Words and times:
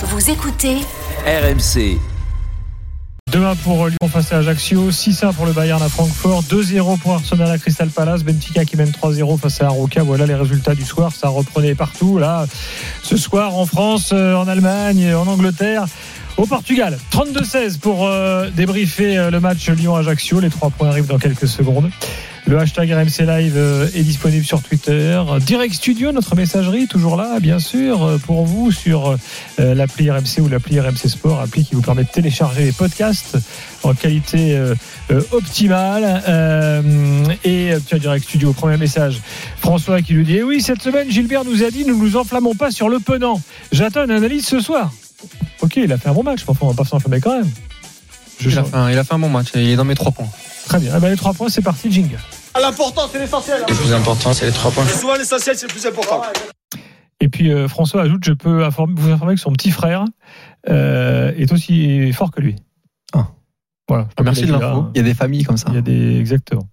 Vous 0.00 0.30
écoutez 0.30 0.76
RMC. 1.26 1.98
2-1 3.32 3.56
pour 3.56 3.88
Lyon 3.88 4.08
face 4.08 4.32
à 4.32 4.36
Ajaccio, 4.36 4.92
6-1 4.92 5.34
pour 5.34 5.44
le 5.44 5.52
Bayern 5.52 5.82
à 5.82 5.88
Francfort, 5.88 6.44
2-0 6.44 7.00
pour 7.00 7.14
Arsenal 7.14 7.50
à 7.50 7.58
Crystal 7.58 7.88
Palace, 7.88 8.22
Benfica 8.22 8.64
qui 8.64 8.76
mène 8.76 8.90
3-0 8.90 9.38
face 9.40 9.60
à 9.60 9.66
Aroca. 9.66 10.04
Voilà 10.04 10.24
les 10.24 10.36
résultats 10.36 10.76
du 10.76 10.84
soir, 10.84 11.10
ça 11.12 11.28
reprenait 11.28 11.74
partout. 11.74 12.16
Là, 12.16 12.46
ce 13.02 13.16
soir 13.16 13.56
en 13.56 13.66
France, 13.66 14.10
euh, 14.12 14.36
en 14.36 14.46
Allemagne, 14.46 15.12
en 15.16 15.26
Angleterre, 15.26 15.86
au 16.36 16.46
Portugal. 16.46 16.96
32-16 17.10 17.78
pour 17.80 18.06
euh, 18.06 18.50
débriefer 18.50 19.18
euh, 19.18 19.32
le 19.32 19.40
match 19.40 19.68
Lyon-Ajaccio. 19.68 20.38
Les 20.38 20.50
trois 20.50 20.70
points 20.70 20.90
arrivent 20.90 21.08
dans 21.08 21.18
quelques 21.18 21.48
secondes. 21.48 21.90
Le 22.48 22.58
hashtag 22.58 22.90
RMC 22.90 23.26
Live 23.26 23.52
euh, 23.58 23.88
est 23.94 24.02
disponible 24.02 24.42
sur 24.42 24.62
Twitter. 24.62 25.22
Direct 25.40 25.74
Studio, 25.74 26.12
notre 26.12 26.34
messagerie, 26.34 26.86
toujours 26.88 27.16
là, 27.16 27.40
bien 27.40 27.58
sûr, 27.58 28.02
euh, 28.02 28.16
pour 28.16 28.46
vous 28.46 28.72
sur 28.72 29.18
euh, 29.60 29.74
l'appli 29.74 30.10
RMC 30.10 30.40
ou 30.40 30.48
l'appli 30.48 30.80
RMC 30.80 31.08
Sport, 31.08 31.40
appli 31.40 31.66
qui 31.66 31.74
vous 31.74 31.82
permet 31.82 32.04
de 32.04 32.08
télécharger 32.08 32.64
les 32.64 32.72
podcasts 32.72 33.36
en 33.82 33.92
qualité 33.92 34.56
euh, 34.56 34.74
euh, 35.10 35.20
optimale. 35.32 36.22
Euh, 36.26 37.22
et 37.44 37.74
tiens, 37.86 37.98
Direct 37.98 38.24
Studio, 38.24 38.54
premier 38.54 38.78
message. 38.78 39.20
François 39.58 40.00
qui 40.00 40.14
lui 40.14 40.24
dit 40.24 40.36
eh 40.36 40.42
Oui, 40.42 40.62
cette 40.62 40.80
semaine, 40.80 41.10
Gilbert 41.10 41.44
nous 41.44 41.62
a 41.62 41.70
dit 41.70 41.84
ne 41.84 41.92
nous 41.92 42.16
enflammons 42.16 42.54
pas 42.54 42.70
sur 42.70 42.88
le 42.88 42.98
penant. 42.98 43.42
J'attends 43.72 44.04
une 44.04 44.10
analyse 44.10 44.46
ce 44.46 44.58
soir. 44.60 44.90
Ok, 45.60 45.76
il 45.76 45.92
a 45.92 45.98
fait 45.98 46.08
un 46.08 46.14
bon 46.14 46.22
match, 46.22 46.44
enfin, 46.46 46.64
on 46.64 46.70
va 46.70 46.82
pas 46.82 46.88
s'enflammer 46.88 47.20
quand 47.20 47.36
même. 47.36 47.50
Je 48.40 48.48
Il 48.48 48.58
a, 48.58 48.64
fait 48.64 48.74
un, 48.74 48.90
il 48.90 48.96
a 48.96 49.04
fait 49.04 49.12
un 49.12 49.18
bon 49.18 49.28
match, 49.28 49.48
il 49.54 49.68
est 49.68 49.76
dans 49.76 49.84
mes 49.84 49.94
trois 49.94 50.12
points. 50.12 50.30
Très 50.64 50.78
bien. 50.78 50.94
Eh 50.96 51.00
ben, 51.00 51.10
les 51.10 51.16
trois 51.16 51.34
points, 51.34 51.50
c'est 51.50 51.60
parti, 51.60 51.92
jingle. 51.92 52.18
L'important, 52.60 53.02
c'est 53.10 53.18
l'essentiel. 53.18 53.60
Le 53.68 53.74
plus 53.74 53.92
important, 53.92 54.32
c'est 54.32 54.46
les 54.46 54.52
trois 54.52 54.70
points. 54.70 54.84
Souvent, 54.86 55.14
l'essentiel, 55.16 55.56
c'est 55.56 55.66
le 55.66 55.72
plus 55.72 55.86
important. 55.86 56.22
Et 57.20 57.28
puis 57.28 57.52
euh, 57.52 57.66
François 57.68 58.02
ajoute, 58.02 58.24
je 58.24 58.32
peux 58.32 58.62
informer- 58.64 58.94
vous 58.96 59.10
informer 59.10 59.34
que 59.34 59.40
son 59.40 59.52
petit 59.52 59.70
frère 59.70 60.04
euh, 60.68 61.32
est 61.36 61.52
aussi 61.52 62.12
fort 62.12 62.30
que 62.30 62.40
lui. 62.40 62.56
Ah. 63.12 63.28
Voilà. 63.88 64.08
Ah, 64.16 64.22
merci 64.22 64.46
de 64.46 64.52
l'info. 64.52 64.66
hein. 64.66 64.90
Il 64.94 64.98
y 64.98 65.00
a 65.00 65.04
des 65.04 65.14
familles 65.14 65.44
comme 65.44 65.56
ça. 65.56 65.66
Il 65.70 65.74
y 65.74 65.78
a 65.78 65.82
des 65.82 66.18
exactement. 66.20 66.68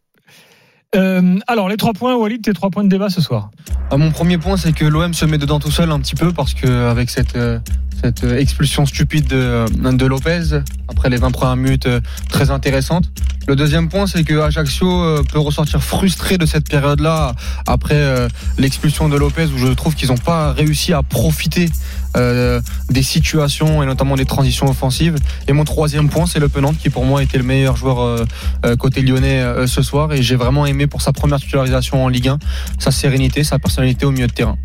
Euh, 0.96 1.40
alors 1.48 1.70
les 1.70 1.78
trois 1.78 1.94
points, 1.94 2.16
Walid, 2.16 2.42
tes 2.42 2.54
trois 2.54 2.70
points 2.70 2.84
de 2.84 2.90
débat 2.90 3.10
ce 3.10 3.22
soir. 3.22 3.52
Ah, 3.92 3.98
mon 3.98 4.12
premier 4.12 4.38
point, 4.38 4.58
c'est 4.58 4.74
que 4.74 4.86
l'OM 4.86 5.14
se 5.14 5.26
met 5.26 5.38
dedans 5.38 5.60
tout 5.60 5.72
seul 5.72 5.92
un 5.92 6.00
petit 6.00 6.16
peu 6.16 6.32
parce 6.32 6.54
que 6.54 6.90
avec 6.90 7.10
cette 7.10 7.36
euh, 7.36 7.60
cette 8.02 8.24
euh, 8.24 8.38
expulsion 8.38 8.86
stupide 8.86 9.28
de, 9.28 9.66
de 9.92 10.06
Lopez 10.06 10.62
après 10.88 11.10
les 11.10 11.18
20 11.18 11.32
premières 11.32 11.56
minutes 11.56 11.88
très 12.30 12.52
intéressantes. 12.52 13.06
Le 13.48 13.56
deuxième 13.56 13.90
point, 13.90 14.08
c'est 14.08 14.24
que 14.24 14.40
Ajaccio 14.40 15.24
peut 15.32 15.40
ressortir 15.40 15.84
frustré 15.84 16.38
de 16.38 16.46
cette 16.46 16.68
période-là 16.68 17.36
après 17.68 18.28
l'expulsion 18.58 19.08
de 19.08 19.16
Lopez 19.16 19.46
où 19.54 19.58
je 19.60 19.68
trouve 19.68 19.94
qu'ils 19.94 20.10
n'ont 20.10 20.18
pas 20.18 20.52
réussi 20.52 20.94
à 20.94 21.04
profiter 21.04 21.70
euh, 22.16 22.62
des 22.90 23.04
situations 23.04 23.84
et 23.84 23.86
notamment 23.86 24.16
des 24.16 24.26
transitions 24.26 24.68
offensives. 24.68 25.16
Et 25.48 25.54
mon 25.54 25.64
troisième 25.64 26.10
point, 26.10 26.26
c'est 26.26 26.40
le 26.40 26.50
Penant 26.50 26.74
qui 26.74 26.90
pour 26.90 27.06
moi 27.06 27.24
était 27.24 27.38
le 27.38 27.44
meilleur 27.44 27.76
joueur 27.76 28.00
euh, 28.00 28.26
euh, 28.66 28.76
côté 28.76 29.02
lyonnais 29.02 29.42
euh, 29.42 29.68
ce 29.68 29.82
soir 29.82 30.14
et 30.14 30.22
j'ai 30.22 30.36
vraiment 30.36 30.66
aimé 30.66 30.88
pour 30.88 31.02
sa 31.02 31.12
première 31.14 31.40
titularisation 31.40 32.04
en 32.04 32.08
Ligue 32.08 32.30
1 32.30 32.40
sa 32.80 32.92
sérénité, 32.92 33.44
sa 33.44 33.60
personnalité 33.60 34.06
au 34.06 34.12
milieu 34.12 34.28
de 34.28 34.34
terrain. 34.34 34.58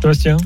Sébastien. 0.00 0.36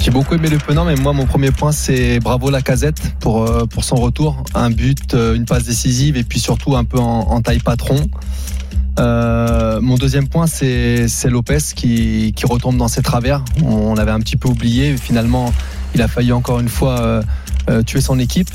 J'ai 0.00 0.10
beaucoup 0.12 0.34
aimé 0.34 0.48
le 0.48 0.58
penant, 0.58 0.84
mais 0.84 0.94
moi, 0.94 1.12
mon 1.12 1.26
premier 1.26 1.50
point, 1.50 1.72
c'est 1.72 2.20
bravo 2.20 2.50
la 2.50 2.62
casette 2.62 3.00
pour, 3.20 3.42
euh, 3.42 3.66
pour 3.66 3.84
son 3.84 3.96
retour. 3.96 4.44
Un 4.54 4.70
but, 4.70 5.14
euh, 5.14 5.34
une 5.34 5.44
passe 5.44 5.64
décisive 5.64 6.16
et 6.16 6.22
puis 6.22 6.38
surtout 6.38 6.76
un 6.76 6.84
peu 6.84 6.98
en, 6.98 7.20
en 7.20 7.40
taille 7.40 7.58
patron. 7.58 7.96
Euh, 8.98 9.80
mon 9.80 9.96
deuxième 9.96 10.28
point, 10.28 10.46
c'est 10.46 11.08
Lopez 11.28 11.58
qui, 11.74 12.32
qui 12.34 12.46
retombe 12.46 12.76
dans 12.76 12.88
ses 12.88 13.02
travers. 13.02 13.44
On 13.64 13.94
l'avait 13.94 14.10
un 14.10 14.20
petit 14.20 14.36
peu 14.36 14.48
oublié. 14.48 14.96
Finalement, 14.96 15.52
il 15.94 16.02
a 16.02 16.08
failli 16.08 16.32
encore 16.32 16.60
une 16.60 16.68
fois 16.68 17.00
euh, 17.00 17.22
euh, 17.70 17.82
tuer 17.82 18.00
son 18.00 18.18
équipe. 18.18 18.50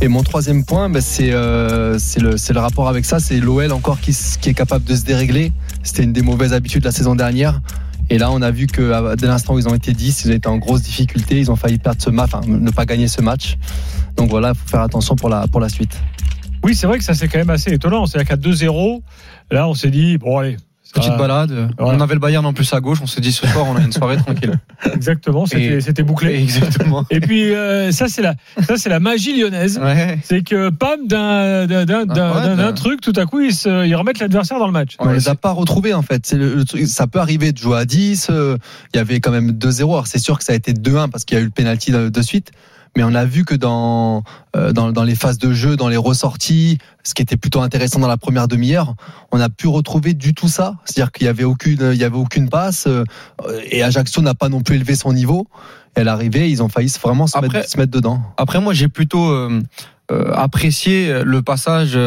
Et 0.00 0.08
mon 0.08 0.22
troisième 0.22 0.64
point, 0.64 0.88
ben, 0.88 1.02
c'est 1.02 1.32
euh, 1.32 1.98
c'est 1.98 2.20
le, 2.20 2.30
le 2.36 2.60
rapport 2.60 2.88
avec 2.88 3.04
ça. 3.04 3.20
C'est 3.20 3.38
l'OL 3.38 3.72
encore 3.72 4.00
qui, 4.00 4.16
qui 4.40 4.48
est 4.48 4.54
capable 4.54 4.84
de 4.84 4.94
se 4.96 5.04
dérégler. 5.04 5.52
C'était 5.82 6.04
une 6.04 6.12
des 6.12 6.22
mauvaises 6.22 6.52
habitudes 6.52 6.82
de 6.82 6.88
la 6.88 6.92
saison 6.92 7.14
dernière. 7.14 7.60
Et 8.08 8.18
là, 8.18 8.30
on 8.32 8.42
a 8.42 8.50
vu 8.50 8.66
que 8.66 9.14
dès 9.14 9.28
l'instant 9.28 9.54
où 9.54 9.58
ils 9.60 9.68
ont 9.68 9.74
été 9.74 9.92
10, 9.92 10.24
ils 10.24 10.30
ont 10.32 10.34
été 10.34 10.48
en 10.48 10.56
grosse 10.56 10.82
difficulté. 10.82 11.38
Ils 11.38 11.50
ont 11.50 11.56
failli 11.56 11.78
perdre 11.78 12.02
ce 12.02 12.10
match, 12.10 12.30
enfin, 12.32 12.44
ne 12.46 12.70
pas 12.70 12.84
gagner 12.84 13.06
ce 13.06 13.20
match. 13.20 13.56
Donc 14.16 14.30
voilà, 14.30 14.48
il 14.50 14.58
faut 14.58 14.68
faire 14.68 14.80
attention 14.80 15.14
pour 15.14 15.28
la, 15.28 15.46
pour 15.46 15.60
la 15.60 15.68
suite. 15.68 15.96
Oui, 16.62 16.74
c'est 16.74 16.86
vrai 16.86 16.98
que 16.98 17.04
ça 17.04 17.14
c'est 17.14 17.28
quand 17.28 17.38
même 17.38 17.50
assez 17.50 17.72
étonnant. 17.72 18.06
C'est-à-dire 18.06 18.28
qu'à 18.28 18.36
2-0, 18.36 19.00
là 19.50 19.68
on 19.68 19.74
s'est 19.74 19.90
dit 19.90 20.18
bon 20.18 20.38
allez. 20.38 20.56
ça 20.82 21.00
Petite 21.00 21.16
balade. 21.16 21.70
Voilà. 21.78 21.96
On 21.96 22.00
avait 22.00 22.14
le 22.14 22.20
Bayern 22.20 22.44
en 22.44 22.52
plus 22.52 22.72
à 22.74 22.80
gauche. 22.80 22.98
On 23.02 23.06
s'est 23.06 23.20
dit 23.20 23.32
ce 23.32 23.46
soir, 23.46 23.64
on 23.68 23.76
a 23.76 23.80
une 23.80 23.92
soirée 23.92 24.16
tranquille. 24.16 24.58
Exactement, 24.94 25.46
c'était 25.46 26.02
bouclé. 26.02 26.34
Exactement. 26.42 27.04
Et 27.10 27.20
puis 27.20 27.54
euh, 27.54 27.92
ça 27.92 28.08
c'est 28.08 28.22
la 28.22 28.34
ça 28.66 28.76
c'est 28.76 28.88
la 28.88 29.00
magie 29.00 29.38
lyonnaise. 29.40 29.78
Ouais. 29.82 30.18
C'est 30.24 30.42
que 30.42 30.68
pam 30.70 31.06
d'un 31.06 31.66
d'un 31.66 31.86
ouais, 31.86 32.06
d'un 32.06 32.56
d'un- 32.56 32.72
truc, 32.72 33.00
tout 33.00 33.12
à 33.16 33.24
coup 33.24 33.40
ils, 33.40 33.54
se, 33.54 33.86
ils 33.86 33.94
remettent 33.94 34.18
l'adversaire 34.18 34.58
dans 34.58 34.66
le 34.66 34.72
match. 34.72 34.96
on 34.98 35.08
les 35.10 35.28
a 35.28 35.34
pas 35.34 35.52
retrouvés 35.52 35.94
en 35.94 36.02
fait. 36.02 36.26
C'est 36.26 36.36
le- 36.36 36.54
le 36.54 36.64
truc- 36.64 36.86
ça 36.86 37.06
peut 37.06 37.20
arriver 37.20 37.52
de 37.52 37.58
jouer 37.58 37.78
à 37.78 37.84
10. 37.84 38.26
euh, 38.30 38.56
Il 38.92 38.96
y 38.98 39.00
avait 39.00 39.20
quand 39.20 39.30
même 39.30 39.52
2-0. 39.52 39.82
Alors 39.92 40.06
c'est 40.06 40.18
sûr 40.18 40.38
que 40.38 40.44
ça 40.44 40.52
a 40.52 40.56
été 40.56 40.72
2-1 40.72 41.08
parce 41.08 41.24
qu'il 41.24 41.36
y 41.36 41.40
a 41.40 41.42
eu 41.42 41.46
le 41.46 41.50
penalty 41.50 41.90
de, 41.92 42.08
de 42.08 42.22
suite. 42.22 42.50
Mais 42.96 43.04
on 43.04 43.14
a 43.14 43.24
vu 43.24 43.44
que 43.44 43.54
dans, 43.54 44.24
euh, 44.56 44.72
dans 44.72 44.90
dans 44.90 45.04
les 45.04 45.14
phases 45.14 45.38
de 45.38 45.52
jeu, 45.52 45.76
dans 45.76 45.88
les 45.88 45.96
ressorties, 45.96 46.78
ce 47.04 47.14
qui 47.14 47.22
était 47.22 47.36
plutôt 47.36 47.60
intéressant 47.60 48.00
dans 48.00 48.08
la 48.08 48.16
première 48.16 48.48
demi-heure, 48.48 48.94
on 49.30 49.40
a 49.40 49.48
pu 49.48 49.68
retrouver 49.68 50.12
du 50.12 50.34
tout 50.34 50.48
ça. 50.48 50.74
C'est-à-dire 50.84 51.12
qu'il 51.12 51.26
y 51.26 51.28
avait 51.28 51.44
aucune 51.44 51.90
il 51.92 51.98
y 51.98 52.04
avait 52.04 52.16
aucune 52.16 52.48
passe 52.48 52.86
euh, 52.88 53.04
et 53.70 53.82
Ajaccio 53.82 54.22
n'a 54.22 54.34
pas 54.34 54.48
non 54.48 54.60
plus 54.62 54.76
élevé 54.76 54.96
son 54.96 55.12
niveau. 55.12 55.46
Et 55.96 56.00
à 56.00 56.04
l'arrivée, 56.04 56.50
ils 56.50 56.62
ont 56.62 56.68
failli 56.68 56.92
vraiment 57.02 57.26
se, 57.26 57.36
Après- 57.36 57.48
mettre, 57.48 57.68
se 57.68 57.76
mettre 57.78 57.90
dedans. 57.92 58.22
Après, 58.36 58.60
moi, 58.60 58.72
j'ai 58.74 58.88
plutôt 58.88 59.30
euh, 59.30 59.60
apprécié 60.34 61.22
le 61.24 61.42
passage 61.42 61.98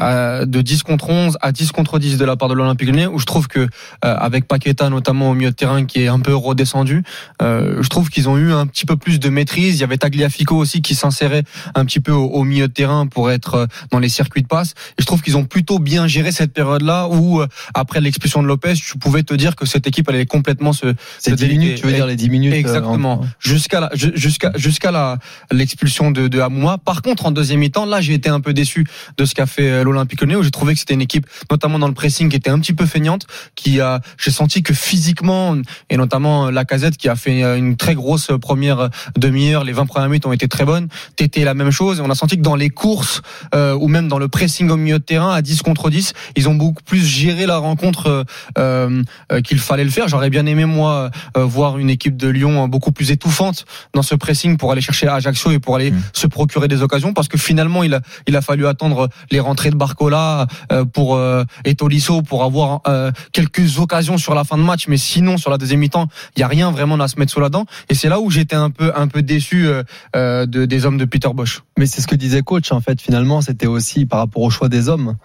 euh, 0.00 0.46
de 0.46 0.60
10 0.62 0.82
contre 0.82 1.10
11 1.10 1.36
à 1.40 1.52
10 1.52 1.72
contre 1.72 1.98
10 1.98 2.16
de 2.18 2.24
la 2.24 2.36
part 2.36 2.48
de 2.48 2.54
l'Olympique 2.54 2.88
Lyonnais, 2.88 3.06
où 3.06 3.18
je 3.18 3.26
trouve 3.26 3.48
que 3.48 3.60
euh, 3.60 3.66
avec 4.02 4.46
Paqueta 4.48 4.88
notamment 4.88 5.30
au 5.30 5.34
milieu 5.34 5.50
de 5.50 5.54
terrain 5.56 5.84
qui 5.84 6.02
est 6.02 6.08
un 6.08 6.20
peu 6.20 6.34
redescendu, 6.34 7.02
euh, 7.42 7.82
je 7.82 7.88
trouve 7.88 8.10
qu'ils 8.10 8.28
ont 8.28 8.36
eu 8.38 8.52
un 8.52 8.66
petit 8.66 8.86
peu 8.86 8.96
plus 8.96 9.18
de 9.20 9.28
maîtrise. 9.28 9.76
Il 9.76 9.80
y 9.80 9.84
avait 9.84 9.98
Tagliafico 9.98 10.56
aussi 10.56 10.82
qui 10.82 10.94
s'insérait 10.94 11.42
un 11.74 11.84
petit 11.84 12.00
peu 12.00 12.12
au, 12.12 12.24
au 12.26 12.44
milieu 12.44 12.68
de 12.68 12.72
terrain 12.72 13.06
pour 13.06 13.30
être 13.30 13.54
euh, 13.54 13.66
dans 13.90 13.98
les 13.98 14.08
circuits 14.08 14.42
de 14.42 14.48
passe. 14.48 14.70
Et 14.98 15.02
je 15.02 15.06
trouve 15.06 15.20
qu'ils 15.22 15.36
ont 15.36 15.44
plutôt 15.44 15.78
bien 15.78 16.06
géré 16.06 16.32
cette 16.32 16.52
période-là 16.52 17.08
où 17.08 17.40
euh, 17.40 17.46
après 17.74 18.00
l'expulsion 18.00 18.42
de 18.42 18.48
Lopez, 18.48 18.74
tu 18.74 18.98
pouvais 18.98 19.22
te 19.22 19.34
dire 19.34 19.56
que 19.56 19.66
cette 19.66 19.86
équipe 19.86 20.08
allait 20.08 20.26
complètement 20.26 20.72
se 20.72 20.94
C'est 21.18 21.30
se 21.32 21.34
10 21.36 21.44
minutes, 21.46 21.60
déliter. 21.60 21.80
tu 21.80 21.86
veux 21.86 21.92
dire 21.92 22.06
les 22.06 22.16
10 22.16 22.30
minutes. 22.30 22.54
Exactement. 22.54 23.20
en- 23.20 23.26
Jusqu'à 23.38 23.80
la, 23.80 23.90
ju- 23.94 24.12
jusqu'à 24.14 24.52
jusqu'à 24.56 24.90
la 24.90 25.18
l'expulsion 25.52 26.10
de, 26.10 26.28
de 26.28 26.40
Hamouma. 26.40 26.78
Par 26.78 27.02
contre, 27.02 27.26
en 27.26 27.30
deuxième 27.30 27.60
mi-temps, 27.60 27.86
là, 27.86 28.00
j'ai 28.00 28.14
été 28.14 28.28
un 28.28 28.40
peu 28.40 28.52
déçu 28.52 28.86
de 29.16 29.24
ce 29.24 29.34
qu'a 29.34 29.46
fait 29.46 29.84
l'Olympique 29.92 30.20
Lyonnais, 30.20 30.36
où 30.36 30.42
j'ai 30.42 30.50
trouvé 30.50 30.74
que 30.74 30.80
c'était 30.80 30.94
une 30.94 31.00
équipe, 31.00 31.26
notamment 31.50 31.78
dans 31.78 31.88
le 31.88 31.94
pressing, 31.94 32.28
qui 32.28 32.36
était 32.36 32.50
un 32.50 32.58
petit 32.58 32.72
peu 32.72 32.86
feignante, 32.86 33.26
qui 33.54 33.80
a, 33.80 34.00
j'ai 34.18 34.30
senti 34.30 34.62
que 34.62 34.74
physiquement, 34.74 35.56
et 35.90 35.96
notamment 35.96 36.50
la 36.50 36.64
casette 36.64 36.96
qui 36.96 37.08
a 37.08 37.16
fait 37.16 37.42
euh, 37.42 37.56
une 37.56 37.76
très 37.76 37.94
grosse 37.94 38.30
première 38.40 38.90
demi-heure, 39.16 39.64
les 39.64 39.72
20 39.72 39.86
premières 39.86 40.08
minutes 40.08 40.26
ont 40.26 40.32
été 40.32 40.48
très 40.48 40.64
bonnes. 40.64 40.88
T'étais 41.16 41.44
la 41.44 41.54
même 41.54 41.70
chose, 41.70 41.98
et 41.98 42.02
on 42.02 42.10
a 42.10 42.14
senti 42.14 42.36
que 42.36 42.42
dans 42.42 42.56
les 42.56 42.70
courses 42.70 43.22
euh, 43.54 43.74
ou 43.74 43.88
même 43.88 44.08
dans 44.08 44.18
le 44.18 44.28
pressing 44.28 44.70
au 44.70 44.76
milieu 44.76 44.98
de 44.98 45.04
terrain, 45.04 45.32
à 45.32 45.42
10 45.42 45.62
contre 45.62 45.90
10, 45.90 46.12
ils 46.36 46.48
ont 46.48 46.54
beaucoup 46.54 46.82
plus 46.82 47.04
géré 47.04 47.46
la 47.46 47.58
rencontre 47.58 48.06
euh, 48.06 48.24
euh, 48.58 49.02
euh, 49.32 49.40
qu'il 49.40 49.58
fallait 49.58 49.84
le 49.84 49.90
faire. 49.90 50.08
J'aurais 50.08 50.30
bien 50.30 50.46
aimé 50.46 50.64
moi 50.64 51.10
euh, 51.36 51.44
voir 51.44 51.78
une 51.78 51.90
équipe 51.90 52.16
de 52.16 52.28
Lyon 52.28 52.64
euh, 52.64 52.66
beaucoup 52.66 52.92
plus 52.92 53.10
étouffante 53.10 53.64
dans 53.94 54.02
ce 54.02 54.14
pressing 54.14 54.56
pour 54.56 54.72
aller 54.72 54.80
chercher 54.80 55.08
Ajaccio 55.08 55.50
et 55.50 55.58
pour 55.58 55.76
aller 55.76 55.90
Mmh. 55.90 56.02
se 56.12 56.26
procurer 56.26 56.68
des 56.68 56.82
occasions 56.82 57.12
parce 57.12 57.28
que 57.28 57.38
finalement 57.38 57.82
il 57.82 57.94
a 57.94 58.00
il 58.26 58.36
a 58.36 58.42
fallu 58.42 58.66
attendre 58.66 59.08
les 59.30 59.40
rentrées 59.40 59.70
de 59.70 59.76
Barcola 59.80 60.46
euh, 60.70 60.84
pour 60.84 61.16
euh, 61.16 61.44
et 61.64 61.74
Tolisso 61.74 62.22
pour 62.22 62.44
avoir 62.44 62.82
euh, 62.86 63.10
quelques 63.32 63.78
occasions 63.78 64.18
sur 64.18 64.34
la 64.34 64.44
fin 64.44 64.58
de 64.58 64.62
match 64.62 64.86
mais 64.86 64.98
sinon 64.98 65.38
sur 65.38 65.50
la 65.50 65.58
deuxième 65.58 65.80
mi-temps 65.80 66.06
il 66.36 66.40
y 66.40 66.42
a 66.44 66.48
rien 66.48 66.70
vraiment 66.70 67.00
à 67.00 67.08
se 67.08 67.18
mettre 67.18 67.32
sous 67.32 67.40
la 67.40 67.48
dent 67.48 67.64
et 67.88 67.94
c'est 67.94 68.08
là 68.08 68.20
où 68.20 68.30
j'étais 68.30 68.56
un 68.56 68.70
peu 68.70 68.92
un 68.94 69.08
peu 69.08 69.22
déçu 69.22 69.66
euh, 69.66 69.82
euh, 70.16 70.46
de, 70.46 70.64
des 70.66 70.86
hommes 70.86 70.98
de 70.98 71.04
Peter 71.04 71.30
Bosch. 71.34 71.62
Mais 71.78 71.86
c'est 71.86 72.00
ce 72.00 72.06
que 72.06 72.16
disait 72.16 72.42
coach 72.42 72.72
en 72.72 72.80
fait. 72.80 73.00
Finalement, 73.00 73.40
c'était 73.40 73.66
aussi 73.66 74.06
par 74.06 74.20
rapport 74.20 74.42
au 74.42 74.50
choix 74.50 74.68
des 74.68 74.88
hommes. 74.88 75.16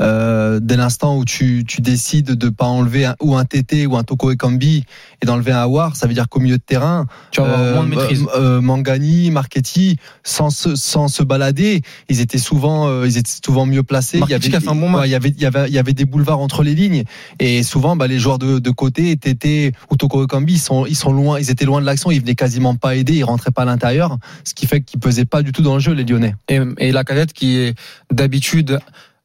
Euh, 0.00 0.58
dès 0.60 0.76
l'instant 0.76 1.16
où 1.16 1.24
tu, 1.24 1.62
tu 1.66 1.80
décides 1.80 2.32
de 2.32 2.48
pas 2.48 2.66
enlever 2.66 3.04
un, 3.04 3.14
ou 3.22 3.36
un 3.36 3.44
TT 3.44 3.86
ou 3.86 3.96
un 3.96 4.02
Toko 4.02 4.32
Ekambi 4.32 4.84
et 5.22 5.26
d'enlever 5.26 5.52
un 5.52 5.58
Awar, 5.60 5.94
ça 5.94 6.08
veut 6.08 6.14
dire 6.14 6.28
qu'au 6.28 6.40
milieu 6.40 6.56
de 6.58 6.62
terrain, 6.62 7.06
Tu 7.30 7.40
vas 7.40 7.46
avoir 7.46 7.60
euh, 7.60 7.74
moins 7.74 7.84
de 7.84 7.88
maîtrise. 7.90 8.24
euh, 8.36 8.60
Mangani, 8.60 9.30
Marchetti, 9.30 9.96
sans 10.24 10.50
se, 10.50 10.74
sans 10.74 11.06
se 11.06 11.22
balader, 11.22 11.82
ils 12.08 12.20
étaient 12.20 12.38
souvent, 12.38 13.04
ils 13.04 13.16
étaient 13.18 13.30
souvent 13.44 13.66
mieux 13.66 13.84
placés. 13.84 14.18
Marchetti 14.18 14.50
qui 14.50 14.56
a 14.56 14.60
fait 14.60 14.68
un 14.68 14.74
bon 14.74 14.92
ouais, 14.94 15.08
il 15.08 15.12
y 15.12 15.14
avait, 15.14 15.28
il 15.28 15.40
y 15.40 15.46
avait, 15.46 15.68
il 15.68 15.74
y 15.74 15.78
avait 15.78 15.92
des 15.92 16.04
boulevards 16.06 16.40
entre 16.40 16.64
les 16.64 16.74
lignes 16.74 17.04
et 17.38 17.62
souvent, 17.62 17.94
bah, 17.94 18.08
les 18.08 18.18
joueurs 18.18 18.38
de, 18.40 18.58
de 18.58 18.70
côté, 18.70 19.16
TT 19.16 19.72
ou 19.90 19.96
Toko 19.96 20.24
Ekambi, 20.24 20.54
ils 20.54 20.58
sont, 20.58 20.86
ils 20.86 20.96
sont 20.96 21.12
loin, 21.12 21.38
ils 21.38 21.50
étaient 21.50 21.66
loin 21.66 21.80
de 21.80 21.86
l'action, 21.86 22.10
ils 22.10 22.20
venaient 22.20 22.34
quasiment 22.34 22.74
pas 22.74 22.96
aider, 22.96 23.14
ils 23.14 23.22
rentraient 23.24 23.52
pas 23.52 23.62
à 23.62 23.66
l'intérieur, 23.66 24.18
ce 24.42 24.54
qui 24.54 24.66
fait 24.66 24.80
qu'ils 24.80 24.98
pesaient 24.98 25.24
pas 25.24 25.42
du 25.42 25.52
tout 25.52 25.62
dans 25.62 25.74
le 25.74 25.80
jeu 25.80 25.92
les 25.92 26.04
Lyonnais. 26.04 26.34
et, 26.48 26.58
et 26.78 26.90
la 26.90 27.04
cadette 27.04 27.32
qui 27.32 27.58
est 27.58 27.74
d'habitude 28.12 28.80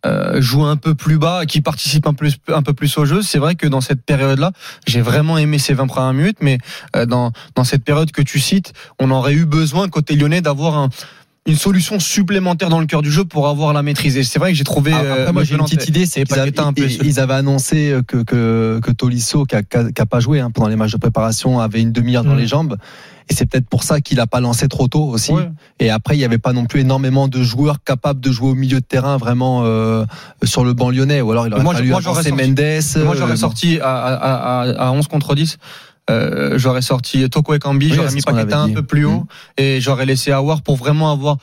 euh, 0.06 0.42
joue 0.42 0.64
un 0.64 0.78
peu 0.78 0.96
plus 0.96 1.18
bas, 1.18 1.46
qui 1.46 1.62
participe 1.62 2.08
un 2.08 2.14
peu, 2.14 2.28
un 2.48 2.62
peu 2.62 2.74
plus 2.74 2.98
au 2.98 3.06
jeu. 3.06 3.22
C'est 3.22 3.40
vrai 3.40 3.56
que 3.56 3.68
dans 3.68 3.82
cette 3.82 4.02
période-là, 4.04 4.52
j'ai 4.88 5.02
vraiment 5.02 5.38
aimé 5.38 5.60
ces 5.60 5.74
20 5.74 5.88
premières 5.88 6.14
minutes, 6.14 6.38
mais 6.42 6.58
euh, 6.96 7.06
dans, 7.06 7.32
dans 7.56 7.64
cette 7.64 7.84
période 7.84 8.12
que 8.12 8.22
tu 8.22 8.40
cites, 8.40 8.74
on 9.00 9.12
aurait 9.12 9.34
eu 9.34 9.46
besoin, 9.46 9.90
côté 9.90 10.16
lyonnais, 10.16 10.42
d'avoir 10.42 10.78
un 10.78 10.90
une 11.48 11.56
solution 11.56 12.00
supplémentaire 12.00 12.70
dans 12.70 12.80
le 12.82 12.86
cœur 12.86 13.02
du 13.02 13.10
jeu 13.10 13.24
pour 13.26 13.48
avoir 13.48 13.74
la 13.74 13.82
maîtrise. 13.82 14.22
C'est 14.30 14.38
vrai 14.38 14.52
que 14.52 14.58
j'ai 14.58 14.66
trouvé. 14.66 14.92
Après, 14.94 15.08
euh, 15.08 15.34
moi, 15.34 15.44
j'ai 15.44 15.56
une 15.56 15.64
petite 15.64 15.88
idée, 15.88 16.06
c'est 16.06 16.24
qu'ils 16.26 16.38
avaient, 16.38 16.52
ils, 17.02 17.20
avaient 17.20 17.34
annoncé 17.34 17.96
que, 18.08 18.18
que, 18.18 18.80
que 18.84 18.92
Tolisso, 18.92 19.46
qui 19.46 19.56
a, 19.56 19.64
qui 19.64 19.78
a- 19.78 19.92
qui 19.92 20.00
a 20.02 20.06
pas 20.06 20.20
joué 20.20 20.42
hein, 20.42 20.52
pendant 20.52 20.68
les 20.68 20.76
matchs 20.76 20.92
de 20.92 20.98
préparation, 20.98 21.60
avait 21.60 21.82
une 21.82 21.92
demi-heure 21.92 22.24
dans 22.26 22.36
Mm. 22.36 22.40
les 22.40 22.46
jambes. 22.48 22.78
Et 23.30 23.36
c'est 23.36 23.46
peut-être 23.46 23.68
pour 23.70 23.84
ça 23.84 24.02
qu'il 24.02 24.20
a 24.20 24.28
pas 24.28 24.40
lancé 24.40 24.68
trop 24.68 24.88
tôt 24.88 25.04
aussi. 25.04 25.32
Ouais. 25.32 25.50
Et 25.80 25.90
après, 25.92 26.18
il 26.18 26.20
y 26.20 26.26
avait 26.26 26.40
pas 26.40 26.52
non 26.52 26.66
plus 26.66 26.82
énormément 26.82 27.28
de 27.28 27.44
joueurs 27.44 27.84
capables 27.84 28.20
de 28.20 28.32
jouer 28.32 28.50
au 28.50 28.56
milieu 28.56 28.80
de 28.80 28.86
terrain 28.86 29.18
vraiment 29.18 29.62
euh, 29.66 30.04
sur 30.44 30.64
le 30.66 30.74
banc 30.74 30.90
lyonnais. 30.90 31.22
Ou 31.22 31.32
alors 31.32 31.46
il 31.48 31.54
aurait 31.54 31.62
Moi, 31.64 31.76
fallu 31.76 31.90
moi, 31.90 32.02
j'aurais 32.02 32.20
avancer 32.28 32.30
sorti- 32.30 32.48
Mendes. 32.48 33.06
Moi, 33.06 33.14
euh, 33.14 33.18
j'aurais 33.18 33.32
bon. 33.34 33.38
sorti 33.38 33.80
à, 33.80 33.96
à, 33.98 34.62
à, 34.64 34.88
à 34.88 34.92
11 34.92 35.08
contre 35.08 35.36
10. 35.36 35.58
Euh, 36.10 36.58
j'aurais 36.58 36.82
sorti 36.82 37.30
Toko 37.30 37.54
et 37.54 37.60
Kambi, 37.60 37.86
Oui, 37.90 37.94
j'aurais 37.96 38.12
mis 38.12 38.22
Paqueta 38.24 38.60
un 38.62 38.74
peu 38.74 38.82
plus 38.82 39.06
haut 39.06 39.28
et 39.58 39.80
j'aurais 39.80 40.08
laissé 40.08 40.32
Awar 40.32 40.64
pour 40.64 40.76
vraiment 40.76 41.12
avoir 41.12 41.38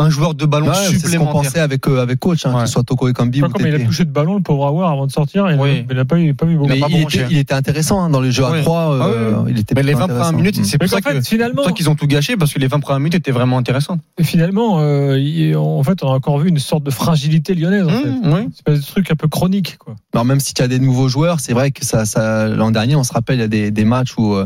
un 0.00 0.10
joueur 0.10 0.34
de 0.34 0.46
ballon 0.46 0.68
Ouais, 0.68 0.74
c'est 0.74 0.86
ce 0.86 0.92
qu'on 0.92 0.98
supplémentaire. 1.00 1.32
pensait 1.32 1.60
avec 1.60 1.86
euh, 1.88 2.02
avec 2.02 2.18
coach, 2.18 2.46
hein, 2.46 2.54
Ouais. 2.54 2.60
que 2.62 2.66
ce 2.66 2.72
soit 2.72 2.82
Toko 2.82 3.08
et 3.08 3.12
Kambi 3.12 3.40
comme 3.40 3.52
il 3.66 3.74
a 3.74 3.78
touché 3.80 4.04
de 4.04 4.10
ballon, 4.10 4.34
le 4.36 4.42
pauvre 4.42 4.66
Awar, 4.66 4.90
avant 4.92 5.06
de 5.06 5.12
sortir. 5.12 5.50
Il 5.50 5.60
Oui. 5.60 5.84
n'a 5.94 6.04
pas 6.04 6.18
eu, 6.18 6.34
pas 6.34 6.46
eu 6.46 6.56
beaucoup. 6.56 6.68
Mais 6.68 6.80
pas 6.80 6.86
il, 6.90 7.02
était, 7.02 7.26
il 7.30 7.38
était 7.38 7.54
intéressant 7.54 8.02
hein, 8.02 8.10
dans 8.10 8.20
le 8.20 8.30
jeu 8.30 8.44
à 8.44 8.50
Ouais. 8.50 8.62
3 8.62 8.98
Ah 9.00 9.08
oui, 9.44 9.52
il 9.52 9.58
était 9.58 9.74
Mais 9.74 9.82
les 9.82 9.92
plutôt 9.92 10.08
20 10.08 10.14
premières 10.14 10.32
minutes, 10.32 10.64
c'est 10.64 10.78
pour 10.78 10.88
ça 10.88 10.98
fait, 11.00 11.14
que 11.18 11.20
finalement, 11.22 11.56
pour 11.56 11.64
ça 11.66 11.72
qu'ils 11.72 11.88
ont 11.90 11.94
tout 11.94 12.06
gâché 12.06 12.36
parce 12.36 12.52
que 12.52 12.58
les 12.58 12.66
20 12.66 12.80
premières 12.80 13.00
minutes 13.00 13.14
étaient 13.16 13.30
vraiment 13.30 13.58
intéressantes. 13.58 14.00
finalement, 14.22 14.80
euh, 14.80 15.18
il- 15.18 15.56
en 15.56 15.82
fait, 15.82 16.02
on 16.02 16.08
a 16.08 16.14
encore 16.14 16.38
vu 16.38 16.48
une 16.48 16.58
sorte 16.58 16.84
de 16.84 16.90
fragilité 16.90 17.54
lyonnaise. 17.54 17.86
En 17.86 17.90
fait. 17.90 18.08
Mmh, 18.08 18.32
oui. 18.32 18.48
C'est 18.54 18.64
pas 18.64 18.72
des 18.74 18.80
trucs 18.80 19.10
un 19.10 19.16
peu 19.16 19.28
chronique, 19.28 19.76
quoi. 19.78 19.94
Alors 20.14 20.24
même 20.24 20.40
si 20.40 20.54
tu 20.54 20.62
as 20.62 20.68
des 20.68 20.78
nouveaux 20.78 21.08
joueurs, 21.08 21.40
c'est 21.40 21.52
vrai 21.52 21.70
que 21.70 21.84
ça, 21.84 22.04
ça 22.04 22.48
l'an 22.48 22.70
dernier, 22.70 22.96
on 22.96 23.04
se 23.04 23.12
rappelle, 23.12 23.36
il 23.36 23.40
y 23.40 23.44
a 23.44 23.48
des, 23.48 23.70
des 23.70 23.84
matchs 23.84 24.14
où 24.18 24.34
euh, 24.34 24.44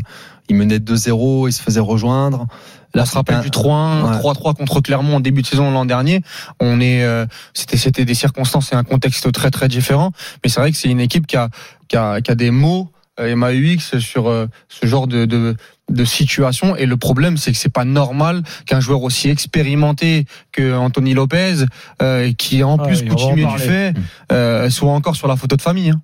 ils 0.49 0.57
menaient 0.57 0.79
2-0, 0.79 1.49
ils 1.49 1.53
se 1.53 1.63
faisaient 1.63 1.81
rejoindre. 1.81 2.47
Là, 2.95 3.07
se 3.07 3.15
rappelle 3.15 3.37
un- 3.37 3.41
du 3.41 3.51
3-1, 3.51 4.05
Ouais. 4.13 4.19
3-3 4.19 4.55
contre 4.55 4.81
Clermont 4.81 5.17
en 5.17 5.21
début 5.21 5.43
de 5.43 5.47
saison 5.47 5.71
l'an 5.71 5.85
dernier. 5.85 6.21
On 6.61 6.81
est, 6.81 7.03
euh, 7.05 7.27
c'était, 7.53 7.77
c'était 7.77 8.05
des 8.05 8.15
circonstances 8.15 8.73
et 8.73 8.77
un 8.77 8.85
contexte 8.85 9.31
très 9.33 9.51
très 9.51 9.69
différent. 9.69 10.13
Mais 10.43 10.51
c'est 10.51 10.61
vrai 10.61 10.71
que 10.71 10.77
c'est 10.77 10.89
une 10.91 11.01
équipe 11.01 11.27
qui 11.27 11.37
a, 11.37 11.49
qui 11.89 11.97
a, 11.97 12.21
qui 12.21 12.31
a 12.31 12.35
des 12.35 12.51
mots 12.51 12.91
euh, 13.21 13.35
MAUX 13.37 13.99
sur 14.01 14.29
euh, 14.29 14.47
ce 14.69 14.87
genre 14.87 15.07
de, 15.07 15.25
de, 15.25 15.55
de 15.89 16.05
situation. 16.05 16.75
Et 16.75 16.85
le 16.87 16.97
problème, 16.97 17.37
c'est 17.37 17.53
que 17.53 17.59
c'est 17.59 17.69
pas 17.73 17.85
normal 17.85 18.43
qu'un 18.67 18.81
joueur 18.81 19.03
aussi 19.05 19.29
expérimenté 19.29 20.25
que 20.51 20.75
Anthony 20.77 21.15
Lopez, 21.15 21.65
euh, 22.03 22.33
qui 22.33 22.59
est 22.61 22.63
en 22.65 22.77
Ah, 22.79 22.87
plus 22.87 23.05
coutumier 23.05 23.45
du 23.47 23.59
fait, 23.59 23.95
euh, 24.33 24.69
soit 24.71 24.91
encore 24.93 25.15
sur 25.15 25.29
la 25.29 25.37
photo 25.37 25.55
de 25.57 25.63
famille. 25.63 25.91
hein. 25.91 26.01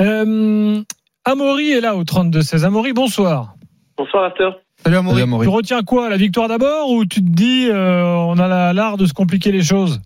Euh, 0.00 0.82
Amaury 1.24 1.72
est 1.72 1.80
là 1.80 1.96
au 1.96 2.04
32-16. 2.04 2.64
Amaury, 2.64 2.92
bonsoir. 2.92 3.54
Bonsoir 3.96 4.24
After. 4.24 4.50
Salut 4.84 4.96
Amaury. 4.96 5.16
Salut, 5.16 5.22
Amaury. 5.24 5.46
Tu 5.46 5.52
retiens 5.52 5.82
quoi 5.82 6.08
La 6.08 6.16
victoire 6.16 6.48
d'abord 6.48 6.90
ou 6.90 7.04
tu 7.04 7.20
te 7.20 7.30
dis 7.30 7.68
euh, 7.70 8.04
on 8.04 8.38
a 8.38 8.48
la- 8.48 8.72
l'art 8.72 8.96
de 8.96 9.06
se 9.06 9.12
compliquer 9.14 9.52
les 9.52 9.62
choses? 9.62 10.00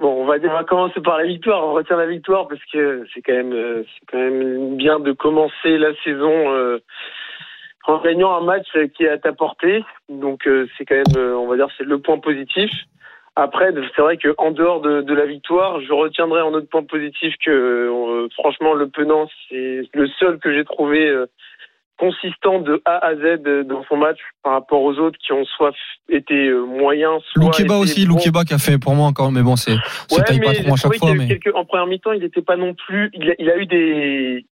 Bon, 0.00 0.22
on 0.22 0.26
va, 0.26 0.38
dire, 0.38 0.50
on 0.50 0.54
va 0.54 0.64
commencer 0.64 1.00
par 1.00 1.18
la 1.18 1.24
victoire. 1.26 1.64
On 1.66 1.72
retient 1.74 1.96
la 1.96 2.06
victoire 2.06 2.48
parce 2.48 2.60
que 2.72 3.04
c'est 3.14 3.22
quand 3.22 3.32
même, 3.34 3.52
euh, 3.52 3.82
c'est 3.84 4.06
quand 4.10 4.18
même 4.18 4.76
bien 4.76 4.98
de 4.98 5.12
commencer 5.12 5.78
la 5.78 5.94
saison 6.02 6.52
euh, 6.52 6.78
en 7.86 8.00
gagnant 8.00 8.34
un 8.34 8.40
match 8.44 8.66
qui 8.96 9.04
est 9.04 9.08
à 9.08 9.18
ta 9.18 9.32
portée. 9.32 9.84
Donc 10.08 10.46
euh, 10.46 10.66
c'est 10.76 10.84
quand 10.84 10.96
même, 10.96 11.36
on 11.36 11.46
va 11.46 11.56
dire, 11.56 11.68
c'est 11.78 11.84
le 11.84 11.98
point 12.00 12.18
positif. 12.18 12.70
Après, 13.36 13.72
c'est 13.96 14.02
vrai 14.02 14.16
que 14.16 14.32
en 14.38 14.52
dehors 14.52 14.80
de, 14.80 15.02
de 15.02 15.12
la 15.14 15.26
victoire, 15.26 15.80
je 15.80 15.92
retiendrai 15.92 16.40
en 16.40 16.52
autre 16.54 16.68
point 16.68 16.84
positif 16.84 17.34
que, 17.44 17.50
euh, 17.50 18.28
franchement, 18.38 18.74
le 18.74 18.88
Penant, 18.88 19.28
c'est 19.48 19.82
le 19.92 20.06
seul 20.20 20.38
que 20.38 20.54
j'ai 20.54 20.64
trouvé 20.64 21.04
euh, 21.08 21.26
consistant 21.98 22.58
de 22.60 22.82
A 22.84 22.98
à 23.06 23.14
Z 23.14 23.42
dans 23.66 23.84
son 23.84 23.96
match 23.96 24.18
par 24.42 24.52
rapport 24.54 24.82
aux 24.82 24.98
autres 24.98 25.18
qui 25.18 25.32
ont 25.32 25.44
soit 25.44 25.72
été 26.08 26.48
euh, 26.48 26.64
moyens, 26.64 27.22
soit 27.32 27.42
Loukeba 27.44 27.76
aussi, 27.76 28.06
bons. 28.06 28.14
Loukeba 28.14 28.44
qui 28.44 28.54
a 28.54 28.58
fait 28.58 28.78
pour 28.78 28.94
moi 28.94 29.06
encore, 29.06 29.30
mais 29.32 29.42
bon, 29.42 29.56
c'est, 29.56 29.72
Ouais, 30.10 30.22
taille 30.26 30.40
pas 30.40 30.54
trop 30.54 30.72
à 30.72 30.76
chaque 30.76 30.96
fois, 30.96 31.14
mais. 31.14 31.28
quelques- 31.28 31.54
en 31.54 31.64
première 31.64 31.86
mi-temps, 31.86 32.12
il 32.12 32.20
n'était 32.20 32.42
pas 32.42 32.56
non 32.56 32.74
plus. 32.74 33.10
Il 33.14 33.30
a, 33.30 33.34
il 33.38 33.50
a 33.50 33.56
eu 33.58 33.66
des, 33.66 34.44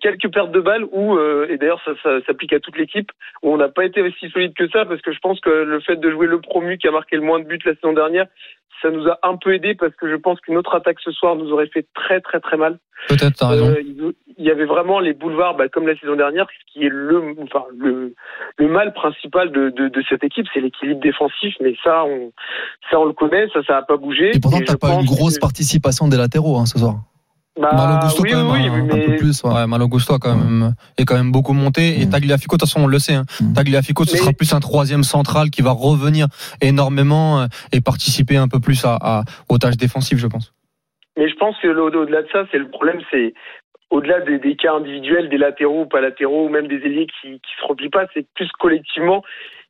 quelques 0.00 0.28
pertes 0.32 0.50
de 0.50 0.60
balles 0.60 0.84
où, 0.90 1.14
euh, 1.16 1.46
et 1.48 1.56
d'ailleurs 1.56 1.80
ça, 1.84 1.92
ça 2.02 2.18
s'applique 2.26 2.52
à 2.52 2.60
toute 2.60 2.76
l'équipe, 2.76 3.10
où 3.42 3.52
on 3.52 3.56
n'a 3.56 3.68
pas 3.68 3.84
été 3.84 4.02
aussi 4.02 4.28
solide 4.30 4.52
que 4.54 4.68
ça 4.70 4.84
parce 4.84 5.00
que 5.00 5.12
je 5.12 5.18
pense 5.20 5.38
que 5.40 5.50
le 5.50 5.80
fait 5.80 5.96
de 5.96 6.10
jouer 6.10 6.26
le 6.26 6.40
promu 6.40 6.76
qui 6.76 6.88
a 6.88 6.90
marqué 6.90 7.14
le 7.16 7.22
moins 7.22 7.38
de 7.38 7.44
buts 7.44 7.60
la 7.64 7.74
saison 7.74 7.92
dernière, 7.92 8.26
ça 8.82 8.90
nous 8.90 9.06
a 9.08 9.18
un 9.22 9.36
peu 9.36 9.54
aidé 9.54 9.74
parce 9.74 9.94
que 9.96 10.10
je 10.10 10.16
pense 10.16 10.40
qu'une 10.40 10.56
autre 10.56 10.74
attaque 10.74 10.98
ce 11.04 11.10
soir 11.10 11.36
nous 11.36 11.50
aurait 11.52 11.68
fait 11.68 11.86
très 11.94 12.20
très 12.20 12.40
très 12.40 12.56
mal. 12.56 12.78
Peut-être, 13.08 13.34
t'as 13.36 13.48
raison. 13.48 13.68
Euh, 13.68 14.12
il 14.36 14.44
y 14.44 14.50
avait 14.50 14.66
vraiment 14.66 15.00
les 15.00 15.14
boulevards, 15.14 15.56
bah, 15.56 15.68
comme 15.68 15.86
la 15.86 15.96
saison 15.98 16.16
dernière, 16.16 16.46
ce 16.48 16.72
qui 16.72 16.84
est 16.84 16.90
le, 16.90 17.34
enfin, 17.42 17.64
le, 17.78 18.14
le 18.58 18.68
mal 18.68 18.92
principal 18.92 19.50
de, 19.52 19.70
de, 19.70 19.88
de 19.88 20.02
cette 20.08 20.22
équipe, 20.24 20.46
c'est 20.52 20.60
l'équilibre 20.60 21.00
défensif. 21.00 21.54
Mais 21.60 21.74
ça, 21.82 22.04
on, 22.04 22.32
ça, 22.90 23.00
on 23.00 23.04
le 23.06 23.12
connaît, 23.14 23.48
ça, 23.52 23.62
ça 23.66 23.74
n'a 23.74 23.82
pas 23.82 23.96
bougé. 23.96 24.36
Et 24.36 24.40
pourtant, 24.40 24.60
t'as 24.66 24.76
pas 24.76 24.94
une 24.94 25.06
grosse 25.06 25.36
que- 25.36 25.40
participation 25.40 26.08
des 26.08 26.16
latéraux 26.18 26.56
hein, 26.58 26.66
ce 26.66 26.78
soir. 26.78 26.96
Bah, 27.60 27.70
Malo 27.74 27.98
Gusto, 28.02 28.22
oui, 28.22 28.30
quand 28.30 28.36
même, 28.38 28.50
oui, 28.52 28.68
un- 28.68 28.72
oui, 28.72 28.80
Un 28.80 28.96
mais 28.96 29.04
peu 29.06 29.16
plus. 29.16 29.42
ouais. 29.44 29.52
Ouais, 29.52 29.66
Malo 29.66 29.88
Gusto 29.88 30.14
a 30.14 30.18
quand 30.18 30.34
même, 30.34 30.74
est 30.96 31.04
quand 31.04 31.14
même 31.16 31.30
beaucoup 31.30 31.52
monté. 31.52 32.00
Et 32.00 32.06
Mm. 32.06 32.10
Tagliafico, 32.10 32.56
de 32.56 32.60
toute 32.60 32.68
façon, 32.68 32.84
on 32.84 32.86
le 32.86 32.98
sait. 32.98 33.14
Hein. 33.14 33.24
Mm. 33.40 33.52
Tagliafico, 33.52 34.04
ce 34.04 34.12
Mais- 34.12 34.18
sera 34.18 34.32
plus 34.32 34.52
un 34.54 34.60
troisième 34.60 35.02
central 35.02 35.50
qui 35.50 35.60
va 35.62 35.70
revenir 35.72 36.26
énormément 36.62 37.40
euh, 37.40 37.46
et 37.72 37.80
participer 37.80 38.36
un 38.36 38.48
peu 38.48 38.60
plus 38.60 38.84
à, 38.84 38.96
à- 39.00 39.22
aux 39.48 39.58
tâches 39.58 39.76
défensives, 39.76 40.18
je 40.18 40.26
pense. 40.26 40.52
Mais 41.16 41.28
je 41.28 41.34
pense 41.36 41.56
que 41.60 41.68
au- 41.68 41.88
au-delà 42.02 42.22
de 42.22 42.28
ça, 42.32 42.44
c'est 42.50 42.58
le 42.58 42.68
problème, 42.70 43.00
c'est 43.10 43.34
au-delà 43.90 44.20
des, 44.20 44.38
des 44.38 44.56
cas 44.56 44.72
individuels, 44.74 45.28
des 45.28 45.38
latéraux 45.38 45.82
ou 45.82 45.86
pas 45.86 46.00
latéraux, 46.00 46.46
ou 46.46 46.48
même 46.48 46.68
des 46.68 46.76
ailiers 46.76 47.08
qui, 47.20 47.32
qui 47.32 47.52
se 47.60 47.66
replient 47.66 47.90
pas, 47.90 48.06
c'est 48.14 48.26
plus 48.34 48.48
collectivement 48.58 49.22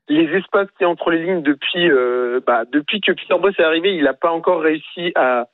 les 0.09 0.25
espaces 0.37 0.67
qui 0.77 0.85
entre 0.85 1.11
les 1.11 1.23
lignes 1.25 1.43
depuis 1.43 1.89
euh, 1.89 2.41
bah, 2.47 2.65
depuis 2.73 3.01
que 3.01 3.13
Peter 3.13 3.35
Boss 3.41 3.55
est 3.59 3.63
arrivé, 3.65 3.95
il 3.95 4.03
n'a 4.05 4.13
pas 4.13 4.31
encore 4.33 4.61
réussi 4.61 5.13
à 5.15 5.47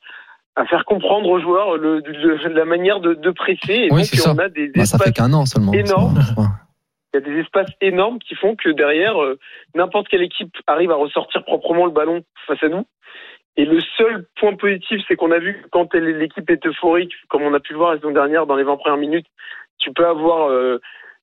à 0.56 0.64
faire 0.66 0.84
comprendre 0.86 1.28
aux 1.28 1.38
joueurs 1.40 1.76
le, 1.76 2.00
de 2.02 2.48
la 2.48 2.64
manière 2.64 3.00
de, 3.00 3.14
de 3.14 3.30
presser. 3.30 3.72
Et 3.74 3.88
Oui, 3.90 3.98
donc, 4.00 4.04
c'est 4.06 4.16
ça. 4.16 4.32
on 4.34 4.38
a 4.38 4.48
des 4.48 4.68
Bah, 4.68 4.84
ça 4.86 4.98
fait 4.98 5.12
qu'un 5.12 5.32
an 5.34 5.44
seulement. 5.46 5.72
énorme. 5.72 6.16
Ouais. 6.36 6.44
il 7.14 7.20
y 7.20 7.22
a 7.22 7.34
des 7.34 7.40
espaces 7.40 7.70
énormes 7.80 8.18
qui 8.18 8.34
font 8.34 8.56
que 8.56 8.70
derrière, 8.70 9.22
euh, 9.22 9.38
n'importe 9.74 10.08
quelle 10.08 10.22
équipe 10.22 10.54
arrive 10.66 10.90
à 10.90 10.96
ressortir 10.96 11.44
proprement 11.44 11.84
le 11.84 11.92
ballon 11.92 12.22
face 12.46 12.62
à 12.62 12.68
nous. 12.68 12.84
Et 13.58 13.64
le 13.64 13.80
seul 13.96 14.26
point 14.38 14.54
positif, 14.54 15.00
c'est 15.08 15.16
qu'on 15.16 15.30
a 15.30 15.38
vu 15.38 15.60
que 15.62 15.68
quand 15.68 15.94
l'équipe 15.94 16.48
est 16.50 16.66
euphorique, 16.66 17.12
comme 17.28 17.42
on 17.42 17.54
a 17.54 17.60
pu 17.60 17.72
le 17.72 17.78
voir 17.78 17.92
la 17.92 17.96
saison 17.98 18.10
dernière 18.12 18.46
dans 18.46 18.56
les 18.56 18.64
20 18.64 18.76
premières 18.76 18.98
minutes, 18.98 19.26
tu 19.78 19.92
peux 19.92 20.06
avoir 20.06 20.50
euh, 20.50 20.78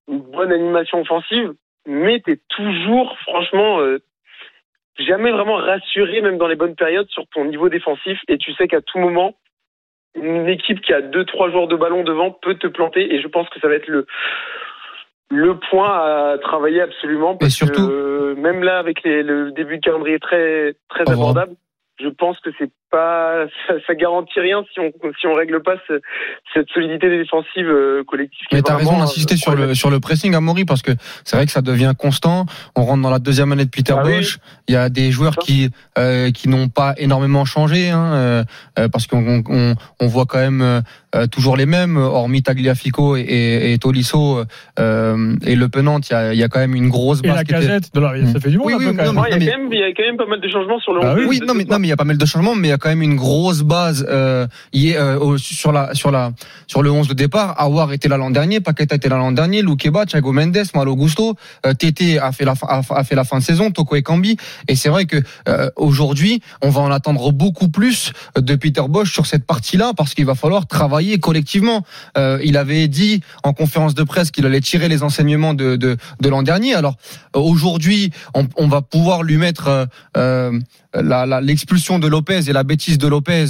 une 0.07 0.19
bonne 0.19 0.51
animation 0.51 0.99
offensive, 1.01 1.53
mais 1.87 2.21
tu 2.21 2.31
es 2.33 2.39
toujours, 2.49 3.15
franchement, 3.19 3.79
euh, 3.81 3.99
jamais 4.99 5.31
vraiment 5.31 5.55
rassuré, 5.55 6.21
même 6.21 6.37
dans 6.37 6.47
les 6.47 6.55
bonnes 6.55 6.75
périodes, 6.75 7.07
sur 7.09 7.25
ton 7.33 7.45
niveau 7.45 7.69
défensif. 7.69 8.19
Et 8.27 8.37
tu 8.37 8.53
sais 8.53 8.67
qu'à 8.67 8.81
tout 8.81 8.99
moment, 8.99 9.35
une 10.15 10.47
équipe 10.47 10.81
qui 10.81 10.93
a 10.93 11.01
deux, 11.01 11.25
trois 11.25 11.49
joueurs 11.49 11.67
de 11.67 11.75
ballon 11.75 12.03
devant 12.03 12.31
peut 12.31 12.55
te 12.55 12.67
planter. 12.67 13.13
Et 13.13 13.21
je 13.21 13.27
pense 13.27 13.49
que 13.49 13.59
ça 13.59 13.67
va 13.67 13.75
être 13.75 13.87
le 13.87 14.05
le 15.29 15.57
point 15.57 15.89
à 15.89 16.37
travailler 16.39 16.81
absolument 16.81 17.35
parce 17.35 17.53
surtout- 17.53 17.87
que 17.87 17.91
euh, 17.91 18.35
même 18.35 18.61
là 18.63 18.77
avec 18.77 19.01
les- 19.03 19.23
le 19.23 19.51
début 19.51 19.77
de 19.77 19.81
calendrier 19.81 20.19
très 20.19 20.75
très 20.89 21.09
abordable 21.09 21.55
je 21.99 22.07
pense 22.09 22.39
que 22.39 22.49
c'est 22.59 22.69
pas 22.93 23.45
ça, 23.67 23.73
ça 23.87 23.93
garantit 23.95 24.39
rien 24.39 24.63
si 24.71 24.79
on 24.79 24.91
si 25.19 25.25
on 25.27 25.33
règle 25.33 25.61
pas 25.63 25.75
ce- 25.87 25.99
cette 26.53 26.69
solidité 26.69 27.09
défensive 27.09 27.67
euh, 27.67 28.03
collective 28.05 28.45
Mais 28.53 28.61
t'as 28.61 28.77
raison 28.77 28.97
d'insister 28.99 29.33
euh, 29.33 29.37
sur 29.45 29.55
le 29.55 29.73
sur 29.73 29.89
le 29.89 29.99
pressing 29.99 30.35
à 30.35 30.41
Maury 30.41 30.63
parce 30.65 30.81
que 30.83 30.91
c'est 31.25 31.35
vrai 31.35 31.45
que 31.47 31.51
ça 31.51 31.61
devient 31.61 31.93
constant. 31.97 32.45
On 32.75 32.83
rentre 32.83 33.01
dans 33.01 33.09
la 33.09 33.19
deuxième 33.19 33.51
année 33.51 33.65
de 33.65 33.69
Peter 33.71 33.95
Ah 33.97 34.03
oui. 34.05 34.17
Bosch. 34.17 34.37
Il 34.67 34.73
y 34.75 34.77
a 34.77 34.89
des 34.89 35.11
joueurs 35.11 35.35
qui 35.37 35.71
euh, 35.97 36.29
qui 36.31 36.47
n'ont 36.49 36.69
pas 36.69 36.93
énormément 36.97 37.45
changé 37.45 37.89
hein, 37.89 38.13
euh, 38.13 38.87
parce 38.91 39.07
qu'on 39.07 39.43
on, 39.49 39.73
on 39.99 40.07
voit 40.07 40.25
quand 40.25 40.39
même 40.39 40.61
euh, 41.15 41.27
toujours 41.27 41.57
les 41.57 41.65
mêmes, 41.65 41.97
hormis 41.97 42.41
Tagliafico 42.43 43.15
et, 43.17 43.21
et, 43.21 43.73
et 43.73 43.77
Tolisso 43.79 44.39
euh, 44.79 45.35
et 45.45 45.55
Le 45.55 45.67
Penant. 45.69 45.99
Il 45.99 46.11
y 46.11 46.15
a, 46.15 46.33
il 46.33 46.39
y 46.39 46.43
a 46.43 46.47
quand 46.47 46.59
même 46.59 46.75
une 46.75 46.89
grosse 46.89 47.21
Et 47.23 47.27
la 47.27 47.43
qui 47.43 47.51
était- 47.51 47.61
casette, 47.61 47.93
de 47.93 47.99
la- 47.99 48.25
ça 48.33 48.39
fait 48.39 48.49
du 48.49 48.57
Oui, 48.57 48.73
oui. 48.73 48.73
Ouais, 48.75 48.79
il, 48.81 48.85
y 48.85 48.89
a 48.89 48.91
mais- 48.93 49.03
quand 49.03 49.57
même, 49.57 49.69
il 49.71 49.79
y 49.79 49.83
a 49.83 49.87
quand 49.93 50.03
même 50.03 50.17
pas 50.17 50.25
mal 50.25 50.39
de 50.41 50.47
changements 50.47 50.79
sur 50.79 50.93
le 50.93 50.99
11 51.01 51.25
oui, 51.27 51.39
non 51.45 51.53
mais 51.53 51.65
non 51.65 51.79
mais 51.79 51.87
il 51.87 51.89
y 51.89 51.93
a 51.93 51.97
pas 51.97 52.03
mal 52.03 52.17
de 52.17 52.25
changements, 52.25 52.55
mais 52.55 52.67
il 52.67 52.71
y 52.71 52.73
a 52.73 52.77
quand 52.83 52.89
même 52.89 53.01
une 53.01 53.15
grosse 53.15 53.61
base 53.61 54.05
euh, 54.09 54.45
euh, 54.75 55.37
sur 55.37 55.71
la 55.71 55.95
sur 55.95 56.11
la 56.11 56.33
sur 56.67 56.83
le 56.83 56.91
11 56.91 57.07
de 57.07 57.13
départ. 57.13 57.55
Awar 57.57 57.93
était 57.93 58.09
là 58.09 58.17
l'an 58.17 58.29
dernier, 58.29 58.59
Paqueta 58.59 58.95
était 58.95 59.07
là 59.07 59.15
l'an 59.15 59.31
dernier, 59.31 59.61
Loukeba, 59.61 60.05
Thiago 60.05 60.33
Mendes, 60.33 60.65
Malo 60.75 60.93
Gusto, 60.97 61.35
euh, 61.65 61.73
Tété 61.73 62.19
a 62.19 62.33
fait 62.33 62.43
la 62.43 62.55
fin, 62.55 63.37
de 63.37 63.43
saison, 63.43 63.71
Toko 63.71 63.95
Ekambi, 63.95 64.35
et 64.67 64.75
c'est 64.75 64.89
vrai 64.89 65.05
que 65.05 65.15
euh, 65.47 65.69
aujourd'hui 65.77 66.41
on 66.61 66.69
va 66.69 66.81
en 66.81 66.91
attendre 66.91 67.31
beaucoup 67.31 67.69
plus 67.69 68.11
de 68.35 68.55
Peter 68.55 68.83
Bosch 68.89 69.13
sur 69.13 69.27
cette 69.27 69.45
partie-là 69.45 69.93
parce 69.95 70.13
qu'il 70.13 70.25
va 70.25 70.35
falloir 70.35 70.67
travailler 70.67 71.19
collectivement. 71.19 71.85
Il 72.17 72.57
avait 72.57 72.89
dit 72.89 73.21
en 73.43 73.53
conférence 73.53 73.95
de 73.95 74.03
presse 74.03 74.31
qu'il 74.31 74.45
allait 74.45 74.59
tirer 74.59 74.89
les 74.89 75.03
enseignements 75.03 75.53
de 75.53 75.77
de, 75.77 75.95
de 76.19 76.29
l'an 76.29 76.43
dernier. 76.43 76.75
Alors 76.75 76.95
aujourd'hui 77.33 78.11
on, 78.33 78.45
on 78.57 78.67
va 78.67 78.81
pouvoir 78.81 79.23
lui 79.23 79.37
mettre 79.37 79.87
la- 80.95 81.25
la- 81.25 81.41
l'expulsion 81.41 81.99
de 81.99 82.07
Lopez 82.07 82.49
et 82.49 82.53
la 82.53 82.63
bêtise 82.63 82.97
de 82.97 83.07
Lopez 83.07 83.45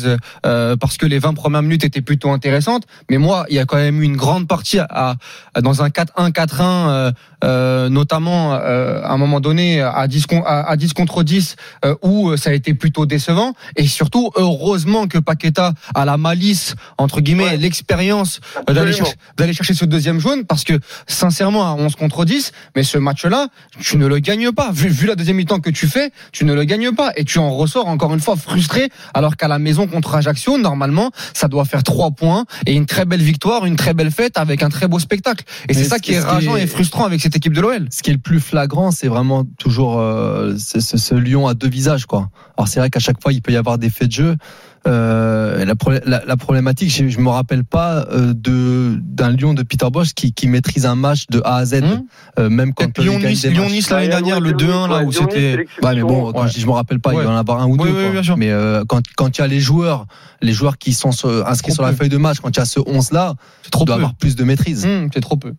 euh, 0.46 0.76
parce 0.78 0.98
que 0.98 1.06
les 1.06 1.20
20 1.20 1.34
premières 1.34 1.62
minutes 1.62 1.84
étaient 1.84 2.02
plutôt 2.02 2.32
intéressantes. 2.32 2.84
Mais 3.10 3.18
moi, 3.18 3.46
il 3.50 3.56
y 3.56 3.60
a 3.60 3.66
quand 3.66 3.78
même 3.78 4.02
eu 4.02 4.06
une 4.06 4.16
grande 4.18 4.48
partie 4.48 4.80
à, 4.80 5.16
à- 5.54 5.62
dans 5.62 5.82
un 5.84 5.90
4-1, 5.90 6.32
4-1, 6.32 6.62
euh, 6.90 7.12
euh, 7.44 7.90
notamment 7.90 8.54
euh, 8.54 9.02
à 9.04 9.12
un 9.12 9.18
moment 9.18 9.40
donné 9.42 9.82
à 9.82 10.08
10, 10.08 10.26
con- 10.28 10.44
à, 10.46 10.70
à 10.70 10.76
10 10.78 10.94
contre 10.94 11.24
10 11.24 11.56
euh, 11.86 11.96
où 12.02 12.36
ça 12.38 12.52
a 12.52 12.54
été 12.54 12.74
plutôt 12.74 13.06
décevant. 13.06 13.54
Et 13.76 13.86
surtout, 13.88 14.32
heureusement 14.36 15.08
que 15.08 15.18
Paqueta 15.18 15.74
a 15.94 16.06
la 16.06 16.18
malice, 16.18 16.76
entre 16.98 17.20
guillemets, 17.22 17.44
Ouais. 17.44 17.58
l'expérience 17.58 18.40
d'aller 18.68 18.94
chercher, 18.94 19.16
chercher 19.54 19.74
ce 19.74 19.86
deuxième 19.86 20.20
jaune 20.20 20.46
parce 20.46 20.64
que 20.64 20.74
sincèrement 21.08 21.70
à 21.70 21.76
11 21.76 21.96
contre 21.96 22.26
10 22.26 22.52
mais 22.76 22.84
ce 22.84 22.98
match-là 22.98 23.48
tu 23.80 23.98
ne 23.98 24.08
le 24.08 24.20
gagnes 24.20 24.52
pas 24.52 24.72
vu, 24.72 24.88
vu 24.90 25.08
la 25.08 25.16
deuxième 25.16 25.38
mi-temps 25.38 25.60
que 25.60 25.70
tu 25.70 25.88
fais 25.88 26.12
tu 26.32 26.46
ne 26.46 26.54
le 26.54 26.64
gagnes 26.64 26.92
pas 26.94 27.12
et 27.18 27.26
tu 27.26 27.33
en 27.40 27.52
ressors 27.52 27.88
encore 27.88 28.14
une 28.14 28.20
fois 28.20 28.36
frustré 28.36 28.90
alors 29.14 29.36
qu'à 29.38 29.48
la 29.48 29.60
maison 29.60 29.88
contre 29.88 30.16
Ajaccio 30.16 30.58
normalement 30.58 31.12
ça 31.34 31.48
doit 31.48 31.66
faire 31.66 31.84
trois 31.84 32.12
points 32.12 32.46
et 32.66 32.74
une 32.74 32.86
très 32.86 33.06
belle 33.06 33.22
victoire 33.22 33.66
une 33.66 33.76
très 33.76 33.94
belle 33.94 34.12
fête 34.12 34.38
avec 34.38 34.64
un 34.64 34.70
très 34.70 34.88
beau 34.88 35.00
spectacle 35.00 35.44
et 35.70 35.74
c'est 35.74 35.84
ça 35.86 36.00
qui 36.00 36.12
est 36.12 36.16
qui 36.16 36.20
rageant 36.22 36.56
est- 36.56 36.64
et 36.64 36.68
frustrant 36.68 37.06
avec 37.06 37.22
cette 37.22 37.36
équipe 37.36 37.54
de 37.54 37.62
l'OL 37.62 37.88
Ce 37.90 38.02
qui 38.04 38.10
est 38.10 38.14
le 38.14 38.20
plus 38.20 38.40
flagrant, 38.40 38.92
c'est 38.92 39.08
vraiment 39.08 39.44
toujours 39.58 40.00
euh, 40.00 40.56
ce, 40.58 40.80
ce- 40.80 40.98
ce 40.98 41.16
lion 41.16 41.48
à 41.48 41.54
deux 41.54 41.70
visages, 41.70 42.06
quoi. 42.06 42.30
Alors 42.58 42.68
c'est 42.68 42.80
vrai 42.80 42.90
qu'à 42.90 43.00
chaque 43.00 43.22
fois, 43.22 43.34
il 43.34 43.42
peut 43.42 43.52
y 43.52 43.58
avoir 43.58 43.78
des 43.78 43.90
faits 43.90 44.08
de 44.10 44.14
jeu. 44.14 44.38
Euh, 44.86 45.64
la, 45.64 45.76
pro- 45.76 45.92
la- 46.06 46.24
la 46.26 46.38
problématique, 46.38 46.90
je, 46.94 47.08
je 47.08 47.20
me 47.20 47.30
rappelle 47.30 47.64
pas 47.64 48.06
euh, 48.12 48.34
de 48.36 48.98
d'un 49.02 49.30
lion 49.32 49.54
de 49.54 49.64
Peter 49.64 49.88
Bosch 49.92 50.14
qui, 50.14 50.34
qui 50.34 50.48
maîtrise 50.48 50.86
un 50.86 50.96
match 50.96 51.28
de 51.30 51.42
A 51.46 51.56
à 51.58 51.66
Z, 51.66 51.76
Hum. 51.84 52.04
euh, 52.40 52.50
même 52.50 52.74
quand 52.74 52.86
euh, 52.86 52.92
il 52.98 53.04
Lyon-Nice 53.04 53.42
des 53.44 53.50
matchs. 53.52 53.58
Lyon-Nice 53.60 53.90
l'année 53.90 54.08
dernière 54.10 54.42
le 54.42 54.52
2-1 54.52 54.90
là 54.90 55.04
où 55.04 55.12
c'était 55.14 55.66
Ouais, 55.82 55.96
mais 55.96 56.02
bon, 56.02 56.32
quand 56.34 56.42
Ouais. 56.42 56.48
je 56.50 56.54
dis 56.56 56.60
je 56.62 56.68
me 56.68 56.72
rappelle 56.74 57.00
pas, 57.00 57.12
il 57.14 57.18
Ouais. 57.18 57.24
doit 57.24 57.32
y 57.32 57.36
en 57.36 57.40
avoir 57.40 57.62
un 57.62 57.68
ou 57.68 57.78
Ouais, 57.78 57.88
deux. 57.90 57.96
ouais, 57.96 58.04
quoi. 58.04 58.12
bien 58.12 58.24
sûr. 58.24 58.38
Mais 58.38 58.52
euh, 58.52 58.84
quand 58.88 59.02
quand 59.16 59.38
il 59.38 59.42
y 59.42 59.44
a 59.44 59.48
les 59.48 59.60
joueurs, 59.62 60.06
les 60.42 60.52
joueurs 60.54 60.78
qui 60.78 60.92
sont 60.94 61.12
sur- 61.14 61.48
inscrits 61.48 61.70
Trop 61.72 61.76
sur 61.76 61.84
la 61.84 61.92
peu. 61.92 61.96
feuille 61.98 62.10
de 62.10 62.18
match, 62.18 62.40
quand 62.42 62.50
il 62.50 62.58
y 62.58 62.62
a 62.62 62.66
ce 62.66 62.80
11 62.86 63.12
là, 63.12 63.36
il 63.66 63.70
trop 63.72 63.86
doit 63.86 63.96
peu 63.96 64.02
avoir 64.02 64.16
plus 64.16 64.36
de 64.36 64.44
maîtrise. 64.44 64.86
Hum, 64.86 65.10
c'est 65.14 65.22
trop 65.22 65.38
peu 65.38 65.54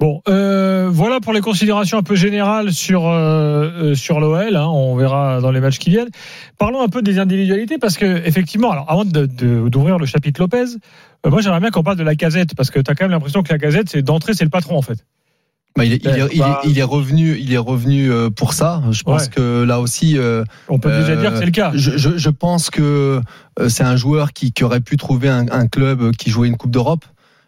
Bon, 0.00 0.22
euh, 0.30 0.88
voilà 0.90 1.20
pour 1.20 1.34
les 1.34 1.42
considérations 1.42 1.98
un 1.98 2.02
peu 2.02 2.14
générales 2.14 2.72
sur 2.72 3.06
euh, 3.06 3.68
euh, 3.90 3.94
sur 3.94 4.18
l'OL. 4.18 4.56
hein, 4.56 4.66
on 4.66 4.96
verra 4.96 5.42
dans 5.42 5.50
les 5.50 5.60
matchs 5.60 5.78
qui 5.78 5.90
viennent. 5.90 6.08
Parlons 6.58 6.80
un 6.82 6.88
peu 6.88 7.02
des 7.02 7.18
individualités 7.18 7.76
parce 7.76 7.98
que 7.98 8.26
effectivement, 8.26 8.70
alors 8.72 8.86
avant 8.90 9.04
de- 9.04 9.26
de- 9.26 9.68
d'ouvrir 9.68 9.98
le 9.98 10.06
chapitre 10.06 10.40
Lopez, 10.40 10.64
euh, 11.26 11.30
moi 11.30 11.42
j'aimerais 11.42 11.60
bien 11.60 11.70
qu'on 11.70 11.82
parle 11.82 11.98
de 11.98 12.02
la 12.02 12.14
casette 12.14 12.54
parce 12.56 12.70
que 12.70 12.80
tu 12.80 12.90
as 12.90 12.94
quand 12.94 13.04
même 13.04 13.10
l'impression 13.10 13.42
que 13.42 13.52
la 13.52 13.58
casette, 13.58 13.90
c'est 13.90 14.00
d'entrée, 14.00 14.32
c'est 14.32 14.44
le 14.44 14.50
patron 14.50 14.78
en 14.78 14.82
fait. 14.82 15.04
Bah, 15.76 15.84
il, 15.84 15.92
est, 15.92 16.02
il, 16.02 16.08
est, 16.08 16.26
il, 16.32 16.36
est, 16.36 16.38
Bah, 16.40 16.60
il 16.64 16.78
est 16.78 16.82
revenu, 16.82 17.36
il 17.38 17.52
est 17.52 17.58
revenu 17.58 18.10
pour 18.34 18.54
ça. 18.54 18.82
Je 18.90 19.02
pense 19.02 19.24
Ouais. 19.24 19.28
que 19.28 19.62
là 19.64 19.80
aussi, 19.80 20.16
On 20.70 20.78
peut 20.78 20.90
déjà 20.98 21.14
dire 21.14 21.30
que 21.32 21.38
c'est 21.38 21.44
le 21.44 21.50
cas. 21.50 21.72
je, 21.74 21.96
je, 21.98 22.16
je 22.16 22.30
pense 22.30 22.70
que 22.70 23.20
c'est 23.68 23.84
un 23.84 23.96
joueur 23.96 24.32
qui, 24.32 24.50
qui 24.52 24.64
aurait 24.64 24.80
pu 24.80 24.96
trouver 24.96 25.28
un, 25.28 25.44
un 25.52 25.68
club 25.68 26.10
qui 26.16 26.30
jouait 26.30 26.48
une 26.48 26.56
Coupe 26.56 26.70
d'Europe. 26.72 27.04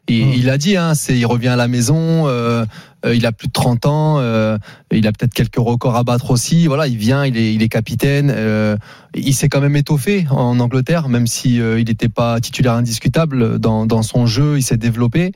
Et 0.08 0.24
Mm. 0.24 0.32
il 0.36 0.50
a 0.50 0.58
dit, 0.58 0.76
hein, 0.76 0.94
c'est, 0.94 1.16
il 1.18 1.26
revient 1.26 1.48
à 1.48 1.56
la 1.56 1.68
maison. 1.68 2.26
euh, 2.28 2.64
il 3.04 3.26
a 3.26 3.32
plus 3.32 3.48
de 3.48 3.52
30 3.52 3.86
ans. 3.86 4.18
euh, 4.18 4.58
il 4.90 5.06
a 5.06 5.12
peut-être 5.12 5.34
quelques 5.34 5.56
records 5.56 5.96
à 5.96 6.04
battre 6.04 6.30
aussi. 6.30 6.66
Voilà, 6.66 6.86
il 6.86 6.96
vient, 6.96 7.24
il 7.24 7.62
est, 7.62 7.68
capitaine. 7.68 8.32
euh, 8.34 8.76
il 9.14 9.34
s'est 9.34 9.48
quand 9.48 9.60
même 9.60 9.76
étoffé 9.76 10.26
en 10.30 10.58
Angleterre, 10.60 11.08
même 11.08 11.26
si 11.26 11.60
euh, 11.60 11.78
il 11.78 11.86
n'était 11.86 12.08
pas 12.08 12.40
titulaire 12.40 12.74
indiscutable 12.74 13.58
dans, 13.58 14.02
son 14.02 14.26
jeu. 14.26 14.58
Il 14.58 14.62
s'est 14.62 14.76
développé. 14.76 15.32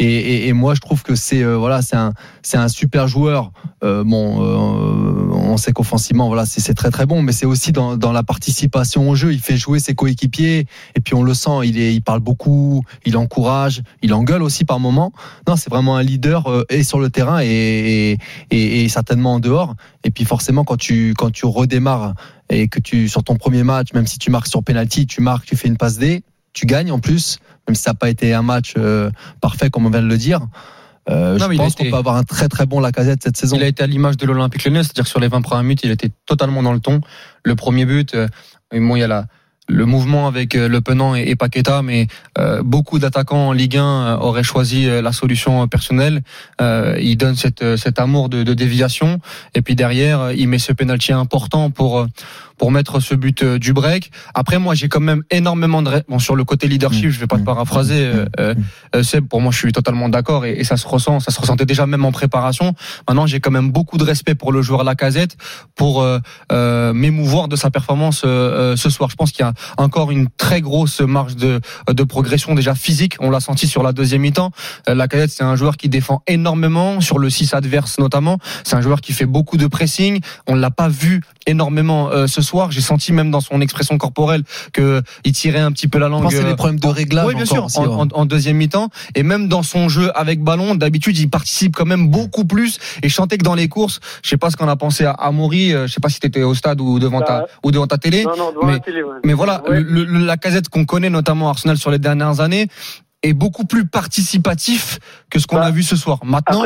Et, 0.00 0.52
moi, 0.52 0.74
je 0.74 0.80
trouve 0.80 1.02
que 1.02 1.16
c'est 1.16 1.42
euh, 1.42 1.56
voilà, 1.56 1.82
c'est 1.82 1.96
un, 1.96 2.12
c'est 2.42 2.56
un 2.56 2.68
super 2.68 3.08
joueur. 3.08 3.52
Euh, 3.84 4.04
bon, 4.04 4.42
euh, 4.42 5.30
on 5.32 5.56
sait 5.56 5.72
qu'offensivement, 5.72 6.28
voilà, 6.28 6.46
c'est 6.46 6.74
très 6.74 6.90
très 6.90 7.06
bon, 7.06 7.22
mais 7.22 7.32
c'est 7.32 7.46
aussi 7.46 7.72
dans, 7.72 7.96
la 8.12 8.22
participation 8.22 9.08
au 9.10 9.14
jeu. 9.14 9.32
Il 9.32 9.40
fait 9.40 9.56
jouer 9.56 9.80
ses 9.80 9.94
coéquipiers, 9.94 10.66
et 10.94 11.00
puis 11.00 11.14
on 11.14 11.22
le 11.22 11.34
sent. 11.34 11.50
Il 11.64 11.78
est, 11.78 11.94
il 11.94 12.00
parle 12.00 12.20
beaucoup, 12.20 12.84
il 13.04 13.16
encourage, 13.16 13.82
il 14.02 14.14
engueule 14.14 14.42
aussi 14.42 14.64
par 14.64 14.78
moments. 14.78 15.12
Non, 15.48 15.56
c'est 15.56 15.70
vraiment 15.70 15.96
un 15.96 16.02
leader 16.02 16.46
euh, 16.48 16.64
et 16.70 16.84
sur 16.84 16.97
le 17.00 17.10
terrain 17.10 17.40
et, 17.42 18.18
et, 18.50 18.84
et 18.84 18.88
certainement 18.88 19.34
en 19.34 19.40
dehors. 19.40 19.74
Et 20.04 20.10
puis 20.10 20.24
forcément, 20.24 20.64
quand 20.64 20.76
tu 20.76 21.14
quand 21.16 21.30
tu 21.30 21.46
redémarres 21.46 22.14
et 22.50 22.68
que 22.68 22.80
tu 22.80 23.08
sur 23.08 23.22
ton 23.24 23.36
premier 23.36 23.62
match, 23.62 23.88
même 23.94 24.06
si 24.06 24.18
tu 24.18 24.30
marques 24.30 24.46
sur 24.48 24.62
penalty, 24.62 25.06
tu 25.06 25.20
marques, 25.20 25.46
tu 25.46 25.56
fais 25.56 25.68
une 25.68 25.76
passe 25.76 25.98
D, 25.98 26.22
tu 26.52 26.66
gagnes 26.66 26.90
en 26.92 26.98
plus, 26.98 27.38
même 27.68 27.74
si 27.74 27.82
ça 27.82 27.90
n'a 27.90 27.94
pas 27.94 28.08
été 28.10 28.34
un 28.34 28.42
match 28.42 28.74
euh, 28.78 29.10
parfait 29.40 29.70
comme 29.70 29.86
on 29.86 29.90
vient 29.90 30.02
de 30.02 30.06
le 30.08 30.18
dire. 30.18 30.40
Euh, 31.10 31.38
Non, 31.38 31.50
je 31.50 31.56
pense 31.56 31.74
qu'on 31.74 31.84
été- 31.84 31.90
peut 31.90 31.96
avoir 31.96 32.16
un 32.16 32.24
très 32.24 32.48
très 32.48 32.66
bon 32.66 32.80
Lacazette 32.80 33.22
cette 33.22 33.36
saison. 33.36 33.56
Il 33.56 33.62
a 33.62 33.66
été 33.66 33.82
à 33.82 33.86
l'image 33.86 34.16
de 34.18 34.26
l'Olympique 34.26 34.64
Lyonnais, 34.64 34.82
c'est-à-dire 34.82 35.06
sur 35.06 35.20
les 35.20 35.28
20 35.28 35.40
premières 35.40 35.62
minutes, 35.62 35.80
il 35.84 35.90
était 35.90 36.10
totalement 36.26 36.62
dans 36.62 36.72
le 36.74 36.80
ton. 36.80 37.00
Le 37.44 37.54
premier 37.54 37.86
but, 37.86 38.14
euh, 38.14 38.28
bon, 38.72 38.94
il 38.96 39.00
y 39.00 39.02
a 39.02 39.06
la, 39.08 39.24
le 39.68 39.84
mouvement 39.84 40.26
avec 40.26 40.54
euh, 40.54 40.68
Le 40.68 40.80
Penant 40.80 41.14
et, 41.14 41.24
et 41.28 41.36
Paqueta, 41.36 41.82
mais 41.82 42.08
euh, 42.38 42.62
beaucoup 42.62 42.98
d'attaquants 42.98 43.48
en 43.48 43.52
Ligue 43.52 43.76
1 43.76 43.82
euh, 43.84 44.16
auraient 44.16 44.42
choisi 44.42 44.88
euh, 44.88 45.02
la 45.02 45.12
solution 45.12 45.68
personnelle. 45.68 46.22
Euh, 46.60 46.98
il 47.00 47.16
donne 47.16 47.36
cette, 47.36 47.76
cet 47.76 48.00
amour 48.00 48.28
de, 48.28 48.42
de 48.42 48.54
déviation, 48.54 49.20
et 49.54 49.62
puis 49.62 49.76
derrière, 49.76 50.32
il 50.32 50.48
met 50.48 50.58
ce 50.58 50.72
pénalty 50.72 51.12
important 51.12 51.70
pour 51.70 52.06
pour 52.58 52.70
mettre 52.70 53.00
ce 53.00 53.14
but 53.14 53.42
euh, 53.42 53.58
du 53.58 53.72
break. 53.72 54.10
Après, 54.34 54.58
moi, 54.58 54.74
j'ai 54.74 54.88
quand 54.88 55.00
même 55.00 55.22
énormément 55.30 55.82
de 55.82 56.02
bon 56.08 56.18
sur 56.18 56.36
le 56.36 56.44
côté 56.44 56.68
leadership. 56.68 57.06
Mmh. 57.06 57.10
Je 57.10 57.20
vais 57.20 57.26
pas 57.26 57.36
te 57.36 57.42
Mmh. 57.42 57.44
paraphraser, 57.44 58.04
euh, 58.04 58.26
euh, 58.40 58.54
euh, 58.94 59.02
Seb. 59.02 59.26
Pour 59.26 59.40
moi, 59.40 59.52
je 59.52 59.58
suis 59.58 59.72
totalement 59.72 60.08
d'accord 60.08 60.44
et, 60.44 60.52
et 60.52 60.64
ça 60.64 60.76
se 60.76 60.86
ressent. 60.86 61.20
Ça 61.20 61.30
se 61.30 61.40
ressentait 61.40 61.66
déjà 61.66 61.86
même 61.86 62.04
en 62.04 62.12
préparation. 62.12 62.74
Maintenant, 63.08 63.26
j'ai 63.26 63.40
quand 63.40 63.50
même 63.50 63.70
beaucoup 63.70 63.98
de 63.98 64.04
respect 64.04 64.34
pour 64.34 64.52
le 64.52 64.62
joueur 64.62 64.84
Lacazette 64.84 65.36
pour 65.74 66.02
euh, 66.02 66.92
m'émouvoir 66.92 67.48
de 67.48 67.56
sa 67.56 67.70
performance 67.70 68.20
ce 68.20 68.90
soir. 68.90 69.10
Je 69.10 69.16
pense 69.16 69.32
qu'il 69.32 69.44
y 69.44 69.48
a 69.48 69.52
encore 69.76 70.10
une 70.10 70.28
très 70.36 70.60
grosse 70.60 71.00
marge 71.00 71.36
de, 71.36 71.60
de 71.90 72.02
progression 72.02 72.54
déjà 72.54 72.74
physique. 72.74 73.16
On 73.20 73.30
l'a 73.30 73.40
senti 73.40 73.66
sur 73.66 73.82
la 73.82 73.92
deuxième 73.92 74.22
mi-temps. 74.22 74.50
Lacazette, 74.86 75.30
c'est 75.30 75.44
un 75.44 75.56
joueur 75.56 75.76
qui 75.76 75.88
défend 75.88 76.22
énormément 76.26 77.00
sur 77.00 77.18
le 77.18 77.30
6 77.30 77.54
adverse 77.54 77.98
notamment. 77.98 78.38
C'est 78.64 78.76
un 78.76 78.80
joueur 78.80 79.00
qui 79.00 79.12
fait 79.12 79.26
beaucoup 79.26 79.56
de 79.56 79.66
pressing. 79.66 80.20
On 80.46 80.54
l'a 80.54 80.70
pas 80.70 80.88
vu 80.88 81.22
énormément 81.46 82.10
euh, 82.10 82.26
ce 82.26 82.42
soir. 82.42 82.47
J'ai 82.70 82.80
senti 82.80 83.12
même 83.12 83.30
dans 83.30 83.40
son 83.40 83.60
expression 83.60 83.96
corporelle 83.98 84.42
que 84.72 85.02
il 85.24 85.32
tirait 85.32 85.58
un 85.60 85.72
petit 85.72 85.88
peu 85.88 85.98
la 85.98 86.08
langue. 86.08 86.26
c'est 86.30 86.38
euh, 86.44 86.48
des 86.50 86.56
problèmes 86.56 86.80
de 86.80 86.86
réglage. 86.88 87.26
oui, 87.26 87.34
bien 87.34 87.44
encore 87.44 87.56
sûr, 87.56 87.64
aussi, 87.66 87.78
en, 87.78 88.04
ouais. 88.06 88.12
en- 88.14 88.20
en 88.20 88.24
deuxième 88.26 88.56
mi-temps. 88.56 88.88
Et 89.14 89.22
même 89.22 89.48
dans 89.48 89.62
son 89.62 89.88
jeu 89.88 90.10
avec 90.16 90.42
ballon, 90.42 90.74
d'habitude, 90.74 91.18
il 91.18 91.28
participe 91.28 91.76
quand 91.76 91.86
même 91.86 92.08
beaucoup 92.08 92.44
plus. 92.44 92.78
Et 93.02 93.08
je 93.08 93.14
sentais 93.14 93.38
que 93.38 93.44
dans 93.44 93.54
les 93.54 93.68
courses, 93.68 94.00
je 94.22 94.28
sais 94.30 94.36
pas 94.36 94.50
ce 94.50 94.56
qu'on 94.56 94.68
a 94.68 94.76
pensé 94.76 95.04
à 95.04 95.10
Amaury, 95.12 95.74
euh, 95.74 95.86
je 95.86 95.92
sais 95.92 96.00
pas 96.00 96.08
si 96.08 96.20
tu 96.20 96.26
étais 96.26 96.42
au 96.42 96.54
stade 96.54 96.80
ou 96.80 96.98
devant, 96.98 97.20
ta, 97.22 97.46
ou 97.64 97.70
devant 97.70 97.86
ta 97.86 97.98
télé. 97.98 98.24
Non, 98.24 98.36
non, 98.36 98.52
devant 98.52 98.66
mais- 98.66 98.72
la 98.72 98.80
télé, 98.80 99.02
ouais. 99.02 99.16
Mais 99.24 99.32
voilà, 99.34 99.62
Ouais. 99.68 99.80
le, 99.80 100.04
le- 100.04 100.24
la 100.24 100.36
casette 100.36 100.68
qu'on 100.68 100.84
connaît 100.84 101.10
notamment 101.10 101.48
Arsenal 101.50 101.76
sur 101.78 101.90
les 101.90 101.98
dernières 101.98 102.40
années 102.40 102.68
est 103.22 103.32
beaucoup 103.32 103.64
plus 103.64 103.84
participatif 103.86 104.98
que 105.30 105.38
ce 105.38 105.46
qu'on 105.46 105.56
Bah, 105.56 105.64
a 105.66 105.70
vu 105.70 105.82
ce 105.82 105.96
soir. 105.96 106.18
Maintenant, 106.24 106.64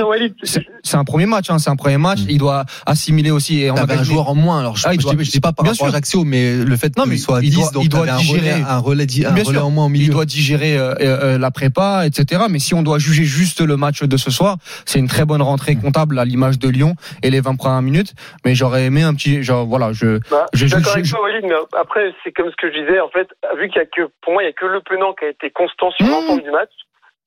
c'est 0.82 0.96
un 0.96 1.04
premier 1.04 1.26
match, 1.26 1.50
hein, 1.50 1.58
c'est 1.58 1.70
un 1.70 1.76
premier 1.76 1.96
match. 1.98 2.20
Mm. 2.20 2.26
Il 2.30 2.38
doit 2.38 2.64
assimiler 2.86 3.30
aussi. 3.30 3.60
Et 3.62 3.70
on 3.70 3.74
a 3.74 3.80
T'avais 3.80 3.94
un 3.94 4.02
joueur 4.04 4.28
en 4.28 4.34
moins. 4.34 4.60
Alors 4.60 4.76
je, 4.76 4.86
Ah, 4.86 4.94
il 4.94 5.00
je 5.00 5.04
doit- 5.06 5.14
dis, 5.14 5.24
je 5.24 5.30
dis 5.30 5.40
pas 5.40 5.52
par 5.52 5.64
bien 5.64 5.72
rapport 5.72 5.86
à. 5.86 5.90
Ajaccio, 5.90 6.24
mais 6.24 6.56
le 6.56 6.76
fait 6.76 6.94
qu'il 6.94 7.18
soit 7.18 7.40
il 7.42 7.50
10, 7.50 7.56
doit- 7.56 7.70
donc 7.72 7.84
il 7.84 7.88
doit 7.88 8.06
digérer. 8.18 8.38
relais, 8.52 8.64
un 8.68 8.78
relais, 8.78 9.06
un 9.26 9.62
en 9.62 9.70
moins 9.70 9.86
au 9.86 9.88
il 9.88 9.92
milieu. 9.92 10.12
doit 10.12 10.24
digérer 10.26 10.76
euh, 10.76 10.94
euh, 11.00 11.38
la 11.38 11.50
prépa, 11.50 12.06
etc. 12.06 12.42
Mais 12.50 12.58
si 12.58 12.74
on 12.74 12.82
doit 12.82 12.98
juger 12.98 13.24
juste 13.24 13.60
le 13.60 13.76
match 13.76 14.02
de 14.02 14.16
ce 14.16 14.30
soir, 14.30 14.58
c'est 14.84 14.98
une 14.98 15.08
très 15.08 15.24
bonne 15.24 15.42
rentrée 15.42 15.74
comptable 15.76 16.18
à 16.18 16.24
l'image 16.24 16.58
de 16.58 16.68
Lyon 16.68 16.94
et 17.22 17.30
les 17.30 17.40
20 17.40 17.56
premières 17.56 17.82
minutes. 17.82 18.14
Mais 18.44 18.54
j'aurais 18.54 18.84
aimé 18.84 19.02
un 19.02 19.14
petit, 19.14 19.42
genre 19.42 19.66
voilà, 19.66 19.92
je, 19.92 20.18
Bah, 20.30 20.46
Je- 20.52 20.66
d'accord 20.66 20.92
avec 20.92 21.06
toi, 21.06 21.20
Walid, 21.22 21.44
mais 21.44 21.54
après, 21.80 22.12
c'est 22.24 22.32
comme 22.32 22.50
ce 22.50 22.56
que 22.60 22.72
je 22.72 22.78
disais, 22.80 23.00
en 23.00 23.08
fait, 23.08 23.28
vu 23.58 23.68
qu'il 23.68 23.76
y 23.78 23.84
a 23.84 23.86
que, 23.86 24.10
pour 24.22 24.32
moi, 24.34 24.42
il 24.42 24.46
y 24.46 24.48
a 24.48 24.52
que 24.52 24.66
le 24.66 24.80
Penant 24.82 25.14
qui 25.18 25.24
a 25.24 25.28
été 25.30 25.50
constant 25.50 25.90
sur 25.92 26.06
Mmh. 26.06 26.10
l'ensemble 26.10 26.41
du 26.42 26.50
match. 26.50 26.70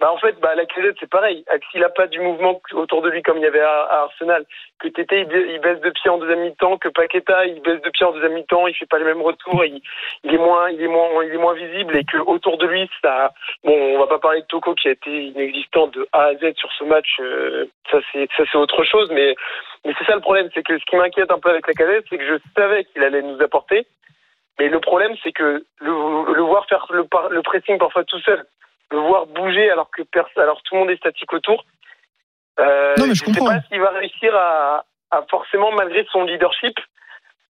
Bah, 0.01 0.12
en 0.12 0.17
fait, 0.17 0.38
bah, 0.41 0.53
la 0.55 0.65
Casette, 0.65 0.98
c'est 1.00 1.10
pareil. 1.10 1.45
S'il 1.72 1.81
a 1.84 1.89
pas 1.89 2.07
du 2.07 2.19
mouvement 2.19 2.62
autour 2.74 3.01
de 3.01 3.10
lui 3.10 3.22
comme 3.22 3.38
il 3.38 3.43
y 3.43 3.48
avait 3.48 3.62
à, 3.62 4.03
Arsenal, 4.03 4.43
que 4.79 4.89
Tété, 4.89 5.22
il, 5.22 5.60
baisse 5.60 5.79
de 5.79 5.89
pied 5.89 6.10
en 6.10 6.17
deuxième 6.17 6.41
mi-temps, 6.41 6.77
que 6.77 6.89
Paqueta, 6.89 7.45
il 7.45 7.62
baisse 7.62 7.81
de 7.81 7.89
pied 7.91 8.05
en 8.05 8.12
deuxième 8.12 8.34
mi-temps, 8.34 8.67
il 8.67 8.75
fait 8.75 8.88
pas 8.88 9.00
les 9.00 9.05
mêmes 9.05 9.22
retours, 9.22 9.63
il, 9.63 9.81
est 10.25 10.38
moins, 10.38 10.69
il 10.69 10.81
est 10.81 10.88
moins, 10.89 11.24
il 11.24 11.34
est 11.34 11.38
moins 11.38 11.53
visible 11.53 11.95
et 11.95 12.03
que 12.03 12.17
autour 12.17 12.57
de 12.57 12.67
lui, 12.67 12.89
ça, 13.01 13.31
bon, 13.63 13.74
on 13.74 14.00
va 14.00 14.07
pas 14.07 14.19
parler 14.19 14.41
de 14.41 14.48
Toko 14.48 14.75
qui 14.75 14.89
a 14.89 14.91
été 14.91 15.27
inexistant 15.27 15.88
de 15.88 16.05
A 16.12 16.24
à 16.24 16.36
Z 16.36 16.55
sur 16.57 16.72
ce 16.74 16.84
match, 16.84 17.15
euh, 17.22 17.65
ça 17.89 18.00
c'est, 18.12 18.27
ça 18.36 18.43
c'est 18.51 18.57
autre 18.57 18.84
chose, 18.84 19.10
mais, 19.12 19.34
mais 19.86 19.93
c'est 19.98 20.05
ça 20.05 20.15
le 20.15 20.22
problème, 20.22 20.50
c'est 20.53 20.63
que 20.63 20.77
ce 20.77 20.84
qui 20.86 20.98
m'inquiète 20.98 21.31
un 21.31 21.39
peu 21.39 21.50
avec 21.50 21.67
la 21.67 21.74
Casette, 21.74 22.05
c'est 22.10 22.17
que 22.17 22.27
je 22.27 22.36
savais 22.57 22.84
qu'il 22.84 23.01
allait 23.01 23.22
nous 23.22 23.41
apporter, 23.41 23.88
mais 24.60 24.67
le 24.67 24.81
problème, 24.81 25.15
c'est 25.24 25.31
que 25.31 25.63
le, 25.79 26.41
voir 26.41 26.65
faire 26.67 26.86
le 26.89 27.41
pressing 27.41 27.77
parfois 27.77 28.03
tout 28.03 28.19
seul, 28.19 28.45
le 28.91 28.97
voir 28.99 29.25
bouger 29.27 29.69
alors 29.71 29.89
que 29.91 30.01
alors 30.37 30.61
tout 30.63 30.75
le 30.75 30.79
monde 30.81 30.89
est 30.91 30.97
statique 30.97 31.31
autour. 31.33 31.63
Euh, 32.59 32.93
Non, 32.97 33.07
mais 33.07 33.15
je 33.15 33.23
sais 33.23 33.25
comprends. 33.25 33.47
pas 33.53 33.61
s'il 33.67 33.81
va 33.81 33.89
réussir 33.89 34.33
à, 34.35 34.85
à 35.11 35.21
forcément, 35.29 35.71
malgré 35.71 36.05
son 36.11 36.23
leadership, 36.23 36.77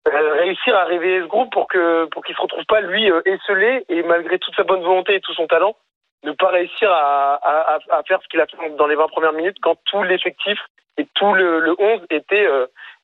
euh, 0.08 0.34
réussir 0.36 0.76
à 0.76 0.86
réveiller 0.86 1.22
ce 1.22 1.26
groupe 1.26 1.52
pour 1.52 1.68
que 1.68 2.06
pour 2.06 2.24
qu'il 2.24 2.36
se 2.36 2.42
retrouve 2.42 2.66
pas 2.66 2.82
lui 2.82 3.10
euh, 3.12 3.22
esselé 3.26 3.86
et 3.90 4.04
malgré 4.04 4.40
toute 4.40 4.56
sa 4.56 4.64
bonne 4.64 4.82
volonté 4.84 5.16
et 5.16 5.22
tout 5.22 5.34
son 5.34 5.48
talent, 5.48 5.76
ne 6.24 6.32
pas 6.32 6.50
réussir 6.50 6.92
à, 6.92 7.36
à, 7.36 7.76
à- 7.76 7.98
à 8.00 8.04
faire 8.04 8.20
ce 8.22 8.28
qu'il 8.30 8.42
a 8.42 8.48
fait 8.48 8.70
dans 8.78 8.88
les 8.88 8.96
20 8.96 9.08
premières 9.10 9.34
minutes 9.34 9.58
quand 9.62 9.78
tout 9.86 10.04
l'effectif 10.04 10.60
et 10.98 11.06
tout 11.16 11.34
le, 11.34 11.60
le 11.60 11.76
11 11.78 12.02
était 12.10 12.48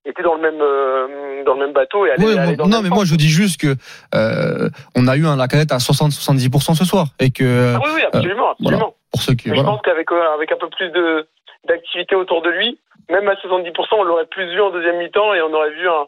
euh, 0.05 0.09
était 0.09 0.23
dans 0.23 0.35
le 0.35 0.41
même 0.41 0.61
euh, 0.61 1.43
dans 1.45 1.53
le 1.53 1.59
même 1.65 1.73
bateau 1.73 2.05
et 2.05 2.11
allait, 2.11 2.23
Ouais, 2.25 2.35
le 2.35 2.55
non, 2.57 2.67
même 2.67 2.83
mais 2.83 2.89
moi 2.89 3.05
je 3.05 3.15
dis 3.15 3.29
juste 3.29 3.59
que 3.61 3.75
euh, 4.15 4.69
on 4.95 5.07
a 5.07 5.15
eu 5.17 5.25
un 5.25 5.35
Lacazette 5.35 5.71
à 5.71 5.77
60-70% 5.77 6.75
ce 6.75 6.85
soir 6.85 7.07
et 7.19 7.31
que 7.31 7.75
Ah 7.75 7.79
oui, 7.83 7.91
oui, 7.95 8.01
absolument, 8.03 8.51
absolument. 8.51 8.77
voilà. 8.79 8.93
pour 9.11 9.21
ceux 9.21 9.33
qui 9.33 9.49
Mais 9.49 9.55
Je 9.55 9.61
voilà. 9.61 9.75
pense 9.77 9.81
qu'avec 9.83 10.11
euh, 10.11 10.33
avec 10.35 10.51
un 10.51 10.57
peu 10.57 10.69
plus 10.69 10.89
de 10.89 11.27
d'activité 11.67 12.15
autour 12.15 12.41
de 12.41 12.49
lui, 12.49 12.79
même 13.09 13.27
à 13.27 13.33
70%, 13.35 13.71
on 13.91 14.03
l'aurait 14.03 14.25
plus 14.25 14.47
vu 14.51 14.59
en 14.61 14.71
deuxième 14.71 14.97
mi-temps 14.97 15.33
et 15.33 15.41
on 15.41 15.53
aurait 15.53 15.71
vu 15.71 15.87
un 15.87 16.05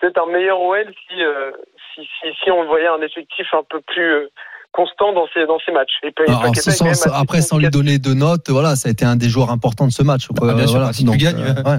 peut-être 0.00 0.18
un 0.22 0.30
meilleur 0.30 0.60
OL 0.60 0.86
si, 1.08 1.22
euh, 1.22 1.52
si, 1.94 2.02
si 2.20 2.28
si 2.42 2.50
on 2.50 2.64
voyait 2.66 2.88
un 2.88 3.00
effectif 3.02 3.46
un 3.54 3.62
peu 3.68 3.80
plus 3.80 4.12
euh, 4.14 4.28
constant 4.72 5.12
dans 5.12 5.26
ces 5.34 5.46
dans 5.46 5.58
ces 5.64 5.72
matchs. 5.72 5.90
Et 6.02 6.12
Alors, 6.28 6.50
en 6.50 6.54
ce 6.54 6.70
sens, 6.70 6.82
assez 6.82 7.10
après, 7.12 7.40
sans 7.42 7.58
lui 7.58 7.68
donner 7.70 7.98
de 7.98 8.14
notes, 8.14 8.48
voilà, 8.50 8.76
ça 8.76 8.88
a 8.88 8.92
été 8.92 9.04
un 9.04 9.16
des 9.16 9.28
joueurs 9.28 9.50
importants 9.50 9.86
de 9.86 9.92
ce 9.92 10.02
match. 10.02 10.28
Ah, 10.30 10.54
bien 10.54 10.66
sûr, 10.66 10.70
Voilà, 10.76 10.86
bah, 10.86 10.92
si 10.92 11.00
tu 11.04 11.06
donc, 11.06 11.16
gagnes. 11.16 11.40
euh, 11.40 11.62
ouais. 11.62 11.78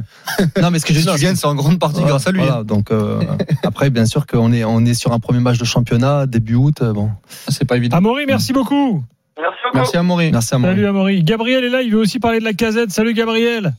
Non, 0.62 0.72
mais 0.72 0.80
ce 0.80 0.86
que 0.86 0.94
je 0.94 1.00
tu 1.00 1.22
gagnes, 1.22 1.36
c'est 1.36 1.48
en 1.48 1.56
grande 1.56 1.80
partie 1.80 2.02
grâce 2.04 2.28
à 2.28 2.32
lui. 2.32 2.42
Voilà, 2.42 2.64
donc 2.64 2.92
euh, 2.92 3.22
après, 3.64 3.90
bien 3.90 4.06
sûr 4.06 4.26
qu'on 4.28 4.52
est 4.54 4.64
on 4.64 4.86
est 4.86 4.94
sur 4.94 5.12
un 5.14 5.20
premier 5.20 5.40
match 5.40 5.58
de 5.58 5.66
championnat 5.66 6.26
début 6.26 6.56
août. 6.56 6.82
euh, 6.82 6.94
Bon, 6.94 7.10
C'est 7.28 7.68
pas 7.68 7.78
évident. 7.78 7.98
Amaury, 7.98 8.26
merci 8.28 8.54
beaucoup. 8.54 9.04
Merci 9.40 9.58
beaucoup. 9.64 9.78
Merci 9.78 9.98
à 9.98 10.04
Maury. 10.04 10.32
merci 10.32 10.54
à 10.56 10.58
moi. 10.58 10.70
Salut 10.70 10.86
Amaury. 10.86 11.24
Gabriel 11.24 11.64
est 11.64 11.70
là, 11.70 11.82
il 11.82 11.92
veut 11.92 12.00
aussi 12.00 12.20
parler 12.20 12.40
de 12.40 12.44
la 12.46 12.54
casette. 12.54 12.92
Salut 12.92 13.14
Gabriel. 13.14 13.72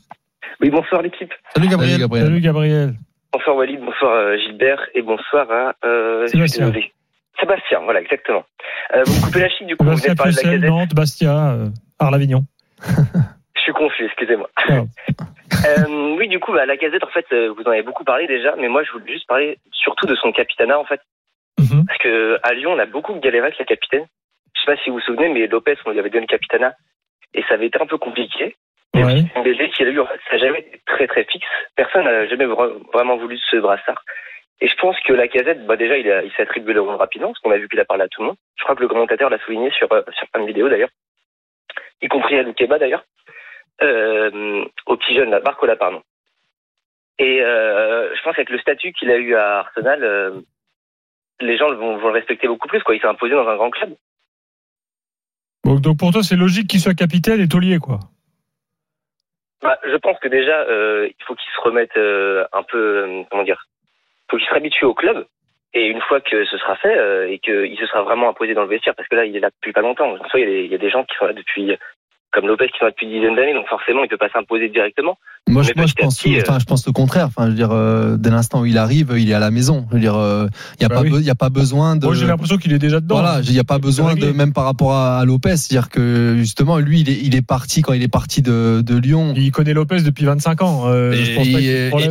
Oui, 0.60 0.70
bonsoir 0.70 1.02
l'équipe. 1.02 1.32
Salut 1.54 1.68
Gabriel. 1.68 1.92
Salut, 1.92 2.02
Gabriel. 2.02 2.26
Salut 2.26 2.40
Gabriel. 2.40 2.94
Bonsoir 3.32 3.56
Walid, 3.56 3.80
bonsoir 3.80 4.36
Gilbert 4.38 4.80
et 4.94 5.02
bonsoir 5.02 5.46
à 5.50 5.74
euh, 5.86 6.26
Sébastien. 6.26 6.72
Sébastien, 7.40 7.80
voilà, 7.80 8.00
exactement. 8.00 8.44
Euh, 8.94 9.02
vous 9.04 9.14
me 9.20 9.24
coupez 9.26 9.40
la 9.40 9.48
chic 9.48 9.66
du 9.66 9.76
coup, 9.76 9.84
vous 9.84 9.96
Sébastien 9.96 10.12
de 10.14 10.18
parler 10.18 10.32
de 10.32 10.36
la 10.36 10.42
Pucel, 10.42 10.60
casette. 10.60 10.70
Nantes, 10.70 10.94
Bastia, 10.94 11.50
euh, 11.52 11.68
Arles-Avignon. 11.98 12.42
Je 13.56 13.60
suis 13.60 13.72
confus, 13.72 14.06
excusez-moi. 14.06 14.48
Ah. 14.68 14.82
Euh, 15.66 16.16
oui, 16.18 16.26
du 16.28 16.40
coup, 16.40 16.52
bah, 16.52 16.66
la 16.66 16.76
casette, 16.76 17.04
en 17.04 17.08
fait, 17.08 17.26
vous 17.30 17.62
en 17.66 17.70
avez 17.70 17.82
beaucoup 17.82 18.02
parlé 18.04 18.26
déjà, 18.26 18.56
mais 18.56 18.68
moi 18.68 18.82
je 18.82 18.90
voulais 18.90 19.12
juste 19.12 19.28
parler 19.28 19.58
surtout 19.70 20.06
de 20.06 20.14
son 20.16 20.32
capitanat 20.32 20.76
en 20.78 20.84
fait. 20.84 21.00
Mhm. 21.58 21.84
Parce 21.86 21.98
que 21.98 22.38
à 22.42 22.52
Lyon, 22.54 22.72
on 22.72 22.78
a 22.78 22.86
beaucoup 22.86 23.14
galéré 23.20 23.46
avec 23.46 23.58
la 23.58 23.66
capitaine. 23.66 24.06
Je 24.56 24.60
sais 24.60 24.66
pas 24.74 24.82
si 24.82 24.88
vous 24.90 24.96
vous 24.96 25.02
souvenez, 25.02 25.28
mais 25.28 25.46
Lopez, 25.46 25.76
on 25.84 25.90
lui 25.90 26.00
avait 26.00 26.08
donné 26.10 26.22
le 26.22 26.26
capitanat 26.26 26.74
et 27.34 27.42
ça 27.42 27.54
avait 27.54 27.66
été 27.66 27.80
un 27.80 27.86
peu 27.86 27.98
compliqué. 27.98 28.56
Ouais. 28.94 29.22
Dembélé 29.36 29.70
qu'il 29.70 29.86
a 29.86 29.90
eu, 29.90 29.96
ça 29.98 30.32
n'a 30.32 30.38
jamais 30.38 30.60
été 30.60 30.80
très 30.86 31.06
très 31.06 31.24
fixe. 31.24 31.46
Personne 31.76 32.04
n'a 32.04 32.26
jamais 32.26 32.46
vra- 32.46 32.72
vraiment 32.92 33.16
voulu 33.18 33.38
ce 33.50 33.56
brassard. 33.58 34.02
Et 34.64 34.68
je 34.68 34.76
pense 34.76 34.96
que 35.00 35.12
la 35.12 35.26
casette, 35.26 35.66
bah 35.66 35.74
déjà, 35.76 35.98
il, 35.98 36.08
a- 36.08 36.22
il 36.22 36.30
s'est 36.32 36.42
attribué 36.42 36.72
le 36.72 36.80
rôle 36.82 36.94
rapidement, 36.94 37.28
parce 37.30 37.40
qu'on 37.40 37.50
a 37.50 37.58
vu 37.58 37.68
qu'il 37.68 37.80
a 37.80 37.84
parlé 37.84 38.04
à 38.04 38.08
tout 38.08 38.20
le 38.22 38.28
monde. 38.28 38.36
Je 38.56 38.62
crois 38.62 38.76
que 38.76 38.82
le 38.82 38.86
commentateur 38.86 39.28
l'a 39.28 39.40
souligné 39.40 39.72
sur, 39.72 39.90
euh, 39.92 40.02
sur 40.16 40.28
plein 40.28 40.42
de 40.42 40.46
vidéos 40.46 40.68
d'ailleurs, 40.68 40.90
y 42.00 42.06
compris 42.06 42.36
à 42.38 42.44
Loukeba 42.44 42.78
d'ailleurs, 42.78 43.04
euh, 43.82 44.64
au 44.86 44.96
petit 44.96 45.16
jeune, 45.16 45.30
là, 45.30 45.40
Barcola, 45.40 45.74
pardon. 45.74 46.00
Et 47.18 47.42
euh, 47.42 48.14
je 48.14 48.22
pense 48.22 48.36
qu'avec 48.36 48.50
le 48.50 48.60
statut 48.60 48.92
qu'il 48.92 49.10
a 49.10 49.16
eu 49.16 49.34
à 49.34 49.58
Arsenal, 49.60 50.44
les 51.40 51.56
gens 51.58 51.74
vont, 51.74 51.96
vont 51.98 52.06
le 52.08 52.14
respecter 52.14 52.46
beaucoup 52.46 52.68
plus. 52.68 52.82
Quoi. 52.84 52.94
Il 52.94 53.00
s'est 53.00 53.08
imposé 53.08 53.34
dans 53.34 53.48
un 53.48 53.56
grand 53.56 53.70
club. 53.70 53.96
Donc, 55.64 55.80
donc 55.80 55.98
pour 55.98 56.12
toi, 56.12 56.22
c'est 56.22 56.36
logique 56.36 56.68
qu'il 56.68 56.78
soit 56.80 56.94
capitaine 56.94 57.40
et 57.40 57.48
taulier, 57.48 57.78
quoi. 57.80 57.98
Bah, 59.60 59.78
je 59.84 59.96
pense 59.96 60.18
que 60.20 60.28
déjà, 60.28 60.64
il 60.68 61.14
faut 61.26 61.34
qu'il 61.34 61.50
se 61.52 61.60
remette 61.62 61.96
un 61.96 62.62
peu, 62.62 63.24
comment 63.28 63.42
dire, 63.42 63.66
faut 64.32 64.38
qu'il 64.38 64.46
se 64.46 64.52
réhabitue 64.52 64.86
au 64.86 64.94
club. 64.94 65.26
Et 65.74 65.86
une 65.86 66.00
fois 66.00 66.20
que 66.20 66.44
ce 66.44 66.58
sera 66.58 66.76
fait 66.76 66.96
euh, 66.96 67.30
et 67.30 67.38
qu'il 67.38 67.78
se 67.78 67.86
sera 67.86 68.02
vraiment 68.02 68.28
imposé 68.28 68.54
dans 68.54 68.62
le 68.62 68.68
vestiaire, 68.68 68.94
parce 68.94 69.08
que 69.08 69.16
là, 69.16 69.24
il 69.24 69.36
est 69.36 69.40
là 69.40 69.50
depuis 69.50 69.72
pas 69.72 69.80
longtemps. 69.80 70.16
Il 70.34 70.66
y 70.66 70.74
a 70.74 70.78
des 70.78 70.90
gens 70.90 71.04
qui 71.04 71.16
sont 71.16 71.26
là 71.26 71.32
depuis, 71.32 71.76
comme 72.32 72.46
Lopez, 72.46 72.66
qui 72.68 72.78
sont 72.78 72.84
là 72.86 72.90
depuis 72.90 73.06
une 73.06 73.12
dizaine 73.12 73.36
d'années, 73.36 73.54
donc 73.54 73.66
forcément, 73.68 74.02
il 74.04 74.08
peut 74.08 74.16
pas 74.16 74.30
s'imposer 74.32 74.68
directement. 74.68 75.18
Moi, 75.48 75.62
je, 75.62 75.72
moi, 75.76 75.86
pense, 75.98 76.14
petit, 76.14 76.36
euh, 76.38 76.42
enfin, 76.46 76.58
je 76.60 76.64
pense 76.64 76.86
le 76.86 76.92
contraire. 76.92 77.26
Enfin, 77.26 77.44
je 77.46 77.50
veux 77.50 77.56
dire, 77.56 77.70
euh, 77.72 78.16
dès 78.16 78.30
l'instant 78.30 78.60
où 78.62 78.66
il 78.66 78.78
arrive, 78.78 79.12
il 79.18 79.28
est 79.30 79.34
à 79.34 79.40
la 79.40 79.50
maison. 79.50 79.86
Je 79.90 79.94
veux 79.96 80.00
dire, 80.00 80.14
euh, 80.16 80.46
il 80.78 80.82
y 80.82 80.86
a 80.86 80.88
Bah 80.88 80.96
pas, 80.96 81.00
oui. 81.02 81.10
il 81.18 81.24
y 81.24 81.30
a 81.30 81.34
pas 81.34 81.50
besoin 81.50 81.96
de. 81.96 82.06
Moi, 82.06 82.14
j'ai 82.14 82.26
l'impression 82.26 82.56
qu'il 82.56 82.72
est 82.72 82.78
déjà 82.78 83.00
dedans. 83.00 83.16
Voilà, 83.16 83.40
il 83.44 83.50
n'y 83.52 83.58
a 83.58 83.64
pas 83.64 83.78
besoin 83.78 84.14
de 84.14 84.26
même 84.32 84.52
par 84.52 84.64
rapport 84.64 84.92
à, 84.92 85.18
à 85.18 85.24
Lopez, 85.24 85.56
c'est-à-dire 85.56 85.88
que 85.90 86.36
justement 86.38 86.78
lui 86.78 87.00
il 87.00 87.10
est, 87.10 87.18
il 87.22 87.34
est 87.34 87.42
parti 87.46 87.82
quand 87.82 87.92
il 87.92 88.02
est 88.02 88.08
parti 88.08 88.40
de, 88.40 88.82
de 88.86 88.96
Lyon. 88.96 89.34
Il 89.36 89.50
connaît 89.50 89.74
Lopez 89.74 90.02
depuis 90.02 90.24
25 90.24 90.62
ans. 90.62 90.82
Euh, 90.86 91.12
Et, 91.12 91.24
je 91.24 91.34
pense 91.34 91.48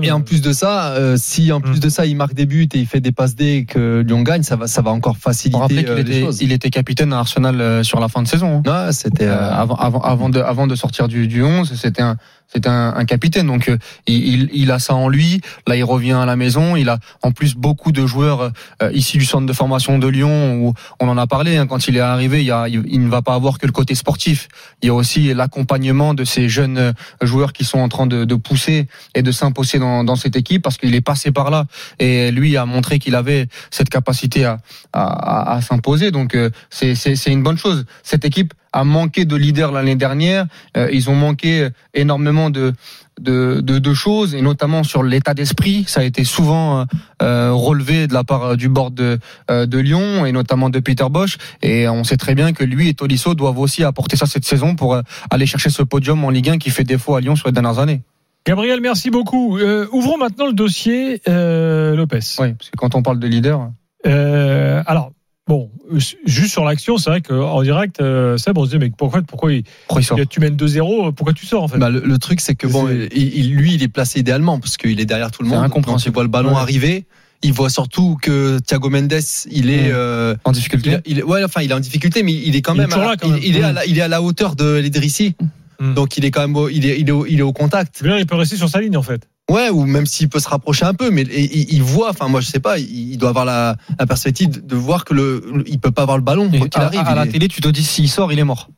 pas 0.08 0.14
en 0.14 0.22
plus 0.22 0.42
de 0.42 0.52
ça, 0.52 0.92
euh, 0.94 1.16
si 1.18 1.52
en 1.52 1.62
plus 1.62 1.78
Hmm. 1.78 1.80
de 1.80 1.90
ça 1.90 2.06
il 2.06 2.16
marque 2.18 2.34
des 2.34 2.46
buts 2.46 2.68
et 2.74 2.78
il 2.80 2.86
fait 2.86 3.00
des 3.00 3.12
passes 3.14 3.36
D 3.36 3.46
et 3.46 3.66
que 3.66 4.04
Lyon 4.06 4.22
gagne, 4.24 4.44
ça 4.44 4.56
va, 4.58 4.68
ça 4.68 4.82
va 4.82 4.92
encore 4.92 5.16
faciliter 5.18 5.68
qu'il 5.78 5.88
euh, 5.90 5.96
les 5.96 6.02
était, 6.02 6.22
choses. 6.22 6.42
il 6.42 6.52
était 6.52 6.70
capitaine 6.70 7.14
à 7.14 7.20
Arsenal 7.20 7.60
euh, 7.62 7.82
sur 7.84 8.00
la 8.02 8.08
fin 8.10 8.22
de 8.22 8.28
saison. 8.28 8.62
hein. 8.66 8.88
Ouais, 8.88 8.92
c'était. 8.92 9.26
Euh, 9.26 9.32
euh, 9.36 9.52
avant, 9.52 9.76
avant, 9.76 10.02
avant, 10.12 10.30
de, 10.30 10.40
avant 10.40 10.68
de 10.68 10.76
sortir 10.76 11.08
du, 11.08 11.28
du 11.28 11.44
11, 11.44 11.74
c'était 11.76 12.02
un, 12.02 12.18
c'était 12.54 12.70
un, 12.70 12.94
un 12.96 13.06
capitaine. 13.06 13.48
Donc, 13.48 13.70
euh, 13.70 13.78
il, 14.08 14.50
il- 14.54 14.72
a 14.72 14.80
ça 14.80 14.94
en 14.96 15.10
lui. 15.10 15.42
Là, 15.68 15.76
il 15.76 15.84
revient 15.84 16.14
à 16.14 16.26
la 16.26 16.36
maison. 16.36 16.76
Il 16.76 16.88
a 16.90 16.98
en 17.22 17.32
plus 17.32 17.56
beaucoup 17.56 17.92
de 17.92 18.06
joueurs 18.06 18.52
euh, 18.82 18.92
ici 18.94 19.18
du 19.18 19.26
centre 19.26 19.46
de 19.46 19.54
formation 19.54 20.00
de 20.00 20.08
Lyon 20.08 20.56
où 20.62 20.74
on 21.00 21.08
en 21.10 21.18
a 21.18 21.28
parlé. 21.28 21.58
hein, 21.58 21.68
quand 21.68 21.88
il 21.88 21.98
est 21.98 22.02
arrivé, 22.02 22.40
il, 22.42 22.46
y 22.48 22.52
a, 22.52 22.68
il, 22.68 23.04
ne 23.04 23.10
va 23.10 23.22
pas 23.22 23.34
avoir 23.36 23.58
que 23.58 23.66
le 23.66 23.72
côté 23.72 23.96
sportif. 23.96 24.48
Il 24.82 24.88
y 24.88 24.90
a 24.90 24.94
aussi 24.94 25.34
l'accompagnement 25.34 26.14
de 26.14 26.24
ces 26.24 26.48
jeunes 26.50 26.78
euh, 26.78 26.94
joueurs 27.22 27.54
qui 27.54 27.64
sont 27.66 27.80
en 27.80 27.90
train 27.90 28.08
de, 28.08 28.24
de 28.26 28.36
pousser 28.36 28.88
et 29.16 29.22
de 29.22 29.32
s'imposer 29.32 29.80
dans, 29.80 30.04
dans 30.04 30.16
cette 30.16 30.36
équipe 30.36 30.62
parce 30.62 30.78
qu'il 30.78 30.96
est 30.96 31.02
passé 31.02 31.32
par 31.32 31.52
là 31.52 31.66
et 32.00 32.32
lui 32.32 32.56
a 32.58 32.66
montré 32.66 33.00
qu'il 33.00 33.16
avait 33.16 33.48
cette 33.72 33.90
capacité 33.90 34.46
à, 34.46 34.60
à, 34.94 35.56
à- 35.56 35.62
s'imposer. 35.62 36.12
Donc, 36.12 36.36
euh, 36.36 36.50
c'est, 36.70 36.96
c'est, 36.96 37.16
c'est 37.16 37.32
une 37.32 37.44
bonne 37.44 37.58
chose. 37.58 37.86
Cette 38.04 38.26
équipe 38.26 38.54
a 38.74 38.84
manqué 38.86 39.26
de 39.26 39.36
leader 39.36 39.72
l'année 39.74 39.96
dernière. 39.98 40.46
Euh, 40.78 40.90
ils 40.94 41.10
ont 41.10 41.16
manqué 41.16 41.68
énormément 41.94 42.41
de, 42.50 42.74
de, 43.20 43.62
de, 43.62 43.80
de 43.80 43.94
choses, 43.94 44.36
et 44.36 44.42
notamment 44.42 44.84
sur 44.84 45.04
l'état 45.04 45.34
d'esprit. 45.34 45.84
Ça 45.88 46.02
a 46.02 46.04
été 46.04 46.24
souvent 46.24 46.80
euh, 46.80 46.86
euh, 47.22 47.52
relevé 47.54 48.08
de 48.08 48.14
la 48.14 48.24
part 48.24 48.44
euh, 48.44 48.56
du 48.56 48.70
board 48.70 48.94
de, 48.94 49.20
euh, 49.50 49.66
de 49.66 49.78
Lyon, 49.78 50.26
et 50.26 50.32
notamment 50.32 50.70
de 50.70 50.80
Peter 50.80 51.06
Bosch. 51.10 51.38
Et 51.62 51.88
on 51.88 52.04
sait 52.04 52.18
très 52.18 52.36
bien 52.36 52.54
que 52.54 52.64
lui 52.64 52.90
et 52.90 52.94
Tolisso 52.94 53.36
doivent 53.36 53.60
aussi 53.60 53.84
apporter 53.84 54.18
ça 54.18 54.26
cette 54.26 54.46
saison 54.46 54.76
pour 54.76 54.94
euh, 54.94 55.02
aller 55.30 55.46
chercher 55.46 55.70
ce 55.70 55.84
podium 55.84 56.24
en 56.24 56.30
Ligue 56.30 56.50
1 56.50 56.58
qui 56.58 56.70
fait 56.70 56.84
défaut 56.84 57.16
à 57.16 57.22
Lyon 57.22 57.36
sur 57.36 57.48
les 57.48 57.54
dernières 57.54 57.80
années. 57.80 58.02
Gabriel, 58.46 58.82
merci 58.82 59.12
beaucoup. 59.12 59.60
Ouvrons 59.92 60.18
maintenant 60.18 60.48
le 60.48 60.54
dossier 60.54 61.22
Lopez. 61.28 62.20
Oui, 62.40 62.54
parce 62.54 62.72
que 62.72 62.76
quand 62.76 62.96
on 62.96 63.04
parle 63.04 63.20
de 63.20 63.28
leader, 63.28 63.70
alors, 64.04 65.12
bon, 65.48 65.70
euh, 65.94 66.00
juste 66.26 66.52
sur 66.52 66.64
l'action, 66.66 66.98
c'est 66.98 67.10
vrai 67.10 67.22
qu'en 67.22 67.62
direct, 67.64 68.00
euh, 68.02 68.38
Seb, 68.38 68.58
on 68.58 68.66
se 68.66 68.72
dit, 68.72 68.78
mais 68.78 68.92
pourquoi, 68.96 69.22
pourquoi 69.22 69.54
il- 69.54 69.64
pourquoi 69.88 70.02
il 70.02 70.06
sort 70.06 70.18
tu 70.30 70.40
mènes 70.40 70.56
2-0, 70.56 71.12
pourquoi 71.14 71.34
tu 71.34 71.46
sors 71.46 71.64
en 71.64 71.68
fait 71.68 71.78
bah, 71.78 71.90
le, 71.90 72.00
le 72.02 72.18
truc 72.18 72.40
c'est 72.42 72.56
que 72.56 72.68
bon, 72.68 72.88
il, 72.90 73.10
il- 73.14 73.52
lui 73.56 73.74
il 73.74 73.84
est 73.84 73.88
placé 73.88 74.20
idéalement 74.20 74.60
parce 74.60 74.78
qu'il 74.78 75.00
est 75.00 75.06
derrière 75.06 75.32
tout 75.32 75.44
le 75.44 75.50
monde. 75.50 75.64
incompréhensible. 75.64 76.12
Il 76.12 76.14
voit 76.14 76.24
le 76.24 76.30
ballon 76.30 76.52
Ouais. 76.52 76.58
arriver. 76.62 77.06
Il 77.44 77.54
voit 77.54 77.72
surtout 77.72 78.18
que 78.22 78.60
Thiago 78.60 78.90
Mendes, 78.92 79.14
il 79.50 79.72
est, 79.72 79.86
Ouais. 79.86 79.90
euh, 79.92 80.36
en 80.46 80.52
difficulté 80.52 80.98
il 81.06 81.20
est- 81.20 81.24
ouais, 81.24 81.44
enfin, 81.44 81.62
il 81.64 81.72
est 81.72 81.74
en 81.74 81.80
difficulté, 81.80 82.22
mais 82.22 82.34
il 82.34 82.56
est 82.56 82.62
quand 82.62 82.76
même, 82.76 82.90
là, 82.92 83.16
il, 83.42 83.58
est 83.58 83.64
à 83.64 83.72
la, 83.74 83.86
il 83.88 83.98
est 83.98 84.02
à 84.02 84.08
la 84.08 84.22
hauteur 84.22 84.56
de 84.56 84.76
l'Idrissi. 84.78 85.36
Mm. 85.80 85.96
Donc 85.96 86.18
il 86.18 86.26
est 86.26 86.30
quand 86.30 86.42
même, 86.42 86.56
au- 86.56 86.70
il 86.70 86.86
est, 86.86 87.00
il 87.00 87.10
est, 87.10 87.12
au, 87.12 87.26
il 87.26 87.40
est 87.40 87.42
au 87.42 87.52
contact. 87.54 87.96
C'est-à-dire, 87.98 88.20
il 88.20 88.28
peut 88.28 88.36
rester 88.36 88.56
sur 88.58 88.70
sa 88.70 88.80
ligne 88.80 88.96
en 88.96 89.02
fait. 89.02 89.28
Ouais, 89.50 89.70
ou 89.70 89.86
même 89.86 90.06
s'il 90.06 90.30
peut 90.30 90.40
se 90.40 90.48
rapprocher 90.48 90.86
un 90.86 90.94
peu, 90.94 91.10
mais 91.12 91.24
il, 91.24 91.74
il 91.74 91.84
voit. 91.84 92.10
Enfin, 92.12 92.28
moi, 92.30 92.40
je 92.40 92.48
sais 92.48 92.60
pas. 92.62 92.78
Il, 92.80 93.12
il 93.12 93.18
doit 93.18 93.30
avoir 93.30 93.44
la, 93.46 93.76
la 94.00 94.06
perspective 94.06 94.66
de, 94.66 94.76
voir 94.76 95.04
que 95.04 95.14
le, 95.14 95.64
il 95.68 95.80
peut 95.80 95.92
pas 95.92 96.04
avoir 96.04 96.18
le 96.18 96.24
ballon 96.24 96.50
qu'il 96.50 96.62
à, 96.76 96.86
arrive. 96.86 97.02
à 97.06 97.16
la 97.16 97.26
il 97.26 97.32
télé, 97.32 97.48
tu 97.50 97.60
te 97.60 97.68
dis 97.68 97.84
s'il 97.84 98.10
sort, 98.10 98.32
il 98.32 98.40
est 98.40 98.44
mort. 98.46 98.70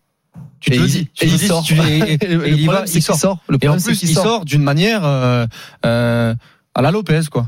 Tu 0.59 0.71
te 0.71 0.75
et 0.75 0.79
le 0.79 0.85
il- 0.85 0.91
dis. 0.91 1.09
Et 1.21 1.25
il 1.27 1.39
sort. 1.39 1.63
Le 1.69 2.47
il 2.47 2.63
problème, 2.65 2.85
il 2.91 3.01
sort. 3.03 3.37
Et 3.61 3.67
en 3.67 3.77
plus, 3.77 4.01
il 4.03 4.15
sort 4.15 4.45
d'une 4.45 4.63
manière 4.63 5.01
euh, 5.05 5.45
euh, 5.85 6.33
à 6.73 6.81
la 6.81 6.89
Lopez, 6.91 7.21
quoi. 7.29 7.47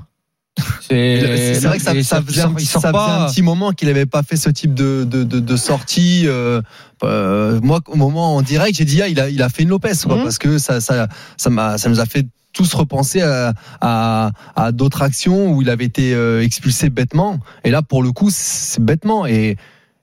C'est 0.82 1.60
vrai 1.66 1.78
que 1.78 1.84
ça, 1.84 1.94
ça 2.04 2.22
faisait, 2.22 2.42
un, 2.42 2.54
petit- 2.54 2.66
sort 2.66 2.82
ça 2.82 2.88
faisait 2.90 2.98
pas. 2.98 3.26
un 3.26 3.30
petit 3.30 3.42
moment 3.42 3.72
qu'il 3.72 3.88
n'avait 3.88 4.06
pas 4.06 4.24
fait 4.24 4.38
ce 4.38 4.50
type 4.50 4.74
de, 4.74 5.04
de, 5.04 5.24
de, 5.24 5.40
de 5.40 5.56
sortie. 5.58 6.24
euh, 6.26 6.62
euh, 7.04 7.60
moi, 7.62 7.82
au 7.88 7.96
moment 7.98 8.36
en 8.36 8.42
direct, 8.42 8.78
j'ai 8.78 8.86
dit 8.86 9.02
ah, 9.02 9.08
il 9.08 9.20
a, 9.20 9.30
il 9.30 9.42
a 9.42 9.50
fait 9.50 9.64
une 9.64 9.70
Lopez, 9.70 9.92
quoi, 10.06 10.16
Mhm. 10.18 10.24
parce 10.24 10.38
que 10.38 10.58
ça, 10.58 10.80
ça, 10.82 11.08
ça 11.38 11.50
m'a, 11.50 11.78
ça 11.78 11.90
nous 11.90 12.00
a 12.00 12.06
fait 12.06 12.26
tous 12.54 12.74
repenser 12.74 13.22
à, 13.22 13.54
à, 13.82 14.32
à 14.56 14.72
d'autres 14.72 15.02
actions 15.02 15.52
où 15.52 15.62
il 15.62 15.70
avait 15.70 15.84
été 15.86 16.14
euh, 16.14 16.42
expulsé 16.42 16.90
bêtement. 16.90 17.40
Et 17.66 17.72
là, 17.72 17.82
pour 17.82 18.02
le 18.02 18.14
coup, 18.14 18.30
c'est 18.32 18.82
bêtement. 18.82 19.26
Et, 19.26 19.58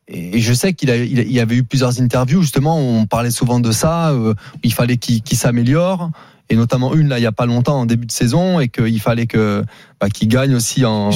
et 0.08 0.38
je 0.40 0.52
sais 0.52 0.74
qu'il 0.74 0.90
a, 0.90 0.96
il 0.96 1.32
y 1.32 1.40
avait 1.40 1.56
eu 1.56 1.62
plusieurs 1.64 1.98
interviews 2.02 2.42
justement. 2.42 2.76
où 2.78 2.96
On 2.98 3.06
parlait 3.06 3.30
souvent 3.30 3.58
de 3.60 3.72
ça. 3.72 4.10
euh, 4.10 4.34
il 4.62 4.72
fallait 4.74 4.98
qu'il 4.98 5.22
qu'il 5.22 5.38
s'améliore. 5.38 6.10
Et 6.50 6.56
notamment 6.56 6.92
une 6.94 7.08
là, 7.08 7.18
il 7.18 7.22
y 7.22 7.26
a 7.26 7.32
pas 7.32 7.46
longtemps, 7.46 7.80
en 7.80 7.86
début 7.86 8.04
de 8.06 8.12
saison, 8.12 8.60
et 8.60 8.68
qu'il 8.68 9.00
fallait 9.00 9.26
que 9.26 9.64
bah, 10.00 10.10
qu'il 10.10 10.28
gagne 10.28 10.54
aussi 10.54 10.84
en, 10.84 11.10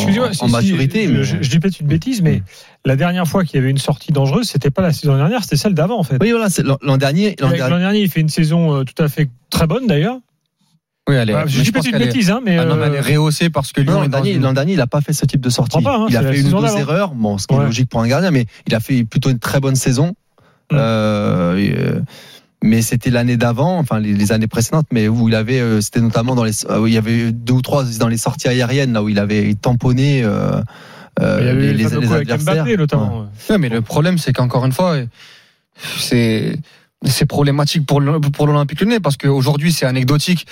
maturité. 0.49 1.07
je, 1.09 1.13
mais- 1.13 1.25
je- 1.25 1.37
je 1.43 1.51
dis 1.51 1.59
peut-être 1.59 1.81
une 1.81 1.89
bêtise, 1.89 2.23
mais 2.23 2.43
la 2.87 2.97
dernière 2.97 3.27
fois 3.27 3.45
qu'il 3.45 3.57
y 3.57 3.63
avait 3.63 3.71
une 3.71 3.77
sortie 3.79 4.13
dangereuse, 4.13 4.49
c'était 4.49 4.71
pas 4.71 4.83
la 4.83 4.93
saison 4.93 5.17
dernière, 5.17 5.43
c'était 5.43 5.57
celle 5.57 5.75
d'avant 5.75 5.99
en 5.99 6.05
fait. 6.05 6.17
Oui, 6.21 6.31
voilà, 6.31 6.49
c'est 6.49 6.63
l'an 6.63 6.97
dernier. 6.97 7.37
L'an 7.41 7.51
dernier. 7.51 7.79
dernier, 7.81 8.01
il 8.01 8.09
fait 8.11 8.21
une 8.21 8.29
saison 8.29 8.77
euh, 8.77 8.85
tout 8.85 9.03
à 9.03 9.09
fait 9.09 9.29
très 9.51 9.67
bonne 9.67 9.87
d'ailleurs. 9.87 10.19
Oui, 11.09 11.15
elle 11.17 11.31
est. 11.31 11.33
Bah, 11.35 11.43
mais 11.45 11.51
je 11.51 11.61
dis 11.63 11.71
peut-être 11.71 11.87
une 11.89 11.97
est- 11.97 11.99
bêtise, 12.07 12.31
hein, 12.31 12.41
mais 12.45 12.59
Ah 12.59 12.65
non, 12.65 12.77
mais 12.77 12.87
elle 12.87 12.95
est 12.95 12.99
euh, 12.99 13.19
rehaussée 13.19 13.51
parce 13.51 13.73
que 13.73 13.81
Lyon 13.81 14.01
L'an 14.01 14.09
dernier, 14.09 14.33
une- 14.33 14.43
l'an 14.43 14.53
dernier, 14.53 14.73
il 14.73 14.81
a 14.81 14.87
pas 14.87 15.01
fait 15.01 15.13
ce 15.13 15.25
type 15.27 15.41
de 15.41 15.51
sortie. 15.51 15.79
Je 15.79 15.85
pas, 15.85 15.97
hein, 15.99 16.07
il 16.09 16.17
a 16.17 16.23
fait 16.23 16.41
une 16.41 16.53
ou 16.55 16.61
deux 16.61 16.77
erreurs, 16.79 17.11
bon, 17.15 17.37
ce 17.39 17.47
qui 17.47 17.55
est 17.55 17.59
logique 17.59 17.89
pour 17.91 18.01
un 18.01 18.09
gardien, 18.09 18.31
mais 18.31 18.47
il 18.67 18.75
a 18.75 18.81
fait 18.81 19.05
plutôt 19.05 19.31
une 19.31 19.39
très 19.39 19.61
bonne 19.61 19.77
saison. 19.77 20.15
Mm. 20.73 20.77
Euh, 20.77 21.57
et, 21.59 21.75
euh, 21.79 22.01
mais 22.63 22.83
c'était 22.83 23.11
l'année 23.11 23.37
d'avant, 23.37 23.79
enfin 23.79 23.99
les, 24.01 24.13
les 24.15 24.33
années 24.33 24.47
précédentes, 24.47 24.87
mais 24.93 25.09
où 25.09 25.29
il 25.29 25.35
avait, 25.35 25.61
euh, 25.61 25.81
c'était 25.81 26.01
notamment 26.01 26.35
dans 26.35 26.45
les, 26.45 26.65
euh, 26.67 26.81
où 26.81 26.87
il 26.87 26.95
y 26.95 26.99
avait 26.99 27.33
deux 27.33 27.55
ou 27.55 27.63
trois 27.63 27.85
dans 27.99 28.09
les 28.09 28.17
sorties 28.17 28.49
aériennes 28.49 28.93
là 28.93 29.03
où 29.03 29.09
il 29.09 29.19
avait 29.19 29.55
tamponné 29.55 30.23
euh, 30.25 30.61
euh, 31.21 31.39
Il 31.41 31.47
y 31.47 31.49
avait 31.51 31.61
les, 31.61 31.73
les, 31.73 31.85
les, 32.01 32.13
adversaires. 32.13 32.55
Mbappé, 32.65 32.77
notamment. 32.77 33.27
Ouais, 33.51 33.59
mais 33.59 33.69
le 33.69 33.83
problème, 33.83 34.19
c'est 34.19 34.33
qu'encore 34.33 34.65
une 34.67 34.73
fois, 34.73 34.97
c'est 35.99 36.59
c'est 37.05 37.27
problématique 37.27 37.87
pour 37.87 38.01
le- 38.01 38.21
pour 38.21 38.47
l'Olympique 38.47 38.81
Lyonnais 38.81 39.01
parce 39.01 39.17
qu'aujourd'hui, 39.17 39.71
c'est 39.73 39.87
anecdotique 39.87 40.47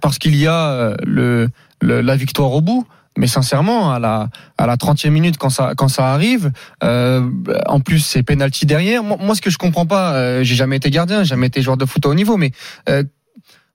parce 0.00 0.18
qu'il 0.18 0.34
y 0.36 0.46
a 0.46 0.96
le, 1.06 1.48
le- 1.80 2.00
la 2.00 2.16
victoire 2.16 2.52
au 2.52 2.60
bout. 2.60 2.84
Mais 3.18 3.26
sincèrement, 3.26 3.92
à 3.92 3.98
la 3.98 4.30
à 4.58 4.66
la 4.66 4.76
30e 4.76 5.10
minute, 5.10 5.38
quand 5.38 5.50
ça 5.50 5.72
quand 5.76 5.88
ça 5.88 6.12
arrive, 6.12 6.52
euh, 6.84 7.28
en 7.66 7.80
plus 7.80 7.98
c'est 7.98 8.22
penalty 8.22 8.64
derrière. 8.64 9.02
Moi, 9.02 9.34
ce 9.34 9.40
que 9.40 9.50
je 9.50 9.58
comprends 9.58 9.86
pas, 9.86 10.14
euh, 10.14 10.44
j'ai 10.44 10.54
jamais 10.54 10.76
été 10.76 10.88
gardien, 10.88 11.24
j'ai 11.24 11.30
jamais 11.30 11.48
été 11.48 11.60
joueur 11.60 11.76
de 11.76 11.84
foot 11.84 12.06
à 12.06 12.10
haut 12.10 12.14
niveau, 12.14 12.36
mais 12.36 12.52
euh, 12.88 13.02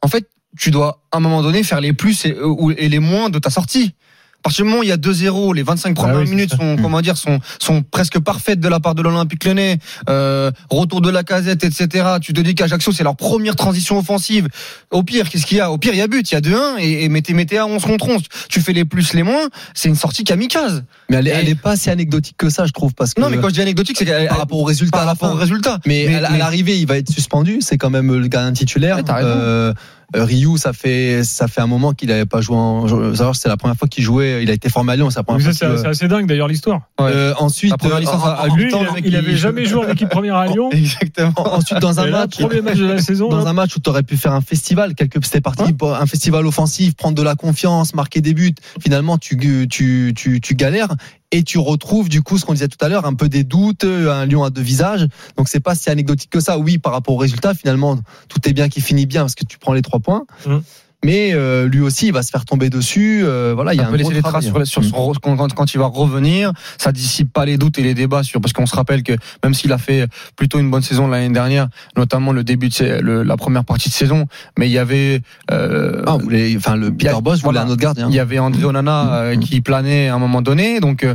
en 0.01 0.07
fait, 0.07 0.29
tu 0.57 0.71
dois 0.71 1.03
à 1.11 1.17
un 1.17 1.19
moment 1.19 1.41
donné 1.41 1.61
faire 1.63 1.81
les 1.81 1.91
plus 1.91 2.25
et 2.25 2.89
les 2.89 2.99
moins 2.99 3.29
de 3.29 3.37
ta 3.37 3.49
sortie. 3.49 3.95
Partir 4.43 4.65
du 4.65 4.69
moment 4.69 4.81
où 4.81 4.83
il 4.83 4.89
y 4.89 4.91
a 4.91 4.97
2-0, 4.97 5.55
les 5.55 5.63
25 5.63 5.95
premières 5.95 6.17
Ah 6.17 6.19
oui, 6.19 6.25
c'est 6.27 6.35
minutes 6.35 6.51
sont, 6.55 6.75
comment 6.81 6.99
dire, 7.01 7.15
sont, 7.15 7.39
sont 7.59 7.81
presque 7.81 8.19
parfaites 8.19 8.59
de 8.59 8.67
la 8.67 8.81
part 8.81 8.93
de 8.93 9.01
l'Olympique 9.01 9.45
Lyonnais. 9.45 9.77
Euh, 10.09 10.51
retour 10.69 10.99
de 10.99 11.09
la 11.09 11.23
casette, 11.23 11.63
etc. 11.63 12.05
Tu 12.21 12.33
te 12.33 12.41
dis 12.41 12.53
qu'Ajaccio, 12.53 12.91
c'est 12.91 13.03
leur 13.05 13.15
première 13.15 13.55
transition 13.55 13.97
offensive. 13.97 14.49
Au 14.91 15.01
pire, 15.01 15.29
qu'est-ce 15.29 15.45
qu'il 15.45 15.57
y 15.57 15.61
a? 15.61 15.71
Au 15.71 15.77
pire, 15.77 15.93
il 15.93 15.99
y 15.99 16.01
a 16.01 16.07
but, 16.07 16.29
il 16.29 16.33
y 16.35 16.37
a 16.37 16.41
2-1 16.41 16.77
et, 16.79 17.05
et 17.05 17.09
mettez, 17.09 17.33
mettez 17.33 17.57
à 17.57 17.65
11 17.65 17.81
contre 17.83 18.09
11. 18.09 18.21
Tu 18.49 18.59
fais 18.59 18.73
les 18.73 18.83
plus, 18.83 19.13
les 19.13 19.23
moins. 19.23 19.47
C'est 19.73 19.87
une 19.87 19.95
sortie 19.95 20.25
kamikaze. 20.25 20.83
Mais 21.09 21.17
elle, 21.17 21.27
est- 21.27 21.31
Et- 21.31 21.33
elle 21.35 21.49
est 21.49 21.55
pas 21.55 21.77
si 21.77 21.89
anecdotique 21.89 22.35
que 22.37 22.49
ça, 22.49 22.65
je 22.65 22.73
trouve, 22.73 22.93
parce 22.93 23.13
que 23.13 23.21
Non, 23.21 23.29
mais 23.29 23.37
quand 23.37 23.47
je 23.47 23.53
dis 23.53 23.61
anecdotique, 23.61 23.95
c'est 23.97 24.27
par 24.27 24.37
rapport 24.39 24.59
au 24.59 24.63
résultat 24.65 24.91
par 24.91 25.01
à 25.03 25.05
la 25.05 25.11
rapport 25.11 25.29
fin. 25.29 25.35
au 25.35 25.39
résultat. 25.39 25.79
Mais, 25.85 26.05
Mais- 26.09 26.15
à, 26.15 26.29
mais- 26.31 26.37
l'arrivée, 26.37 26.77
il 26.77 26.85
va 26.85 26.97
être 26.97 27.09
suspendu. 27.09 27.59
C'est 27.61 27.77
quand 27.77 27.89
même 27.89 28.13
le 28.13 28.27
gardien 28.27 28.51
titulaire. 28.51 28.97
Ouais, 28.97 29.73
Euh, 30.15 30.25
Ryu, 30.25 30.57
ça 30.57 30.73
fait 30.73 31.23
ça 31.23 31.47
fait 31.47 31.61
un 31.61 31.67
moment 31.67 31.93
qu'il 31.93 32.09
n'avait 32.09 32.25
pas 32.25 32.41
joué. 32.41 32.55
En, 32.55 33.33
c'est 33.33 33.49
la 33.49 33.57
première 33.57 33.75
fois 33.77 33.87
qu'il 33.87 34.03
jouait. 34.03 34.43
Il 34.43 34.49
a 34.49 34.53
été 34.53 34.69
formé 34.69 34.93
à 34.93 34.95
Lyon. 34.95 35.09
C'est 35.09 35.17
la 35.19 35.23
Donc 35.23 35.37
première 35.39 35.53
ça, 35.53 35.57
fois 35.67 35.67
c'est 35.67 35.73
qu'il- 35.75 35.83
c'est 35.83 35.89
assez 35.89 36.07
dingue 36.07 36.27
d'ailleurs 36.27 36.47
l'histoire. 36.47 36.81
Ouais. 36.99 37.07
Euh, 37.13 37.33
ensuite, 37.39 37.71
La 37.71 37.77
première 37.77 37.97
euh, 37.97 37.99
licence 38.01 38.23
à- 38.25 38.33
à 38.33 38.47
en- 38.47 38.55
Lui, 38.55 38.65
il 38.65 38.69
temps, 38.71 38.77
avait, 38.81 38.87
le 38.87 38.93
mec, 38.93 39.03
il 39.05 39.11
il- 39.13 39.15
avait 39.15 39.35
jamais 39.35 39.65
joué 39.65 39.85
en 39.85 39.89
équipe 39.91 40.09
première 40.09 40.35
à 40.35 40.47
Lyon. 40.47 40.69
Exactement. 40.73 41.33
ensuite 41.37 41.79
dans 41.79 41.99
un 41.99 42.05
là, 42.05 42.11
match. 42.19 42.37
premier 42.39 42.61
match 42.61 42.77
de 42.77 42.85
la 42.85 42.97
saison. 43.01 43.29
Dans 43.29 43.43
là. 43.43 43.49
un 43.49 43.53
match 43.53 43.75
où 43.75 43.79
tu 43.79 43.89
aurais 43.89 44.03
pu 44.03 44.17
faire 44.17 44.33
un 44.33 44.41
festival, 44.41 44.93
quelque 44.95 45.19
c'était 45.23 45.41
parti 45.41 45.63
un 45.81 46.05
festival 46.05 46.45
offensif, 46.45 46.95
prendre 46.95 47.15
de 47.15 47.23
la 47.23 47.35
confiance, 47.35 47.93
marquer 47.95 48.21
des 48.21 48.33
buts. 48.33 48.53
Finalement, 48.81 49.17
tu 49.17 49.37
tu 49.69 50.13
tu, 50.15 50.39
tu 50.41 50.55
galères 50.55 50.89
et 51.33 51.41
tu 51.41 51.57
retrouves 51.57 52.09
du 52.09 52.21
coup 52.21 52.37
ce 52.37 52.45
qu'on 52.45 52.53
disait 52.53 52.67
tout 52.67 52.77
à 52.85 52.87
l'heure, 52.87 53.05
un 53.05 53.15
peu 53.15 53.27
des 53.27 53.43
doutes, 53.43 53.83
un 53.83 54.25
lion 54.27 54.43
à 54.43 54.51
deux 54.51 54.61
visages. 54.61 55.07
Donc 55.35 55.49
c'est 55.49 55.59
pas 55.59 55.73
si 55.73 55.89
anecdotique 55.89 56.29
que 56.29 56.39
ça. 56.39 56.59
Oui, 56.59 56.77
par 56.77 56.93
rapport 56.93 57.15
au 57.15 57.17
résultat, 57.17 57.55
finalement, 57.55 57.97
tout 58.29 58.47
est 58.47 58.53
bien 58.53 58.69
qui 58.69 58.81
finit 58.81 59.07
bien 59.07 59.21
parce 59.21 59.33
que 59.33 59.43
tu 59.43 59.57
prends 59.57 59.73
les 59.73 59.81
trois 59.81 59.99
points. 59.99 60.25
Mm. 60.45 60.57
Mais 61.03 61.33
euh, 61.33 61.67
lui 61.67 61.81
aussi, 61.81 62.07
il 62.07 62.13
va 62.13 62.23
se 62.23 62.29
faire 62.29 62.45
tomber 62.45 62.69
dessus. 62.69 63.21
Euh, 63.25 63.51
voilà, 63.53 63.73
il 63.73 63.77
y 63.77 63.81
a 63.81 63.87
un 63.87 63.91
laisser 63.91 64.13
des 64.13 64.21
traces 64.21 64.45
sur, 64.45 64.65
sur 64.67 64.83
son- 64.83 65.13
quand, 65.21 65.35
quand- 65.35 65.53
quand 65.53 65.73
il 65.73 65.77
va 65.77 65.87
revenir. 65.87 66.51
Ça 66.77 66.91
dissipe 66.91 67.31
pas 67.33 67.45
les 67.45 67.57
doutes 67.57 67.77
et 67.79 67.83
les 67.83 67.93
débats 67.93 68.23
sur 68.23 68.39
parce 68.41 68.53
qu'on 68.53 68.65
se 68.65 68.75
rappelle 68.75 69.03
que 69.03 69.13
même 69.43 69.53
s'il 69.53 69.71
a 69.73 69.77
fait 69.77 70.07
plutôt 70.35 70.59
une 70.59 70.71
bonne 70.71 70.81
saison 70.81 71.07
l'année 71.07 71.33
dernière, 71.33 71.67
notamment 71.97 72.31
le 72.31 72.43
début 72.43 72.69
de 72.69 72.99
le- 73.01 73.23
la 73.23 73.37
première 73.37 73.65
partie 73.65 73.89
de 73.89 73.93
saison, 73.93 74.27
mais 74.57 74.67
il 74.67 74.71
y 74.71 74.77
avait 74.77 75.21
euh, 75.51 76.01
Ah, 76.07 76.13
vous 76.13 76.19
voulez- 76.19 76.55
enfin, 76.57 76.75
le 76.75 76.85
y 76.87 76.89
a- 76.89 76.91
Peter 77.11 77.21
Boss 77.21 77.41
voulait 77.41 77.59
voilà. 77.59 77.61
un 77.63 77.69
autre 77.69 77.81
gardien. 77.81 78.07
il 78.09 78.15
y 78.15 78.19
avait 78.19 78.39
André 78.39 78.63
Onana 78.63 79.13
euh, 79.15 79.35
qui 79.37 79.61
planait 79.61 80.07
à 80.07 80.15
un 80.15 80.19
moment 80.19 80.41
donné, 80.41 80.79
donc. 80.79 81.05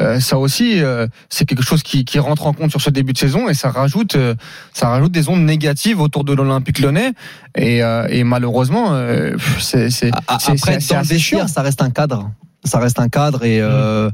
Euh, 0.00 0.20
ça 0.20 0.38
aussi, 0.38 0.80
euh, 0.82 1.06
c'est 1.28 1.44
quelque 1.44 1.62
chose 1.64 1.82
qui, 1.82 2.04
qui 2.04 2.18
rentre 2.18 2.46
en 2.46 2.52
compte 2.52 2.70
sur 2.70 2.80
ce 2.80 2.90
début 2.90 3.12
de 3.12 3.18
saison 3.18 3.48
et 3.48 3.54
ça 3.54 3.70
rajoute, 3.70 4.14
euh, 4.16 4.34
ça 4.72 4.88
rajoute 4.88 5.12
des 5.12 5.28
ondes 5.28 5.42
négatives 5.44 6.00
autour 6.00 6.24
de 6.24 6.32
l'Olympique 6.32 6.78
Lyonnais 6.78 7.12
et, 7.56 7.82
euh, 7.82 8.06
et 8.10 8.22
malheureusement, 8.24 8.88
euh, 8.92 9.36
c'est 9.60 9.90
c'est 9.90 10.10
Après, 10.26 10.78
dans 10.94 11.00
le 11.00 11.04
ça 11.48 11.62
reste 11.62 11.82
un 11.82 11.90
cadre. 11.90 12.30
Ça 12.64 12.78
reste 12.78 12.98
un 13.00 13.08
cadre 13.08 13.44
et 13.44 13.60
euh, 13.60 14.10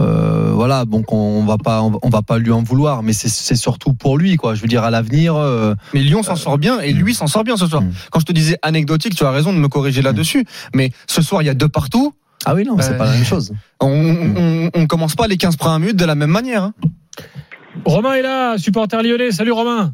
euh, 0.00 0.50
voilà. 0.52 0.84
Donc 0.84 1.12
on 1.12 1.44
va 1.44 1.56
pas, 1.58 1.82
on 1.82 2.08
va- 2.10 2.22
pas 2.22 2.38
lui 2.38 2.52
en 2.52 2.62
vouloir, 2.62 3.02
mais 3.02 3.12
c'est- 3.12 3.28
c'est 3.28 3.56
surtout 3.56 3.94
pour 3.94 4.18
lui, 4.18 4.36
quoi. 4.36 4.54
Je 4.54 4.60
veux 4.62 4.68
dire, 4.68 4.84
à 4.84 4.90
l'avenir. 4.90 5.34
euh, 5.36 5.74
Mais 5.94 6.00
Lyon 6.00 6.22
s'en 6.22 6.36
sort 6.36 6.58
bien 6.58 6.80
et 6.80 6.92
lui 6.92 7.14
s'en 7.14 7.26
sort 7.26 7.44
bien 7.44 7.56
ce 7.56 7.66
soir. 7.66 7.82
Mm. 7.82 7.92
Quand 8.10 8.20
je 8.20 8.26
te 8.26 8.32
disais 8.32 8.58
anecdotique, 8.62 9.14
tu 9.14 9.24
as 9.24 9.30
raison 9.30 9.52
de 9.52 9.58
me 9.58 9.68
corriger 9.68 10.02
là-dessus. 10.02 10.44
Mais 10.74 10.90
ce 11.06 11.22
soir, 11.22 11.42
il 11.42 11.46
y 11.46 11.48
a 11.50 11.54
deux 11.54 11.68
partout. 11.68 12.14
Ah 12.48 12.54
oui, 12.54 12.64
non, 12.64 12.78
c'est 12.78 12.94
Euh, 12.94 12.98
pas 12.98 13.06
la 13.06 13.12
même 13.12 13.24
chose. 13.24 13.52
On, 13.80 13.88
on, 13.88 14.70
on 14.72 14.86
commence 14.86 15.16
pas 15.16 15.26
les 15.26 15.36
15 15.36 15.56
premières 15.56 15.80
minutes 15.80 15.96
de 15.96 16.04
la 16.06 16.14
même 16.14 16.30
manière. 16.30 16.62
hein. 16.62 16.72
Romain 17.84 18.14
est 18.14 18.22
là, 18.22 18.56
supporter 18.56 19.02
lyonnais. 19.02 19.32
Salut 19.32 19.52
Romain. 19.52 19.92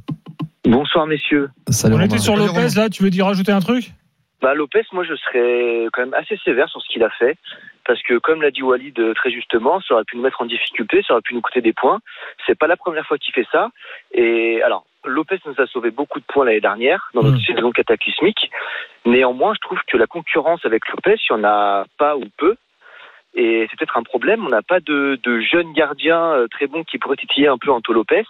Bonsoir 0.64 1.06
messieurs. 1.06 1.50
Salut, 1.70 1.94
On 1.94 1.96
Romain. 1.96 2.06
était 2.06 2.18
sur 2.18 2.34
Salut, 2.34 2.46
Lopez 2.46 2.58
Romain. 2.60 2.74
là. 2.76 2.88
Tu 2.90 3.02
veux 3.02 3.10
dire 3.10 3.26
rajouter 3.26 3.52
un 3.52 3.60
truc? 3.60 3.92
Bah 4.40 4.54
Lopez, 4.54 4.82
moi 4.92 5.04
je 5.04 5.14
serais 5.14 5.86
quand 5.92 6.02
même 6.02 6.14
assez 6.14 6.36
sévère 6.44 6.68
sur 6.68 6.80
ce 6.82 6.88
qu'il 6.92 7.02
a 7.02 7.10
fait. 7.10 7.36
Parce 7.86 8.00
que 8.02 8.18
comme 8.18 8.42
l'a 8.42 8.50
dit 8.50 8.62
Walid 8.62 8.96
euh, 9.00 9.12
très 9.14 9.30
justement, 9.32 9.80
ça 9.80 9.94
aurait 9.94 10.04
pu 10.04 10.16
nous 10.16 10.22
mettre 10.22 10.40
en 10.40 10.46
difficulté, 10.46 11.02
ça 11.06 11.14
aurait 11.14 11.22
pu 11.22 11.34
nous 11.34 11.40
coûter 11.40 11.60
des 11.62 11.72
points. 11.72 12.00
C'est 12.46 12.56
pas 12.58 12.66
la 12.68 12.76
première 12.76 13.06
fois 13.06 13.18
qu'il 13.18 13.32
fait 13.34 13.46
ça. 13.50 13.70
Et 14.14 14.62
alors, 14.62 14.84
Lopez 15.04 15.38
nous 15.46 15.54
a 15.58 15.66
sauvé 15.66 15.90
beaucoup 15.90 16.20
de 16.20 16.24
points 16.24 16.44
l'année 16.44 16.60
dernière 16.60 17.10
dans 17.14 17.22
notre 17.22 17.38
Mm. 17.38 17.54
saison 17.54 17.70
cataclysmique. 17.72 18.50
Néanmoins, 19.04 19.54
je 19.54 19.60
trouve 19.60 19.80
que 19.86 19.96
la 19.96 20.06
concurrence 20.06 20.64
avec 20.64 20.88
Lopez, 20.88 21.16
il 21.28 21.32
y 21.32 21.34
en 21.34 21.44
a 21.44 21.84
pas 21.98 22.16
ou 22.16 22.24
peu. 22.36 22.56
Et 23.34 23.66
c'est 23.70 23.78
peut-être 23.78 23.96
un 23.96 24.02
problème. 24.02 24.44
On 24.44 24.50
n'a 24.50 24.62
pas 24.62 24.80
de, 24.80 25.18
de 25.22 25.40
jeunes 25.40 25.72
gardiens 25.72 26.32
euh, 26.32 26.48
très 26.48 26.66
bons 26.66 26.84
qui 26.84 26.98
pourraient 26.98 27.16
titiller 27.16 27.48
un 27.48 27.58
peu 27.58 27.70
Anto 27.70 27.92
Lopez. 27.92 28.24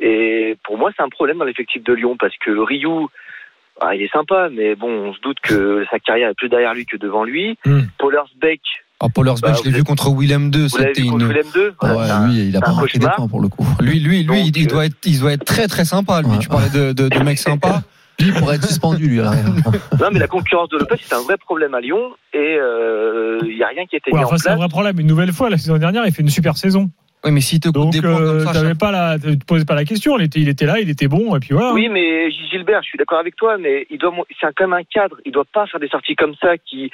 Et 0.00 0.56
pour 0.64 0.76
moi, 0.78 0.90
c'est 0.96 1.02
un 1.02 1.08
problème 1.08 1.38
dans 1.38 1.44
l'effectif 1.44 1.82
de 1.82 1.92
Lyon 1.92 2.16
parce 2.18 2.36
que 2.38 2.50
Ryu, 2.50 3.06
ah, 3.80 3.94
il 3.94 4.02
est 4.02 4.12
sympa, 4.12 4.48
mais 4.50 4.74
bon, 4.74 4.88
on 4.90 5.14
se 5.14 5.20
doute 5.20 5.38
que 5.40 5.86
sa 5.90 5.98
carrière 5.98 6.30
est 6.30 6.34
plus 6.34 6.48
derrière 6.48 6.74
lui 6.74 6.86
que 6.86 6.96
devant 6.96 7.24
lui. 7.24 7.56
Hmm. 7.64 7.82
Pollersbeck, 8.98 9.00
Alors, 9.00 9.12
Pollersbeck, 9.12 9.50
Bah, 9.50 9.58
je 9.64 9.68
l'ai 9.70 9.76
vu 9.76 9.84
contre 9.84 10.10
Willem 10.10 10.50
2. 10.50 10.66
vous 10.66 10.76
l'avez 10.78 10.88
C'était 10.94 11.02
vu 11.02 11.08
contre 11.10 11.24
une. 11.24 11.28
Willem 11.28 11.46
2 11.54 11.74
Ah 11.80 11.96
ouais, 11.96 12.28
lui, 12.28 12.48
il 12.48 12.56
a 12.56 12.60
pas 12.60 12.72
marqué 12.72 12.98
des 12.98 13.06
points 13.14 13.28
pour 13.28 13.40
le 13.40 13.48
coup. 13.48 13.66
Lui, 13.80 14.00
lui, 14.00 14.18
lui, 14.22 14.24
Donc, 14.24 14.36
il, 14.38 14.56
il 14.56 14.66
euh, 14.66 14.70
doit 14.70 14.86
être, 14.86 14.96
il 15.04 15.20
doit 15.20 15.32
être 15.32 15.44
très 15.44 15.66
très 15.68 15.84
sympa. 15.84 16.22
Lui, 16.22 16.30
Ouais, 16.30 16.38
tu 16.38 16.48
parlais 16.48 16.70
de, 16.70 16.92
de, 16.92 17.08
de 17.08 17.18
mec 17.22 17.38
sympa. 17.38 17.82
Lui, 18.18 18.28
il 18.28 18.32
pourrait 18.34 18.56
être 18.56 18.66
suspendu, 18.66 19.08
lui, 19.08 19.20
à 19.20 19.24
l'arrière. 19.24 19.44
Non, 20.00 20.06
mais 20.10 20.18
la 20.18 20.26
concurrence 20.26 20.70
de 20.70 20.78
Lopez, 20.78 20.94
c'est 21.02 21.14
un 21.14 21.20
vrai 21.20 21.36
problème 21.36 21.74
à 21.74 21.80
Lyon 21.82 22.14
et 22.32 22.38
euh, 22.58 23.38
il 23.42 23.54
n'y 23.56 23.62
a 23.62 23.66
rien 23.68 23.84
qui 23.84 23.96
a 23.96 23.98
été 23.98 24.10
Ouais, 24.10 24.20
mis 24.20 24.24
Enfin, 24.24 24.36
en 24.36 24.38
c'est 24.38 24.48
un 24.48 24.52
place. 24.52 24.58
vrai 24.60 24.68
problème. 24.70 24.98
Une 25.00 25.06
nouvelle 25.06 25.32
fois, 25.34 25.50
la 25.50 25.58
saison 25.58 25.76
dernière, 25.76 26.06
il 26.06 26.12
fait 26.12 26.22
une 26.22 26.30
super 26.30 26.56
saison. 26.56 26.88
Oui, 27.26 27.30
mais 27.32 27.42
s'il 27.42 27.60
te 27.60 27.68
Donc, 27.68 27.92
des 27.92 28.00
points 28.00 28.18
euh, 28.18 28.38
comme 28.38 28.46
ça, 28.46 28.52
t'avais 28.54 28.68
chaque- 28.70 28.78
pas 28.78 28.90
la, 28.90 29.18
te 29.18 29.44
posais 29.44 29.66
pas 29.66 29.74
la 29.74 29.84
question. 29.84 30.18
Il 30.18 30.24
était, 30.24 30.40
il 30.40 30.48
était 30.48 30.64
là, 30.64 30.80
il 30.80 30.88
était 30.88 31.08
bon, 31.08 31.36
et 31.36 31.40
puis 31.40 31.50
voilà. 31.52 31.74
Oui, 31.74 31.90
mais 31.90 32.30
Gilbert, 32.30 32.80
je 32.82 32.88
suis 32.88 32.96
d'accord 32.96 33.18
avec 33.18 33.36
toi, 33.36 33.58
mais 33.58 33.86
il 33.90 33.98
doit, 33.98 34.14
c'est 34.40 34.46
quand 34.56 34.66
même 34.66 34.72
un 34.80 34.84
cadre. 34.84 35.16
Il 35.26 35.32
doit 35.32 35.44
pas 35.52 35.66
faire 35.66 35.78
des 35.80 35.88
sorties 35.88 36.16
comme 36.16 36.34
ça 36.40 36.56
qui, 36.56 36.90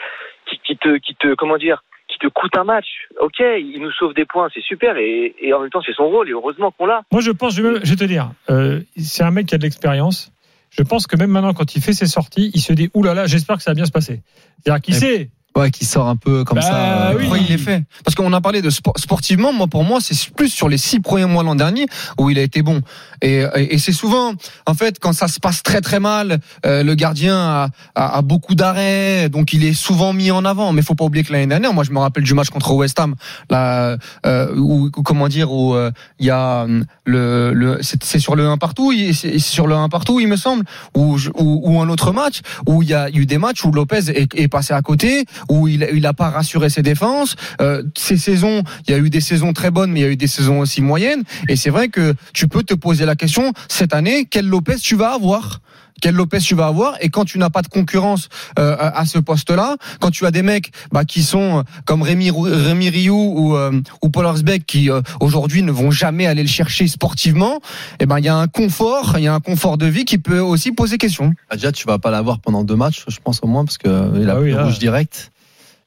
qui, 0.50 0.58
qui 0.66 0.76
te, 0.76 0.96
qui 0.98 1.14
te, 1.14 1.34
comment 1.36 1.56
dire, 1.56 1.84
qui 2.12 2.18
te 2.18 2.28
coûtent 2.28 2.56
un 2.56 2.64
match. 2.64 2.86
Ok, 3.20 3.40
il 3.40 3.78
nous 3.80 3.90
sauve 3.92 4.14
des 4.14 4.24
points, 4.24 4.48
c'est 4.54 4.62
super, 4.62 4.96
et, 4.96 5.34
et 5.40 5.52
en 5.52 5.60
même 5.60 5.70
temps, 5.70 5.82
c'est 5.84 5.94
son 5.94 6.08
rôle, 6.08 6.28
et 6.28 6.32
heureusement 6.32 6.70
qu'on 6.70 6.86
l'a. 6.86 7.02
Moi, 7.10 7.20
je 7.20 7.30
pense, 7.30 7.54
je 7.54 7.62
vais, 7.62 7.80
te 7.80 8.04
dire, 8.04 8.30
euh, 8.50 8.80
c'est 8.96 9.22
un 9.22 9.30
mec 9.30 9.46
qui 9.46 9.54
a 9.54 9.58
de 9.58 9.62
l'expérience. 9.62 10.32
Je 10.70 10.82
pense 10.82 11.06
que 11.06 11.16
même 11.16 11.30
maintenant, 11.30 11.52
quand 11.52 11.74
il 11.74 11.82
fait 11.82 11.92
ses 11.92 12.06
sorties, 12.06 12.50
il 12.54 12.60
se 12.60 12.72
dit, 12.72 12.90
oulala, 12.94 13.14
là 13.14 13.20
là, 13.22 13.26
j'espère 13.26 13.56
que 13.56 13.62
ça 13.62 13.72
va 13.72 13.74
bien 13.74 13.84
se 13.84 13.92
passer. 13.92 14.22
C'est-à-dire 14.62 14.80
qu'il 14.80 14.94
sait. 14.94 15.30
Ouais, 15.54 15.70
qui 15.70 15.84
sort 15.84 16.08
un 16.08 16.16
peu 16.16 16.44
comme 16.44 16.56
Bah 16.56 16.62
ça. 16.62 17.10
euh, 17.10 17.14
oui. 17.30 17.40
Il 17.42 17.48
les 17.48 17.58
fait 17.58 17.84
Parce 18.04 18.14
qu'on 18.14 18.32
a 18.32 18.40
parlé 18.40 18.62
de 18.62 18.70
sport, 18.70 18.94
sportivement. 18.98 19.52
Moi, 19.52 19.66
pour 19.66 19.84
moi, 19.84 19.98
c'est 20.00 20.16
plus 20.30 20.48
sur 20.48 20.68
les 20.68 20.78
six 20.78 20.98
premiers 21.00 21.26
mois 21.26 21.42
l'an 21.42 21.54
dernier 21.54 21.86
où 22.18 22.30
il 22.30 22.38
a 22.38 22.42
été 22.42 22.62
bon. 22.62 22.80
Et, 23.20 23.44
et, 23.56 23.74
et 23.74 23.78
c'est 23.78 23.92
souvent, 23.92 24.32
en 24.66 24.74
fait, 24.74 24.98
quand 24.98 25.12
ça 25.12 25.28
se 25.28 25.38
passe 25.40 25.62
très 25.62 25.80
très 25.82 26.00
mal, 26.00 26.38
euh, 26.64 26.82
le 26.82 26.94
gardien 26.94 27.36
a, 27.38 27.68
a, 27.94 28.16
a 28.18 28.22
beaucoup 28.22 28.54
d'arrêts, 28.54 29.28
donc 29.28 29.52
il 29.52 29.64
est 29.64 29.74
souvent 29.74 30.12
mis 30.14 30.30
en 30.30 30.44
avant. 30.46 30.72
Mais 30.72 30.80
faut 30.80 30.94
pas 30.94 31.04
oublier 31.04 31.22
que 31.22 31.32
l'année 31.32 31.46
dernière, 31.46 31.74
moi, 31.74 31.84
je 31.84 31.90
me 31.92 31.98
rappelle 31.98 32.24
du 32.24 32.32
match 32.34 32.48
contre 32.48 32.72
West 32.72 32.98
Ham, 32.98 33.14
là, 33.50 33.96
euh, 34.26 34.54
où, 34.56 34.90
comment 34.90 35.28
dire, 35.28 35.52
où 35.52 35.74
euh, 35.74 35.90
il 36.18 36.26
y 36.26 36.30
a 36.30 36.62
hum, 36.62 36.84
le, 37.04 37.52
le 37.52 37.78
c'est 37.82 38.18
sur 38.18 38.36
le 38.36 38.46
1 38.48 38.56
partout, 38.56 38.90
il- 38.92 39.14
c'est 39.14 39.38
sur 39.38 39.66
le 39.66 39.74
1 39.74 39.88
partout, 39.90 40.18
il 40.18 40.28
me 40.28 40.36
semble, 40.36 40.64
ou 40.96 41.18
ou, 41.36 41.60
ou 41.64 41.80
un 41.82 41.88
autre 41.90 42.12
match 42.12 42.40
où 42.66 42.82
il 42.82 42.88
y 42.88 42.94
a 42.94 43.10
eu 43.10 43.26
des 43.26 43.38
matchs 43.38 43.64
où 43.64 43.70
Lopez 43.72 44.08
est, 44.08 44.34
est 44.34 44.48
passé 44.48 44.72
à 44.72 44.80
côté, 44.82 45.24
où 45.48 45.68
il 45.68 45.88
il 45.92 46.06
a 46.06 46.12
pas 46.12 46.30
rassuré 46.30 46.70
ses 46.70 46.82
défenses. 46.82 47.36
Euh, 47.60 47.82
ces 47.96 48.16
saisons, 48.16 48.62
il 48.86 48.92
y 48.92 48.94
a 48.94 48.98
eu 48.98 49.10
des 49.10 49.20
saisons 49.20 49.52
très 49.52 49.70
bonnes, 49.70 49.92
mais 49.92 50.00
il 50.00 50.02
y 50.02 50.06
a 50.06 50.10
eu 50.10 50.16
des 50.16 50.26
saisons 50.26 50.60
aussi 50.60 50.82
moyennes. 50.82 51.22
Et 51.48 51.56
c'est 51.56 51.70
vrai 51.70 51.88
que 51.88 52.14
tu 52.32 52.48
peux 52.48 52.62
te 52.62 52.74
poser 52.74 53.04
la 53.04 53.16
question 53.16 53.52
cette 53.68 53.94
année, 53.94 54.26
quel 54.28 54.46
Lopez 54.46 54.76
tu 54.76 54.96
vas 54.96 55.14
avoir? 55.14 55.60
Quel 56.02 56.14
Lopez 56.16 56.40
tu 56.40 56.54
vas 56.54 56.66
avoir 56.66 56.96
et 57.00 57.08
quand 57.08 57.24
tu 57.24 57.38
n'as 57.38 57.48
pas 57.48 57.62
de 57.62 57.68
concurrence 57.68 58.28
euh, 58.58 58.76
à 58.78 59.06
ce 59.06 59.18
poste-là, 59.18 59.76
quand 60.00 60.10
tu 60.10 60.26
as 60.26 60.30
des 60.30 60.42
mecs 60.42 60.70
bah, 60.92 61.06
qui 61.06 61.22
sont 61.22 61.60
euh, 61.60 61.62
comme 61.86 62.02
Rémi, 62.02 62.30
Rémi 62.30 62.90
Rioux 62.90 63.32
ou, 63.36 63.56
euh, 63.56 63.80
ou 64.02 64.10
Paul 64.10 64.26
Arsbeck 64.26 64.66
qui 64.66 64.90
euh, 64.90 65.00
aujourd'hui 65.20 65.62
ne 65.62 65.72
vont 65.72 65.90
jamais 65.90 66.26
aller 66.26 66.42
le 66.42 66.48
chercher 66.48 66.88
sportivement, 66.88 67.60
et 68.00 68.06
ben 68.06 68.18
il 68.18 68.24
y 68.24 68.28
a 68.28 68.36
un 68.36 68.48
confort, 68.48 69.14
il 69.16 69.22
y 69.24 69.28
a 69.28 69.34
un 69.34 69.40
confort 69.40 69.78
de 69.78 69.86
vie 69.86 70.04
qui 70.04 70.18
peut 70.18 70.40
aussi 70.40 70.72
poser 70.72 70.98
question. 70.98 71.32
Ah, 71.48 71.54
Déjà, 71.56 71.70
tu 71.72 71.86
vas 71.86 71.98
pas 71.98 72.10
l'avoir 72.10 72.40
pendant 72.40 72.64
deux 72.64 72.76
matchs, 72.76 73.04
je 73.08 73.18
pense 73.22 73.38
au 73.42 73.46
moins, 73.46 73.64
parce 73.64 73.78
que 73.78 73.88
euh, 73.88 74.18
il 74.20 74.28
a 74.28 74.34
Ah 74.34 74.40
oui, 74.40 74.50
pris 74.50 74.58
là. 74.58 74.64
rouge 74.64 74.78
direct. 74.80 75.30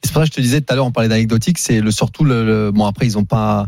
C'est 0.02 0.14
pour 0.14 0.22
ça 0.22 0.28
que 0.28 0.32
je 0.34 0.38
te 0.38 0.42
disais 0.42 0.62
tout 0.62 0.72
à 0.72 0.76
l'heure, 0.76 0.86
on 0.86 0.92
parlait 0.92 1.10
d'anecdotique, 1.10 1.58
c'est 1.58 1.82
le 1.82 1.92
surtout 1.92 2.24
le, 2.24 2.46
le- 2.46 2.72
bon 2.72 2.86
après 2.86 3.06
ils 3.06 3.18
ont 3.18 3.24
pas 3.26 3.68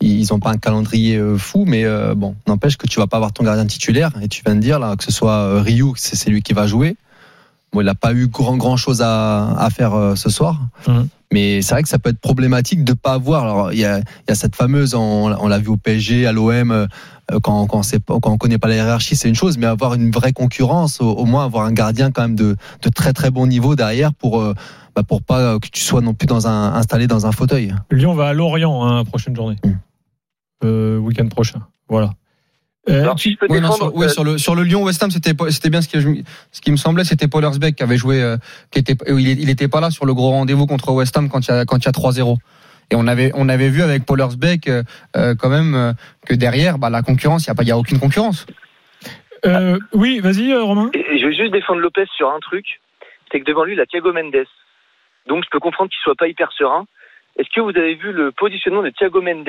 ils 0.00 0.32
ont 0.32 0.38
pas 0.40 0.50
un 0.50 0.58
calendrier 0.58 1.16
euh, 1.16 1.38
fou, 1.38 1.64
mais 1.66 1.84
euh, 1.84 2.14
bon, 2.14 2.36
n'empêche 2.46 2.76
que 2.76 2.86
tu 2.86 3.00
vas 3.00 3.06
pas 3.06 3.16
avoir 3.16 3.32
ton 3.32 3.44
gardien 3.44 3.66
titulaire. 3.66 4.10
Et 4.22 4.28
tu 4.28 4.42
viens 4.44 4.54
de 4.54 4.60
dire 4.60 4.78
là 4.78 4.96
que 4.96 5.04
ce 5.04 5.12
soit 5.12 5.38
euh, 5.38 5.60
Ryu, 5.60 5.92
c'est 5.96 6.16
c'est 6.16 6.30
lui 6.30 6.42
qui 6.42 6.52
va 6.52 6.66
jouer. 6.66 6.96
Bon, 7.72 7.80
il 7.80 7.84
n'a 7.84 7.94
pas 7.94 8.12
eu 8.12 8.28
grand 8.28 8.56
grand 8.56 8.76
chose 8.76 9.02
à, 9.02 9.50
à 9.58 9.70
faire 9.70 9.94
euh, 9.94 10.14
ce 10.14 10.30
soir. 10.30 10.60
Mhm. 10.86 11.08
Mais 11.32 11.60
c'est 11.60 11.74
vrai 11.74 11.82
que 11.82 11.88
ça 11.88 11.98
peut 11.98 12.10
être 12.10 12.20
problématique 12.20 12.84
de 12.84 12.92
pas 12.92 13.14
avoir. 13.14 13.42
Alors 13.42 13.72
il 13.72 13.78
y 13.78 13.82
y 13.82 13.84
a 13.84 14.34
cette 14.34 14.54
fameuse, 14.54 14.94
on, 14.94 15.34
on 15.38 15.48
l'a 15.48 15.58
vu 15.58 15.68
au 15.68 15.76
PSG, 15.76 16.26
à 16.26 16.32
l'OM, 16.32 16.70
euh, 16.70 16.86
quand, 17.42 17.66
quand, 17.66 17.82
on 18.08 18.20
quand 18.20 18.30
on 18.30 18.38
connaît 18.38 18.58
pas 18.58 18.68
la 18.68 18.76
hiérarchie, 18.76 19.16
c'est 19.16 19.28
une 19.28 19.34
chose, 19.34 19.58
mais 19.58 19.66
avoir 19.66 19.94
une 19.94 20.10
vraie 20.10 20.32
concurrence, 20.32 21.00
au, 21.00 21.10
au 21.10 21.24
moins 21.24 21.44
avoir 21.44 21.64
un 21.64 21.72
gardien 21.72 22.12
quand 22.12 22.22
même 22.22 22.36
de, 22.36 22.56
de 22.82 22.88
très 22.88 23.12
très 23.12 23.30
bon 23.30 23.46
niveau 23.46 23.74
derrière 23.74 24.14
pour 24.14 24.40
euh, 24.40 24.54
bah, 24.94 25.02
pour 25.02 25.20
pas 25.22 25.58
que 25.58 25.68
tu 25.68 25.82
sois 25.82 26.00
non 26.00 26.14
plus 26.14 26.26
dans 26.26 26.46
un 26.46 26.74
installé 26.74 27.06
dans 27.08 27.26
un 27.26 27.32
fauteuil. 27.32 27.74
Lyon 27.90 28.14
va 28.14 28.28
à 28.28 28.32
Lorient, 28.32 28.86
hein, 28.86 29.04
prochaine 29.04 29.34
journée. 29.34 29.56
Mm. 29.64 29.72
Euh, 30.64 30.96
week-end 30.98 31.28
prochain. 31.28 31.60
Voilà. 31.88 32.10
Euh, 32.88 33.02
Alors, 33.02 33.16
tu- 33.16 33.30
si 33.30 33.34
je 33.34 33.38
peux 33.38 33.46
Oui, 33.50 33.60
non, 33.60 33.68
défendre, 33.68 33.90
sur, 33.90 33.96
oui, 33.96 34.08
sur 34.10 34.24
le 34.24 34.38
sur 34.38 34.54
le 34.54 34.62
Lyon 34.62 34.82
West 34.84 35.02
Ham, 35.02 35.10
c'était 35.10 35.32
c'était 35.50 35.70
bien 35.70 35.82
ce 35.82 35.88
qui 35.88 36.24
ce 36.52 36.60
qui 36.60 36.70
me 36.70 36.76
semblait, 36.76 37.04
c'était 37.04 37.26
Paul 37.28 37.44
qui 37.76 37.82
avait 37.82 37.96
joué, 37.96 38.22
euh, 38.22 38.36
qui 38.70 38.78
était 38.78 38.94
il, 39.08 39.28
il 39.40 39.50
était 39.50 39.68
pas 39.68 39.80
là 39.80 39.90
sur 39.90 40.06
le 40.06 40.14
gros 40.14 40.30
rendez-vous 40.30 40.66
contre 40.66 40.92
West 40.92 41.16
Ham 41.16 41.28
quand 41.28 41.46
il 41.46 41.50
y 41.50 41.54
a 41.54 41.64
quand 41.64 41.78
il 41.78 41.84
y 41.84 41.88
a 41.88 41.92
3-0. 41.92 42.36
Et 42.92 42.94
on 42.94 43.06
avait 43.08 43.32
on 43.34 43.48
avait 43.48 43.68
vu 43.70 43.82
avec 43.82 44.06
Paul 44.06 44.20
euh, 44.20 44.82
euh, 45.16 45.34
quand 45.34 45.48
même 45.48 45.74
euh, 45.74 45.92
que 46.26 46.34
derrière, 46.34 46.78
bah, 46.78 46.88
la 46.88 47.02
concurrence, 47.02 47.44
il 47.44 47.48
y 47.48 47.50
a 47.50 47.54
pas 47.56 47.64
il 47.64 47.68
y 47.68 47.72
a 47.72 47.76
aucune 47.78 47.98
concurrence. 47.98 48.46
euh, 49.44 49.78
oui, 49.92 50.20
vas-y, 50.20 50.54
Romain. 50.54 50.90
Et- 50.94 51.00
et 51.14 51.18
je 51.18 51.26
veux 51.26 51.32
juste 51.32 51.52
défendre 51.52 51.80
Lopez 51.80 52.06
sur 52.16 52.30
un 52.30 52.38
truc, 52.40 52.64
c'est 53.32 53.40
que 53.40 53.44
devant 53.44 53.64
lui, 53.64 53.74
il 53.74 53.80
a 53.80 53.86
Thiago 53.86 54.12
Mendes. 54.12 54.46
Donc 55.28 55.42
je 55.44 55.50
peux 55.50 55.58
comprendre 55.58 55.90
qu'il 55.90 55.98
soit 56.04 56.14
pas 56.16 56.28
hyper 56.28 56.52
serein. 56.52 56.86
Est-ce 57.38 57.48
que 57.54 57.60
vous 57.60 57.76
avez 57.76 57.94
vu 57.94 58.12
le 58.12 58.32
positionnement 58.32 58.82
de 58.82 58.90
Thiago 58.90 59.20
Mendes 59.20 59.48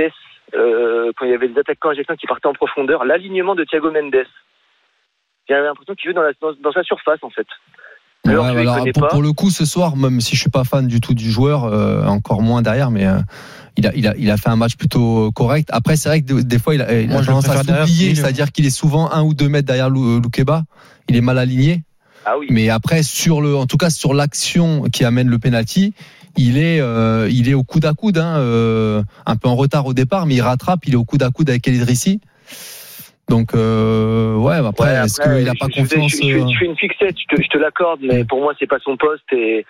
euh, 0.56 1.12
quand 1.18 1.26
il 1.26 1.32
y 1.32 1.36
avait 1.36 1.48
des 1.50 1.60
attaquants 1.60 1.90
argentins 1.90 2.16
qui 2.16 2.28
partaient 2.28 2.48
en 2.48 2.54
profondeur, 2.54 3.06
l'alignement 3.06 3.56
de 3.56 3.64
Thiago 3.64 3.92
Mendes? 3.92 4.26
J'ai 5.50 5.56
l'impression 5.56 5.96
qu'il 5.96 6.10
veut 6.10 6.14
dans, 6.14 6.22
la- 6.22 6.34
dans, 6.42 6.52
dans 6.62 6.72
sa 6.72 6.84
surface 6.84 7.20
en 7.22 7.30
fait. 7.30 7.48
Alors, 8.28 8.44
Ouais, 8.46 8.92
pour, 9.10 9.22
le 9.22 9.32
coup, 9.32 9.50
ce 9.50 9.64
soir, 9.64 9.96
même 9.96 10.20
si 10.20 10.36
je 10.36 10.42
suis 10.42 10.50
pas 10.50 10.66
fan 10.66 10.86
du 10.86 11.00
tout 11.00 11.14
du 11.14 11.32
joueur, 11.32 11.64
euh, 11.64 12.04
encore 12.06 12.42
moins 12.42 12.62
derrière, 12.62 12.92
mais 12.92 13.06
euh, 13.08 13.20
il, 13.78 13.88
a, 13.88 13.96
il, 13.96 14.06
a, 14.06 14.16
il 14.18 14.30
a 14.30 14.36
fait 14.36 14.50
un 14.50 14.58
match 14.58 14.76
plutôt 14.76 15.32
correct. 15.32 15.70
Après, 15.72 15.96
c'est 15.96 16.10
vrai 16.10 16.22
que 16.22 16.26
des, 16.26 16.44
des 16.44 16.60
fois, 16.60 16.76
il 16.76 16.82
a, 16.82 16.92
il 16.92 17.10
a 17.10 17.14
Moi, 17.14 17.24
tendance 17.24 17.48
à 17.48 17.64
s'oublier, 17.64 18.16
c'est-à-dire 18.16 18.52
qu'il 18.52 18.66
est 18.66 18.70
souvent 18.70 19.10
un 19.14 19.24
ou 19.24 19.34
deux 19.34 19.48
mètres 19.48 19.66
derrière 19.68 19.90
Lou- 19.90 20.20
Loukeba. 20.20 20.64
Il 21.08 21.16
est 21.16 21.22
mal 21.22 21.38
aligné. 21.38 21.84
Ah 22.26 22.38
oui. 22.38 22.48
Mais 22.50 22.70
après, 22.70 23.02
sur 23.02 23.40
le, 23.40 23.56
en 23.56 23.66
tout 23.66 23.78
cas, 23.78 23.90
sur 23.90 24.14
l'action 24.14 24.84
qui 24.92 25.06
amène 25.06 25.30
le 25.30 25.40
penalty, 25.40 25.94
il 26.38 26.58
est, 26.58 26.80
euh, 26.82 27.28
il 27.32 27.50
est 27.50 27.54
au 27.54 27.64
coude 27.64 27.86
à 27.86 27.94
coude, 27.94 28.18
hein, 28.18 28.38
euh, 28.38 29.02
un 29.26 29.36
peu 29.36 29.48
en 29.50 29.56
retard 29.56 29.86
au 29.86 29.94
départ, 29.94 30.26
mais 30.26 30.36
il 30.36 30.42
rattrape. 30.42 30.86
Il 30.86 30.94
est 30.94 30.98
au 30.98 31.04
coude 31.06 31.24
à 31.24 31.30
coude 31.32 31.50
avec 31.50 31.68
El 31.68 31.76
Idrissi. 31.76 32.22
Donc, 33.30 33.54
euh, 33.56 34.36
ouais, 34.36 34.56
après, 34.56 34.86
Ouais, 35.00 35.06
est-ce 35.06 35.20
qu'il 35.20 35.32
a 35.50 35.54
je- 35.54 35.60
pas 35.60 35.68
je, 35.70 35.82
confiance 35.82 36.12
je, 36.12 36.18
je, 36.18 36.48
je 36.54 36.58
fais 36.60 36.66
une 36.66 36.78
fixette, 36.78 37.16
je 37.30 37.48
te, 37.50 37.58
l'accorde, 37.58 38.00
mais 38.02 38.24
pour 38.24 38.40
moi, 38.40 38.54
c'est 38.58 38.68
pas 38.68 38.80
son 38.80 38.96
poste 38.96 39.26
et, 39.34 39.66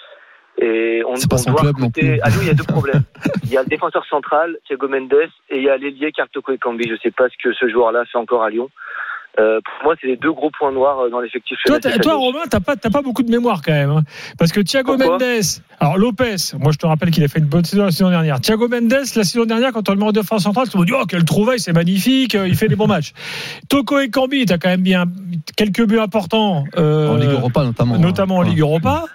et 0.61 1.01
on, 1.07 1.15
C'est 1.15 1.27
pas 1.29 1.37
on 1.37 1.39
son 1.39 1.51
doit 1.51 1.61
club 1.61 1.77
non 1.79 1.87
recruter- 1.87 2.17
plus. 2.17 2.21
À 2.21 2.29
Lyon, 2.29 2.39
il 2.43 2.47
y 2.47 2.51
a 2.51 2.53
deux 2.53 2.63
problèmes. 2.67 3.03
Il 3.43 3.49
y 3.49 3.57
a 3.57 3.63
le 3.63 3.67
défenseur 3.67 4.05
central, 4.05 4.57
Thiago 4.67 4.87
Mendes, 4.87 5.13
et 5.49 5.57
il 5.57 5.63
y 5.63 5.69
a 5.69 5.77
l'ailier 5.77 6.11
Cartoko 6.11 6.51
et 6.53 6.57
Cambi. 6.59 6.87
Je 6.87 6.95
sais 7.01 7.09
pas 7.11 7.25
ce 7.29 7.35
que 7.43 7.51
ce 7.55 7.67
joueur-là 7.67 8.03
fait 8.11 8.17
encore 8.19 8.43
à 8.43 8.49
Lyon. 8.51 8.69
Euh, 9.39 9.59
pour 9.63 9.83
moi, 9.83 9.95
c'est 10.01 10.07
les 10.07 10.17
deux 10.17 10.31
gros 10.31 10.49
points 10.57 10.71
noirs 10.71 10.99
euh, 10.99 11.09
dans 11.09 11.19
l'effectif. 11.19 11.57
Toi, 11.65 11.79
toi. 11.79 12.15
Romain, 12.15 12.39
t'as 12.49 12.59
pas, 12.59 12.75
t'as 12.75 12.89
pas 12.89 13.01
beaucoup 13.03 13.21
de 13.23 13.29
mémoire 13.29 13.61
quand 13.63 13.71
même. 13.71 13.91
hein. 13.91 14.03
Parce 14.39 14.51
que 14.51 14.61
Thiago 14.61 14.97
Pourquoi 14.97 15.19
Mendes, 15.19 15.43
alors 15.79 15.97
Lopez, 15.97 16.35
moi 16.59 16.71
je 16.71 16.77
te 16.77 16.87
rappelle 16.87 17.11
qu'il 17.11 17.23
a 17.23 17.27
fait 17.27 17.39
une 17.39 17.45
bonne 17.45 17.63
saison 17.63 17.85
la 17.85 17.91
saison 17.91 18.09
dernière. 18.09 18.41
Thiago 18.41 18.67
Mendes, 18.67 18.91
la 18.91 19.23
saison 19.23 19.45
dernière, 19.45 19.71
quand 19.73 19.87
on 19.89 19.93
le 19.93 19.99
met 19.99 20.05
en 20.05 20.11
défense 20.11 20.43
centrale, 20.43 20.67
tout 20.69 20.77
le 20.77 20.79
monde 20.79 20.87
dit 20.87 20.93
Oh, 20.99 21.05
quelle 21.05 21.23
trouvaille, 21.23 21.59
c'est 21.59 21.73
magnifique, 21.73 22.33
euh, 22.35 22.47
il 22.47 22.55
fait 22.55 22.67
des 22.67 22.75
bons 22.75 22.87
matchs. 22.87 23.13
Toko 23.69 23.99
et 23.99 24.09
Cambi, 24.09 24.45
t'as 24.45 24.57
quand 24.57 24.69
même 24.69 24.81
bien 24.81 25.05
quelques 25.55 25.85
buts 25.87 25.99
importants. 25.99 26.65
euh, 26.77 27.09
en 27.09 27.15
Ligue 27.15 27.31
Europa 27.31 27.63
notamment. 27.63 27.97
Notamment 27.97 28.37
en. 28.37 28.41
Ligue 28.41 28.59
Europa. 28.59 29.05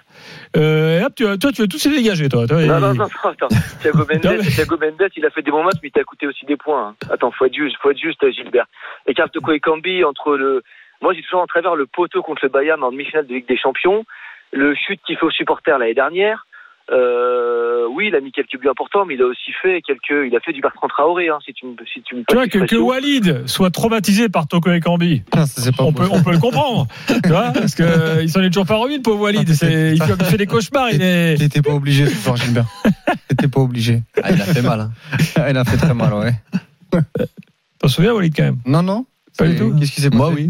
Euh, 0.55 0.99
et 1.01 1.03
hop, 1.03 1.13
tu, 1.15 1.23
toi, 1.39 1.51
tu 1.51 1.61
veux 1.61 1.67
tous 1.67 1.83
les 1.85 1.97
dégager, 1.97 2.29
toi. 2.29 2.45
toi, 2.47 2.57
Non, 2.57 2.63
et- 2.63 2.67
non, 2.67 2.79
non, 2.79 2.93
non, 2.93 3.05
attends. 3.23 3.47
Thiago 3.81 3.97
Non, 3.99 4.05
Mendes, 4.09 4.37
mais- 4.39 4.49
Thiago 4.51 4.77
Mendes, 4.77 5.09
il 5.17 5.25
a 5.25 5.29
fait 5.31 5.41
des 5.41 5.51
bons 5.51 5.63
matchs, 5.63 5.79
mais 5.81 5.89
il 5.89 5.91
t'a 5.91 6.03
coûté 6.03 6.27
aussi 6.27 6.45
des 6.45 6.55
points. 6.57 6.89
hein. 6.89 6.95
Attends, 7.11 7.31
faut 7.31 7.45
être 7.45 7.55
juste, 7.55 7.75
faut 7.81 7.89
être 7.91 7.99
juste, 7.99 8.23
Gilbert. 8.31 8.65
Et 9.07 9.13
Cambi, 9.13 10.03
entre 10.03 10.35
le, 10.37 10.63
moi, 11.01 11.13
j'ai 11.13 11.21
toujours 11.23 11.41
en 11.41 11.47
travers 11.47 11.75
le 11.75 11.85
poteau 11.87 12.21
contre 12.21 12.41
le 12.43 12.49
Bayern 12.49 12.81
en 12.83 12.91
demi-finale 12.91 13.27
de 13.27 13.33
Ligue 13.33 13.47
des 13.47 13.57
Champions, 13.57 14.05
le 14.51 14.75
chute 14.75 15.01
qu'il 15.05 15.17
fait 15.17 15.25
aux 15.25 15.31
supporters 15.31 15.77
l'année 15.79 15.93
dernière. 15.95 16.45
Euh, 16.91 17.87
oui, 17.95 18.07
il 18.09 18.15
a 18.15 18.19
mis 18.19 18.31
quelques 18.31 18.59
buts 18.59 18.67
importants, 18.67 19.05
mais 19.05 19.13
il 19.15 19.21
a 19.21 19.25
aussi 19.25 19.51
fait 19.61 19.81
quelques, 19.81 20.27
il 20.27 20.35
a 20.35 20.39
fait 20.41 20.51
du 20.51 20.59
Bertrand 20.61 20.87
Traoré, 20.87 21.29
hein, 21.29 21.39
si 21.45 21.53
tu 21.53 21.65
me, 21.65 21.75
si 21.91 22.01
tu 22.01 22.15
me 22.15 22.23
Tu 22.27 22.35
vois, 22.35 22.47
que. 22.47 22.75
Walid 22.75 23.47
soit 23.47 23.69
traumatisé 23.71 24.27
par 24.27 24.47
Toko 24.47 24.71
et 24.71 24.81
Cambi, 24.81 25.23
Ça, 25.33 25.45
c'est 25.45 25.75
pas 25.75 25.83
on 25.83 25.93
peut, 25.93 26.07
on 26.11 26.21
peut 26.21 26.31
le 26.31 26.39
comprendre. 26.39 26.87
tu 27.23 27.29
vois, 27.29 27.51
parce 27.53 27.75
que 27.75 27.83
euh, 27.83 28.21
il 28.23 28.29
s'en 28.29 28.41
est 28.41 28.49
toujours 28.49 28.65
pas 28.65 28.75
remis, 28.75 28.97
le 28.97 29.01
pauvre 29.01 29.21
Walid. 29.21 29.47
C'est, 29.53 29.93
il 29.93 30.03
fait 30.03 30.13
il 30.19 30.25
fait 30.25 30.37
des 30.37 30.47
cauchemars. 30.47 30.89
Il 30.91 31.01
est... 31.01 31.37
T'étais 31.37 31.61
pas 31.61 31.71
obligé 31.73 32.05
ce 32.05 32.15
soir, 32.15 32.35
Gilbert. 32.35 32.65
T'étais 33.29 33.47
pas 33.47 33.61
obligé. 33.61 34.01
Ah, 34.21 34.31
il 34.31 34.41
a 34.41 34.45
fait 34.45 34.61
mal. 34.61 34.81
hein. 34.81 34.91
Il 35.49 35.57
a 35.57 35.63
fait 35.63 35.77
très 35.77 35.93
mal, 35.93 36.13
ouais. 36.13 36.33
T'en 37.79 37.87
souviens, 37.87 38.13
Walid, 38.13 38.35
quand 38.35 38.43
même? 38.43 38.57
Non, 38.65 38.83
non. 38.83 39.05
Pas 39.37 39.47
du 39.47 39.55
tout? 39.55 39.73
Qu'est-ce 39.79 39.91
qui 39.91 40.01
s'est 40.01 40.09
passé? 40.09 40.17
Moi, 40.17 40.31
oui. 40.35 40.49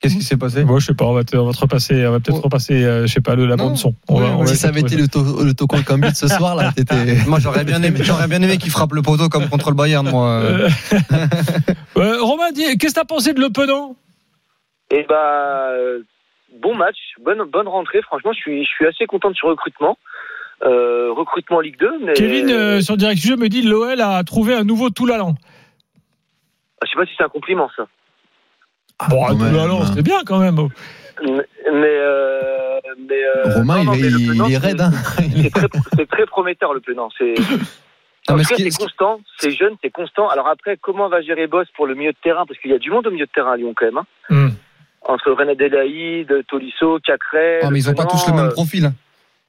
Qu'est-ce 0.00 0.16
qui 0.16 0.22
s'est 0.22 0.36
passé 0.36 0.64
Moi, 0.64 0.80
je 0.80 0.86
sais 0.86 0.94
pas, 0.94 1.06
on 1.06 1.14
va, 1.14 1.24
te, 1.24 1.34
on 1.36 1.46
va 1.46 1.52
te 1.52 1.60
repasser, 1.60 2.06
on 2.06 2.10
va 2.12 2.20
peut-être 2.20 2.38
Oh. 2.38 2.42
repasser, 2.42 2.84
euh, 2.84 3.06
je 3.06 3.12
sais 3.12 3.20
pas, 3.22 3.34
le, 3.36 3.46
la 3.46 3.56
Non. 3.56 3.68
bande 3.68 3.76
son. 3.78 3.94
On 4.08 4.16
Oui, 4.16 4.20
va- 4.22 4.32
on 4.32 4.40
oui, 4.40 4.46
va 4.46 4.46
Si 4.48 4.56
ça 4.56 4.68
avait 4.68 4.80
été 4.80 4.96
le, 4.96 5.08
to- 5.08 5.42
le 5.44 5.82
Kambi 5.82 6.10
de 6.10 6.14
ce 6.14 6.28
soir, 6.28 6.54
là, 6.56 6.72
t'étais. 6.76 6.94
Moi, 7.26 7.38
j'aurais 7.40 7.64
bien 7.64 7.82
aimé, 7.82 8.00
j'aurais 8.02 8.28
bien 8.28 8.42
aimé 8.42 8.58
qu'il 8.58 8.70
frappe 8.70 8.92
le 8.92 9.00
poteau 9.02 9.28
comme 9.30 9.48
contre 9.48 9.70
le 9.70 9.76
Bayern, 9.76 10.08
moi. 10.10 10.28
Euh, 10.42 10.68
euh, 11.96 12.22
Romain, 12.22 12.50
dis, 12.52 12.76
qu'est-ce 12.76 12.94
que 12.94 13.00
t'as 13.00 13.04
pensé 13.06 13.32
de 13.32 13.40
Le 13.40 13.48
Penant? 13.50 13.96
Et 14.90 15.06
bah, 15.08 15.70
bon 16.60 16.74
match, 16.76 16.96
bonne, 17.24 17.42
bonne 17.50 17.68
rentrée. 17.68 18.02
Franchement, 18.02 18.32
je 18.34 18.38
suis, 18.40 18.64
je 18.64 18.68
suis 18.68 18.86
assez 18.86 19.06
content 19.06 19.30
de 19.30 19.36
ce 19.40 19.46
recrutement. 19.46 19.96
Euh, 20.64 21.12
recrutement 21.12 21.60
Ligue 21.60 21.78
2, 21.78 21.98
mais 22.04 22.12
Kevin, 22.12 22.50
euh, 22.50 22.80
sur 22.80 22.96
Direct 22.96 23.20
Jeu, 23.20 23.36
me 23.36 23.48
dit 23.48 23.62
l'OL 23.62 24.00
a 24.00 24.22
trouvé 24.24 24.54
un 24.54 24.64
nouveau 24.64 24.90
Toulalan. 24.90 25.34
je 26.82 26.88
sais 26.90 26.96
pas 26.96 27.06
si 27.06 27.12
c'est 27.16 27.24
un 27.24 27.28
compliment 27.28 27.68
ça. 27.76 27.86
Bon, 29.08 29.24
quand 29.26 29.34
même, 29.36 29.50
Toulalan, 29.52 29.82
hein. 29.82 29.86
c'était 29.86 30.02
bien 30.02 30.20
quand 30.24 30.38
même. 30.38 30.56
Mais, 31.22 31.30
mais, 31.30 31.42
euh, 31.72 32.78
mais, 33.08 33.24
euh, 33.24 33.54
Romain, 33.56 33.78
non, 33.78 33.84
non, 33.84 33.92
il, 33.94 34.02
mais 34.02 34.10
le 34.10 34.20
il- 34.20 34.28
Penant, 34.28 34.46
il 34.46 34.54
est 34.54 34.60
c'est- 34.60 34.66
raide. 34.66 34.80
Hein. 34.80 34.90
C'est 35.42 35.50
très, 35.50 35.68
c'est 35.96 36.08
très 36.08 36.26
prometteur 36.26 36.74
le 36.74 36.80
Penant. 36.80 37.08
C'est, 37.18 37.34
Non, 38.28 38.34
en 38.34 38.36
mais 38.38 38.42
tout 38.42 38.48
ce 38.48 38.54
cas, 38.54 38.56
qui- 38.56 38.72
c'est 38.72 38.82
constant, 38.82 39.20
c'est 39.38 39.50
jeune, 39.50 39.74
c'est 39.82 39.90
constant. 39.90 40.28
Alors 40.28 40.48
après, 40.48 40.78
comment 40.80 41.08
va 41.10 41.20
gérer 41.20 41.46
Boss 41.46 41.66
pour 41.76 41.86
le 41.86 41.94
milieu 41.94 42.12
de 42.12 42.16
terrain? 42.22 42.46
Parce 42.46 42.58
qu'il 42.58 42.70
y 42.70 42.74
a 42.74 42.78
du 42.78 42.90
monde 42.90 43.06
au 43.06 43.10
milieu 43.10 43.26
de 43.26 43.30
terrain 43.30 43.52
à 43.52 43.56
Lyon 43.56 43.74
quand 43.76 43.84
même. 43.84 43.98
hein. 43.98 44.06
Hmm. 44.30 44.48
Entre 45.06 45.30
René 45.32 45.54
Delaïde, 45.54 46.42
Tolisso, 46.48 46.98
Cacré. 47.04 47.60
Ah, 47.62 47.68
mais 47.70 47.80
ils 47.80 47.90
ont 47.90 47.94
pas 47.94 48.06
tous 48.06 48.26
le 48.26 48.32
même 48.32 48.48
profil. 48.50 48.90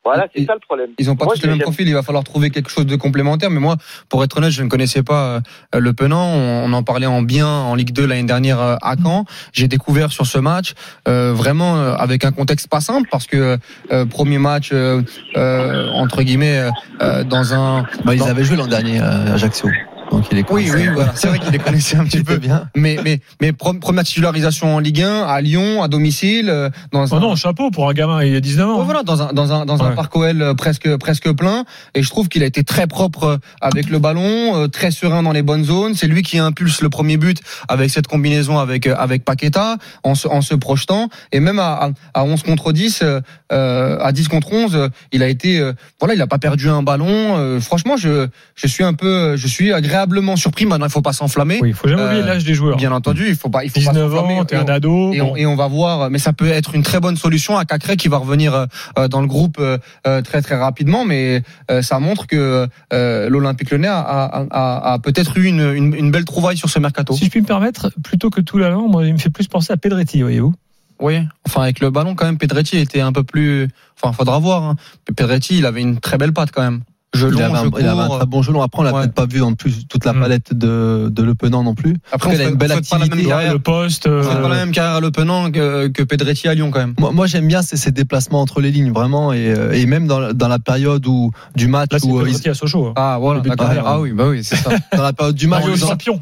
Voilà, 0.05 0.27
c'est 0.35 0.45
ça 0.45 0.53
le 0.53 0.59
problème. 0.59 0.91
Ils 0.99 1.09
ont 1.09 1.15
pas 1.15 1.25
Moi, 1.25 1.33
tous 1.33 1.41
le 1.41 1.49
même 1.49 1.59
profil. 1.59 1.87
Il 1.87 1.93
va 1.95 2.03
falloir 2.03 2.23
trouver 2.23 2.51
quelque 2.51 2.69
chose 2.69 2.85
de 2.85 2.95
complémentaire. 2.95 3.49
Mais 3.49 3.59
moi, 3.59 3.75
pour 4.07 4.23
être 4.23 4.37
honnête, 4.37 4.51
je 4.51 4.61
ne 4.61 4.69
connaissais 4.69 5.01
pas 5.01 5.41
euh, 5.73 5.79
le 5.79 5.93
Penant. 5.93 6.27
On, 6.27 6.71
en 6.73 6.83
parlait 6.83 7.07
en 7.07 7.23
bien 7.23 7.47
en 7.47 7.73
Ligue 7.73 7.91
2 7.91 8.05
l'année 8.05 8.23
dernière 8.23 8.59
euh, 8.61 8.75
à 8.83 8.95
Caen. 9.01 9.25
J'ai 9.51 9.67
découvert 9.67 10.11
sur 10.11 10.27
ce 10.27 10.37
match 10.37 10.73
euh, 11.07 11.33
vraiment 11.33 11.77
euh, 11.77 11.95
avec 11.95 12.23
un 12.23 12.31
contexte 12.31 12.67
pas 12.67 12.81
simple 12.81 13.09
parce 13.11 13.25
que 13.25 13.57
euh, 13.91 14.05
premier 14.05 14.37
match 14.37 14.69
euh, 14.73 15.01
euh, 15.37 15.89
entre 15.93 16.21
guillemets 16.21 16.69
euh, 17.01 17.23
dans 17.23 17.53
un. 17.55 17.85
Bah, 18.03 18.13
ils 18.13 18.19
dans- 18.19 18.27
avaient 18.27 18.43
joué 18.43 18.57
l'an 18.57 18.67
dernier 18.67 18.99
à 18.99 19.33
Ajaccio. 19.33 19.69
Donc 20.11 20.25
il 20.31 20.37
est 20.37 20.45
Oui, 20.51 20.69
oui, 20.73 20.87
voilà. 20.93 21.11
C'est 21.15 21.27
vrai 21.27 21.39
qu'il 21.39 21.51
les 21.51 21.57
connaissait 21.59 21.97
un 21.97 22.05
petit 22.05 22.23
peu. 22.23 22.37
bien. 22.37 22.69
Mais 22.75 22.97
mais 23.03 23.19
mais 23.41 23.51
pre- 23.51 23.79
première 23.79 24.03
titularisation 24.03 24.75
en 24.75 24.79
Ligue 24.79 25.01
1 25.01 25.23
à 25.23 25.41
Lyon, 25.41 25.81
à 25.83 25.87
domicile, 25.87 26.49
euh, 26.49 26.69
dans 26.91 27.05
Oh 27.11 27.15
un, 27.15 27.19
non, 27.19 27.35
chapeau 27.35 27.71
pour 27.71 27.89
un 27.89 27.93
gamin, 27.93 28.23
il 28.23 28.35
a 28.35 28.39
19 28.39 28.69
ans. 28.69 28.83
Voilà, 28.83 29.03
dans 29.03 29.21
un 29.23 29.33
dans 29.33 29.51
un 29.51 29.65
dans 29.65 29.83
un 29.83 29.91
parc 29.91 30.15
OL 30.15 30.41
euh, 30.41 30.53
presque 30.53 30.95
presque 30.97 31.31
plein 31.33 31.65
et 31.95 32.03
je 32.03 32.09
trouve 32.09 32.29
qu'il 32.29 32.43
a 32.43 32.45
été 32.45 32.63
très 32.63 32.87
propre 32.87 33.23
euh, 33.23 33.37
avec 33.61 33.89
le 33.89 33.99
ballon, 33.99 34.55
euh, 34.63 34.67
très 34.67 34.91
serein 34.91 35.23
dans 35.23 35.31
les 35.31 35.41
bonnes 35.41 35.63
zones. 35.65 35.95
C'est 35.95 36.07
lui 36.07 36.21
qui 36.21 36.37
impulse 36.37 36.81
le 36.81 36.89
premier 36.89 37.17
but 37.17 37.39
avec 37.67 37.89
cette 37.89 38.07
combinaison 38.07 38.59
avec 38.59 38.87
euh, 38.87 38.95
avec 38.97 39.25
Paqueta 39.25 39.77
en 40.03 40.13
se 40.15 40.27
en 40.27 40.41
se 40.41 40.53
projetant 40.55 41.09
et 41.31 41.39
même 41.39 41.59
à 41.59 41.65
à, 41.75 41.89
à 42.13 42.23
11 42.23 42.43
contre 42.43 42.71
10 42.71 43.03
euh, 43.51 43.97
à 43.99 44.11
10 44.11 44.27
contre 44.27 44.53
11, 44.53 44.75
euh, 44.75 44.89
il 45.11 45.23
a 45.23 45.27
été 45.27 45.59
euh, 45.59 45.73
voilà, 45.99 46.13
il 46.13 46.21
a 46.21 46.27
pas 46.27 46.37
perdu 46.37 46.69
un 46.69 46.83
ballon. 46.83 47.37
euh, 47.37 47.59
franchement, 47.59 47.97
je 47.97 48.27
je 48.55 48.67
suis 48.67 48.83
un 48.83 48.93
peu 48.93 49.35
je 49.35 49.47
suis 49.47 49.73
agréablement 49.95 50.35
surpris. 50.35 50.65
Maintenant, 50.65 50.85
il 50.85 50.91
faut 50.91 51.01
pas 51.01 51.13
s'enflammer. 51.13 51.59
Oui, 51.61 51.69
il 51.69 51.73
faut 51.73 51.87
jamais 51.87 52.01
Euh, 52.01 52.07
oublier 52.07 52.23
l'âge 52.23 52.43
des 52.43 52.53
joueurs. 52.53 52.77
Bien 52.77 52.91
entendu, 52.91 53.25
il 53.27 53.35
faut 53.35 53.49
pas 53.49 53.63
il 53.63 53.69
faut 53.69 53.75
pas 53.81 53.91
19 53.91 54.11
s'enflammer. 54.11 54.39
ans, 54.39 54.45
t'es 54.45 54.55
un 54.55 54.65
ado. 54.65 55.13
et 55.13 55.19
bon. 55.19 55.31
on, 55.31 55.35
et 55.35 55.45
on 55.45 55.55
va 55.55 55.67
voir, 55.67 56.09
mais 56.09 56.19
ça 56.19 56.33
peut 56.33 56.47
être 56.49 56.75
une 56.75 56.83
très 56.83 56.99
bonne 56.99 57.15
solution 57.17 57.57
à 57.57 57.65
Cacré 57.65 57.95
qui 57.97 58.07
va 58.07 58.17
revenir 58.17 58.53
euh, 58.53 58.65
euh, 58.99 59.07
dans 59.07 59.21
le 59.21 59.27
groupe 59.27 59.61
très 60.03 60.41
très 60.41 60.55
rapidement, 60.55 61.05
mais 61.05 61.41
ça 61.81 61.99
montre 61.99 62.27
que 62.27 62.67
l'Olympique 62.91 63.71
Lyonnais 63.71 63.87
a, 63.87 63.99
a, 64.01 64.45
a, 64.51 64.93
a 64.93 64.99
peut-être 64.99 65.37
eu 65.37 65.45
une, 65.45 65.61
une, 65.73 65.93
une 65.95 66.11
belle 66.11 66.25
trouvaille 66.25 66.57
sur 66.57 66.69
ce 66.69 66.79
mercato. 66.79 67.13
Si 67.13 67.25
je 67.25 67.29
puis 67.29 67.41
me 67.41 67.45
permettre, 67.45 67.91
plutôt 68.03 68.29
que 68.29 68.41
Toulalan, 68.41 68.87
moi, 68.87 69.05
il 69.05 69.13
me 69.13 69.17
fait 69.17 69.29
plus 69.29 69.47
penser 69.47 69.71
à 69.73 69.77
Pedretti, 69.77 70.21
voyez-vous. 70.21 70.53
Oui, 71.01 71.19
enfin 71.45 71.63
avec 71.63 71.79
le 71.81 71.89
ballon 71.89 72.15
quand 72.15 72.25
même, 72.25 72.37
Pedretti 72.37 72.77
était 72.77 73.01
un 73.01 73.11
peu 73.11 73.23
plus, 73.23 73.67
enfin 74.01 74.13
faudra 74.13 74.39
voir. 74.39 74.63
Hein. 74.63 74.75
Pedretti, 75.15 75.57
il 75.57 75.65
avait 75.65 75.81
une 75.81 75.99
très 75.99 76.17
belle 76.17 76.31
patte 76.31 76.51
quand 76.51 76.61
même. 76.61 76.81
Il 77.15 77.21
long, 77.33 77.39
avait, 77.39 77.57
un, 77.57 77.71
il 77.79 77.85
avait 77.87 78.09
très 78.17 78.25
bon 78.25 78.41
gelon. 78.41 78.61
Après, 78.61 78.81
on 78.81 78.83
l'a 78.83 78.93
Ouais. 78.93 79.01
peut-être 79.01 79.13
pas 79.13 79.25
vu 79.25 79.41
en 79.41 79.53
plus 79.53 79.87
toute 79.87 80.05
la 80.05 80.13
Mm. 80.13 80.19
palette 80.19 80.53
de, 80.53 81.09
de 81.11 81.23
Le 81.23 81.35
Penant 81.35 81.63
non 81.63 81.73
plus. 81.75 81.95
Après, 82.11 82.29
on 82.29 82.33
il 82.33 82.41
a 82.41 82.43
une 82.49 82.55
belle 82.55 82.69
fait 82.71 82.89
pas 82.89 82.97
la 82.97 83.05
même 83.05 83.13
activité. 83.19 83.49
le 83.51 83.59
poste. 83.59 84.07
euh, 84.07 84.23
C'est 84.23 84.41
pas 84.41 84.49
la 84.49 84.55
même 84.55 84.71
carrière 84.71 84.95
à 84.95 84.99
Le 84.99 85.11
Penant 85.11 85.51
que, 85.51 85.87
que 85.87 86.03
Pedretti 86.03 86.47
à 86.47 86.53
Lyon 86.53 86.71
quand 86.71 86.79
même. 86.79 86.93
Moi, 86.99 87.11
moi 87.11 87.27
j'aime 87.27 87.47
bien 87.47 87.61
ces, 87.61 87.77
ces 87.77 87.91
déplacements 87.91 88.41
entre 88.41 88.61
les 88.61 88.71
lignes, 88.71 88.91
vraiment. 88.91 89.33
Et, 89.33 89.53
euh, 89.53 89.71
et 89.73 89.85
même 89.85 90.07
dans, 90.07 90.33
dans 90.33 90.47
la 90.47 90.59
période 90.59 91.05
où, 91.07 91.31
du 91.55 91.67
match 91.67 91.89
Là, 91.91 91.99
où, 92.03 92.19
euh, 92.19 92.23
Pedrotti 92.23 92.49
à 92.49 92.53
Sochaux. 92.53 92.87
hein. 92.87 92.93
Ah 92.95 93.17
voilà, 93.19 93.39
d'accord. 93.41 93.65
carrière. 93.67 93.83
Ah 93.87 93.99
oui, 93.99 94.11
bah 94.11 94.25
oui, 94.29 94.43
c'est 94.43 94.55
ça. 94.55 94.69
dans 94.95 95.03
la 95.03 95.13
période 95.13 95.35
du 95.35 95.47
match, 95.47 95.63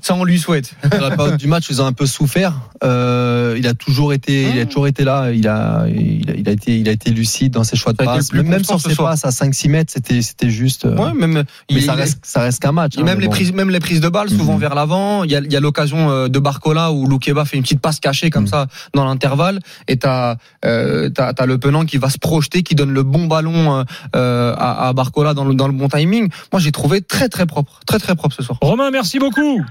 ça 0.01 0.15
on 0.15 0.23
lui 0.23 0.39
souhaite. 0.39 0.73
dans 0.89 0.99
la 1.09 1.15
période 1.15 1.37
du 1.37 1.47
match, 1.47 1.67
ils 1.69 1.81
ont 1.81 1.85
un 1.85 1.93
peu 1.93 2.05
souffert. 2.05 2.53
Euh, 2.83 3.55
il 3.57 3.67
a 3.67 3.73
toujours 3.73 4.13
été, 4.13 4.49
il 4.49 4.59
a 4.59 4.65
toujours 4.65 4.87
été 4.87 5.03
là. 5.03 5.31
Il 5.31 5.47
a, 5.47 5.85
il 5.87 6.29
a, 6.29 6.33
il 6.35 6.47
a 6.49 6.51
été, 6.51 6.77
il 6.77 6.87
a 6.89 6.91
été 6.91 7.11
lucide 7.11 7.53
dans 7.53 7.63
ses 7.63 7.75
choix 7.75 7.93
de 7.93 7.97
passe. 7.97 8.31
Même, 8.33 8.63
sur 8.63 8.79
ses 8.79 8.95
passes 8.95 9.25
à 9.25 9.29
5-6 9.29 9.69
mètres, 9.69 9.91
c'était, 9.93 10.21
c'était 10.21 10.49
juste. 10.49 10.82
Euh, 10.85 10.95
Ouais, 10.95 11.13
même 11.13 11.33
mais 11.33 11.43
il- 11.69 11.81
ça 11.81 11.93
reste, 11.93 12.19
ça 12.23 12.41
reste 12.41 12.61
qu'un 12.61 12.71
match. 12.71 12.93
hein, 12.97 13.03
même 13.03 13.15
mais 13.17 13.21
les 13.21 13.27
bon. 13.27 13.33
prises, 13.33 13.53
même 13.53 13.69
les 13.69 13.79
prises 13.79 14.01
de 14.01 14.09
balles, 14.09 14.29
souvent 14.29 14.53
Mhm. 14.53 14.59
vers 14.59 14.75
l'avant. 14.75 15.23
Il 15.23 15.31
y 15.31 15.35
a, 15.35 15.39
il 15.39 15.51
y 15.51 15.55
a 15.55 15.59
l'occasion 15.59 16.09
euh, 16.09 16.27
de 16.27 16.39
Barcola 16.39 16.91
où 16.91 17.07
Loukeba 17.07 17.45
fait 17.45 17.57
une 17.57 17.63
petite 17.63 17.79
passe 17.81 17.99
cachée 17.99 18.29
comme 18.29 18.43
Mhm. 18.43 18.49
ça 18.49 18.67
dans 18.93 19.05
l'intervalle, 19.05 19.59
et 19.87 19.97
t'as 19.97 20.35
euh, 20.65 21.09
t'as 21.09 21.33
t'as 21.33 21.45
le 21.45 21.57
Penant 21.57 21.85
qui 21.85 21.97
va 21.97 22.09
se 22.09 22.17
projeter, 22.17 22.63
qui 22.63 22.75
donne 22.75 22.91
le 22.93 23.03
bon 23.03 23.27
ballon 23.27 23.79
euh, 23.79 23.83
euh, 24.15 24.53
à, 24.57 24.87
à 24.89 24.93
Barcola 24.93 25.33
dans 25.33 25.45
le 25.45 25.53
dans 25.55 25.67
le 25.67 25.73
bon 25.73 25.87
timing. 25.89 26.29
Moi, 26.51 26.59
j'ai 26.59 26.71
trouvé 26.71 27.01
très 27.01 27.29
très 27.29 27.45
propre, 27.45 27.79
très 27.85 27.99
très 27.99 28.15
propre 28.15 28.35
ce 28.35 28.43
soir. 28.43 28.57
Romain, 28.61 28.91
merci 28.91 29.19
beaucoup. 29.19 29.61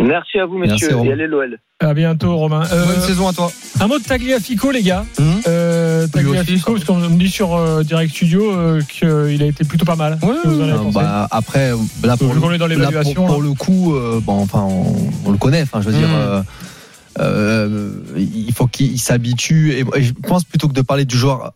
Merci 0.00 0.38
à 0.38 0.46
vous, 0.46 0.56
messieurs. 0.58 0.88
Merci, 0.92 1.08
et 1.08 1.12
allez, 1.12 1.26
l'OL. 1.26 1.58
À 1.78 1.92
bientôt, 1.94 2.34
Romain. 2.36 2.62
Euh, 2.72 2.86
Bonne 2.86 3.00
saison 3.02 3.28
à 3.28 3.32
toi. 3.32 3.52
un 3.80 3.86
mot 3.88 3.98
de 3.98 4.04
Tagliafico, 4.04 4.70
les 4.70 4.82
gars. 4.82 5.04
Mhm. 5.18 5.26
Euh, 5.46 5.71
Lui 6.04 6.10
Tagliafico, 6.10 6.72
parce 6.72 6.84
qu'on 6.84 6.96
me 6.98 7.16
dit 7.18 7.28
sur 7.30 7.54
euh, 7.56 7.82
Direct 7.82 8.14
Studio 8.14 8.52
euh, 8.52 8.80
qu'il 8.88 9.42
a 9.42 9.46
été 9.46 9.64
plutôt 9.64 9.84
pas 9.84 9.96
mal. 9.96 10.18
Ouais, 10.22 10.34
Euh, 10.46 10.76
bah, 10.92 11.28
après, 11.30 11.70
là, 12.04 12.16
pour, 12.16 12.32
le, 12.34 12.58
dans 12.58 12.66
là, 12.66 12.90
pour, 13.02 13.14
pour 13.14 13.28
là. 13.42 13.48
le 13.48 13.54
coup, 13.54 13.94
euh, 13.94 14.20
bon, 14.22 14.40
enfin, 14.40 14.60
on, 14.68 14.94
on 15.26 15.30
le 15.32 15.38
connaît. 15.38 15.62
Enfin, 15.62 15.80
je 15.80 15.88
veux 15.90 15.98
dire, 15.98 16.08
Mm. 16.08 16.12
euh, 16.14 16.42
euh, 17.20 17.90
il 18.16 18.52
faut 18.54 18.66
qu'il 18.66 18.98
s'habitue. 19.00 19.72
Et 19.72 20.02
je 20.02 20.12
pense 20.12 20.44
plutôt 20.44 20.68
que 20.68 20.72
de 20.72 20.82
parler 20.82 21.04
du 21.04 21.16
joueur 21.16 21.52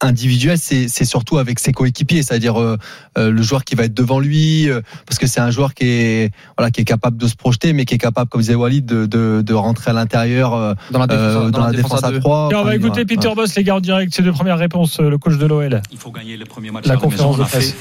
individuel, 0.00 0.58
c'est 0.58 0.88
c'est 0.88 1.04
surtout 1.04 1.38
avec 1.38 1.58
ses 1.58 1.72
coéquipiers, 1.72 2.22
c'est-à-dire 2.22 2.60
euh, 2.60 2.76
euh, 3.18 3.30
le 3.30 3.42
joueur 3.42 3.64
qui 3.64 3.74
va 3.74 3.84
être 3.84 3.94
devant 3.94 4.18
lui, 4.18 4.68
euh, 4.68 4.80
parce 5.06 5.18
que 5.18 5.26
c'est 5.26 5.40
un 5.40 5.50
joueur 5.50 5.74
qui 5.74 5.84
est 5.84 6.30
voilà 6.56 6.70
qui 6.70 6.80
est 6.80 6.84
capable 6.84 7.16
de 7.16 7.26
se 7.26 7.36
projeter, 7.36 7.72
mais 7.72 7.84
qui 7.84 7.94
est 7.94 7.98
capable, 7.98 8.28
comme 8.30 8.40
disait 8.40 8.54
Walid, 8.54 8.86
de, 8.86 9.06
de, 9.06 9.42
de 9.44 9.54
rentrer 9.54 9.90
à 9.90 9.94
l'intérieur 9.94 10.54
euh, 10.54 10.74
Dans 10.90 11.00
la 11.00 11.06
défense, 11.06 11.22
euh, 11.22 11.50
dans, 11.50 11.66
la 11.66 11.72
défense 11.72 12.04
à 12.04 12.10
deux. 12.10 12.20
trois. 12.20 12.48
Tiens, 12.48 12.60
on 12.60 12.64
va 12.64 12.76
écouter. 12.76 13.04
Peter 13.04 13.30
Boss, 13.34 13.54
les 13.56 13.64
gars, 13.64 13.76
en 13.76 13.80
direct. 13.80 14.14
Ses 14.14 14.22
deux 14.22 14.32
premières 14.32 14.58
réponses, 14.58 14.98
le 15.00 15.18
coach 15.18 15.36
de 15.36 15.46
l'OL. 15.46 15.82
Il 15.92 15.98
faut 15.98 16.10
gagner 16.10 16.36
le 16.36 16.44
premier 16.46 16.70
match 16.70 16.86
La 16.86 16.92
à 16.92 16.94
la 16.96 17.00
conférence 17.00 17.38
maison. 17.38 17.42
On 17.42 17.44
de 17.44 17.50
presse. 17.50 17.74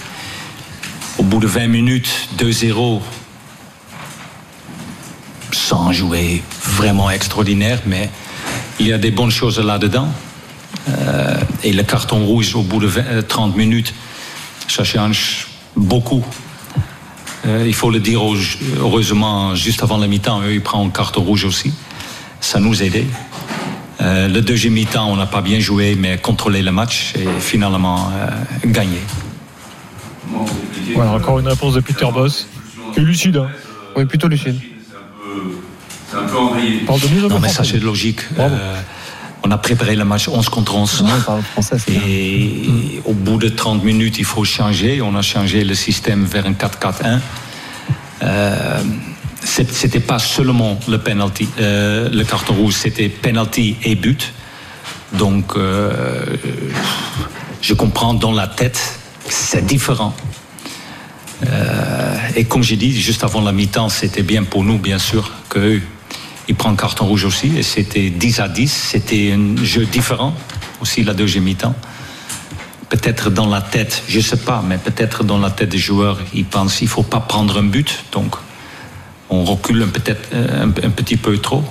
au 1.18 1.24
bout 1.24 1.40
de 1.40 1.48
20 1.48 1.68
minutes, 1.68 2.30
2-0, 2.38 3.02
sans 5.52 5.92
jouer 5.92 6.44
vraiment 6.64 7.10
extraordinaire, 7.10 7.80
mais 7.86 8.10
il 8.80 8.88
y 8.88 8.94
a 8.94 8.98
des 8.98 9.12
bonnes 9.12 9.32
choses 9.32 9.60
là-dedans. 9.60 10.08
Euh, 10.88 11.39
et 11.64 11.74
le 11.74 11.84
carton 11.84 12.26
rouge 12.26 12.56
au 12.56 12.62
bout 12.62 12.80
de 12.80 12.88
20, 12.88 13.02
euh, 13.02 13.22
30 13.22 13.56
minutes, 13.56 13.94
ça 14.68 14.84
change 14.84 15.48
beaucoup. 15.76 16.24
Euh, 17.46 17.64
il 17.66 17.74
faut 17.74 17.90
le 17.90 18.00
dire, 18.00 18.22
heureusement, 18.80 19.56
juste 19.56 19.82
avant 19.84 19.98
la 19.98 20.08
mi-temps, 20.08 20.42
eux, 20.42 20.54
ils 20.54 20.62
prennent 20.62 20.88
un 20.88 20.90
carton 20.90 21.22
rouge 21.22 21.46
aussi. 21.46 21.74
Ça 22.42 22.60
nous 22.60 22.84
aidait. 22.84 23.08
Euh, 24.02 24.28
le 24.28 24.42
deuxième 24.42 24.74
mi-temps, 24.74 25.10
on 25.10 25.16
n'a 25.16 25.26
pas 25.26 25.42
bien 25.42 25.60
joué, 25.60 25.96
mais 25.96 26.18
contrôlé 26.18 26.62
le 26.62 26.72
match 26.72 27.14
et 27.16 27.28
finalement 27.40 28.12
euh, 28.14 28.28
gagné. 28.66 29.00
Voilà, 30.94 31.12
encore 31.12 31.40
une 31.40 31.48
réponse 31.48 31.74
de 31.74 31.82
Peter 31.82 32.08
Boss. 32.14 32.48
Et 32.96 33.02
lucide, 33.02 33.38
hein. 33.38 33.50
Oui, 33.96 34.06
plutôt 34.06 34.28
lucide. 34.28 34.60
Il 36.12 36.86
parle 36.86 37.00
de 37.00 37.08
mieux 37.08 37.26
en 37.26 37.30
Non, 37.30 37.40
mais 37.40 37.50
ça, 37.50 37.64
c'est 37.64 37.80
logique. 37.80 38.22
Bravo. 38.34 38.56
On 39.44 39.52
a 39.52 39.58
préparé 39.58 39.96
le 39.96 40.06
match 40.06 40.28
11 40.28 40.50
contre 40.50 40.76
11. 40.76 41.02
Ouais, 41.02 41.10
il 41.18 41.24
parle 41.24 41.42
français, 41.42 41.78
c'est 41.80 41.92
bien. 41.92 42.02
Et 42.08 43.02
au 43.06 43.14
bout 43.14 43.38
de 43.38 43.50
30 43.50 43.84
minutes, 43.84 44.20
il 44.20 44.26
faut 44.26 44.44
changer. 44.44 45.02
On 45.02 45.16
a 45.16 45.22
changé 45.22 45.64
le 45.64 45.76
système 45.76 46.26
vers 46.26 46.46
un 46.46 46.54
4-4-1. 46.54 47.20
Euh, 48.22 48.84
c'était 49.44 50.00
pas 50.00 50.20
seulement 50.20 50.80
le 50.88 50.98
penalty, 50.98 51.48
euh, 51.60 52.10
le 52.10 52.24
carton 52.24 52.54
rouge, 52.54 52.74
c'était 52.74 53.10
penalty 53.10 53.78
et 53.84 53.96
but. 53.96 54.34
Donc, 55.14 55.56
euh, 55.56 56.26
je 57.62 57.74
comprends 57.74 58.14
dans 58.14 58.32
la 58.32 58.48
tête, 58.48 59.00
c'est 59.28 59.66
différent. 59.66 60.14
Euh, 61.48 62.18
et 62.36 62.46
comme 62.46 62.64
j'ai 62.64 62.76
dit, 62.76 63.00
juste 63.00 63.24
avant 63.24 63.42
la 63.42 63.52
mi-temps, 63.52 63.90
c'était 63.90 64.24
bien 64.24 64.44
pour 64.44 64.64
nous, 64.64 64.78
bien 64.78 65.00
sûr, 65.00 65.32
qu'eux, 66.50 66.54
ils 66.54 66.56
prennent 66.56 66.76
carton 66.76 67.06
rouge 67.06 67.26
aussi. 67.26 67.58
Et 67.58 67.64
c'était 67.64 68.10
10 68.10 68.40
à 68.40 68.48
10. 68.48 68.68
C'était 68.92 69.34
un 69.34 69.64
jeu 69.64 69.86
différent 69.86 70.34
aussi, 70.82 71.04
la 71.04 71.14
deuxième 71.14 71.44
mi-temps. 71.44 71.76
Peut-être 72.90 73.30
dans 73.30 73.48
la 73.48 73.62
tête, 73.62 74.04
je 74.08 74.18
ne 74.18 74.24
sais 74.24 74.38
pas, 74.38 74.64
mais 74.68 74.78
peut-être 74.78 75.24
dans 75.24 75.38
la 75.38 75.52
tête 75.52 75.70
des 75.70 75.78
joueurs, 75.78 76.18
ils 76.34 76.46
pensent 76.46 76.78
qu'il 76.78 76.88
ne 76.88 76.92
faut 76.92 77.04
pas 77.04 77.20
prendre 77.20 77.60
un 77.60 77.64
but. 77.64 78.04
Donc, 78.12 78.36
on 79.30 79.44
recule 79.44 79.84
un, 79.84 79.88
peut-être, 79.88 80.30
euh, 80.34 80.64
un, 80.66 80.70
un 80.70 80.90
petit 80.90 81.18
peu 81.18 81.38
trop. 81.38 81.64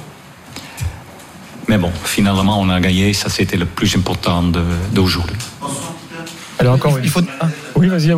Mais 1.67 1.77
bon, 1.77 1.91
finalement, 2.05 2.61
on 2.61 2.69
a 2.71 2.81
gagné. 2.81 3.12
Ça, 3.14 3.29
c'était 3.29 3.57
le 3.57 3.67
plus 3.67 3.97
important 3.97 4.43
de- 4.45 4.62
d'aujourd'hui. 4.93 5.37
Allez, 6.61 6.69
encore. 6.71 6.99
Il 7.03 7.11
faut, 7.11 7.21
ah, 7.41 7.49
Oui, 7.75 7.88
vas-y, 7.88 8.12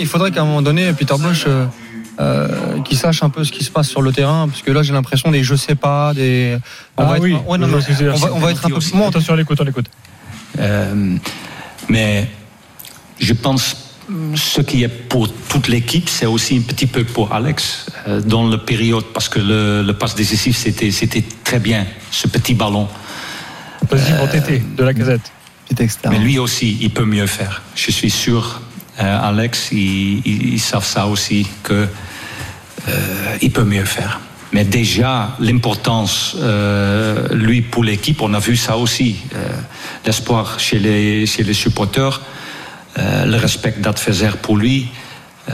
il 0.00 0.06
faudrait 0.06 0.32
qu'à 0.32 0.42
un 0.42 0.44
moment 0.44 0.62
donné, 0.62 0.92
Peter 0.92 1.14
Bosch, 1.18 1.44
euh, 1.46 1.66
euh, 2.20 2.80
qu'il 2.82 2.98
sache 2.98 3.22
un 3.22 3.30
peu 3.30 3.42
ce 3.44 3.50
qui 3.52 3.64
se 3.64 3.70
passe 3.70 3.88
sur 3.88 4.02
le 4.02 4.12
terrain, 4.12 4.46
parce 4.48 4.62
que 4.62 4.70
là, 4.70 4.82
j'ai 4.82 4.92
l'impression 4.92 5.30
des 5.30 5.42
je 5.42 5.54
sais 5.54 5.74
pas, 5.74 6.12
des. 6.14 6.58
On 6.96 7.02
Ah 7.02 7.06
va 7.06 7.16
être- 7.16 7.24
un 8.66 8.68
peu 8.68 8.74
aussi. 8.76 8.90
plus. 8.90 8.98
Moi, 8.98 9.08
Attention, 9.08 9.32
on 9.32 9.36
l'écoute, 9.36 9.58
on 9.60 9.64
l'écoute. 9.64 9.86
Euh, 10.58 11.16
mais 11.88 12.28
je 13.18 13.32
pense 13.32 13.76
ce 14.34 14.60
qui 14.60 14.82
est 14.82 14.88
pour 14.88 15.32
toute 15.48 15.68
l'équipe, 15.68 16.08
c'est 16.08 16.26
aussi 16.26 16.56
un 16.58 16.62
petit 16.62 16.86
peu 16.86 17.04
pour 17.04 17.32
Alex 17.32 17.86
euh, 18.08 18.20
dans 18.20 18.48
la 18.48 18.58
période 18.58 19.04
parce 19.14 19.28
que 19.28 19.38
le, 19.38 19.82
le 19.84 19.92
passe 19.94 20.16
décisif 20.16 20.56
c'était 20.56 20.90
c'était 20.90 21.22
très 21.44 21.60
bien 21.60 21.86
ce 22.10 22.26
petit 22.26 22.54
ballon. 22.54 22.88
Positif 23.88 24.14
en 24.20 24.26
TT 24.26 24.62
de 24.76 24.82
la 24.84 24.90
externe. 24.90 26.12
Mais 26.14 26.18
lui 26.20 26.38
aussi, 26.40 26.76
il 26.80 26.90
peut 26.90 27.04
mieux 27.04 27.26
faire. 27.28 27.62
Je 27.76 27.92
suis 27.92 28.10
sûr, 28.10 28.60
euh, 29.00 29.28
Alex, 29.28 29.68
ils, 29.70 30.18
ils- 30.26 30.54
ils 30.54 30.60
savent 30.60 30.84
ça 30.84 31.06
aussi 31.06 31.46
que 31.62 31.72
euh, 31.72 31.86
il 33.42 33.50
peut 33.50 33.64
mieux 33.64 33.84
faire. 33.84 34.20
Mais 34.52 34.64
déjà, 34.64 35.36
l'importance, 35.38 36.36
euh, 36.38 37.28
lui, 37.32 37.62
pour 37.62 37.84
l'équipe, 37.84 38.20
on 38.20 38.34
a 38.34 38.40
vu 38.40 38.56
ça 38.56 38.76
aussi. 38.76 39.16
Euh, 39.34 39.48
L'espoir 40.04 40.58
chez 40.58 40.78
les, 40.78 41.26
chez 41.26 41.44
les 41.44 41.54
supporters, 41.54 42.20
euh, 42.98 43.26
le 43.26 43.36
respect 43.36 43.74
d'adversaire 43.78 44.38
pour 44.38 44.56
lui, 44.56 44.88
euh, 45.48 45.52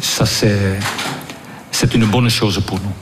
ça 0.00 0.24
c'est, 0.24 0.78
c'est 1.72 1.94
une 1.94 2.06
bonne 2.06 2.30
chose 2.30 2.62
pour 2.66 2.78
nous. 2.80 2.92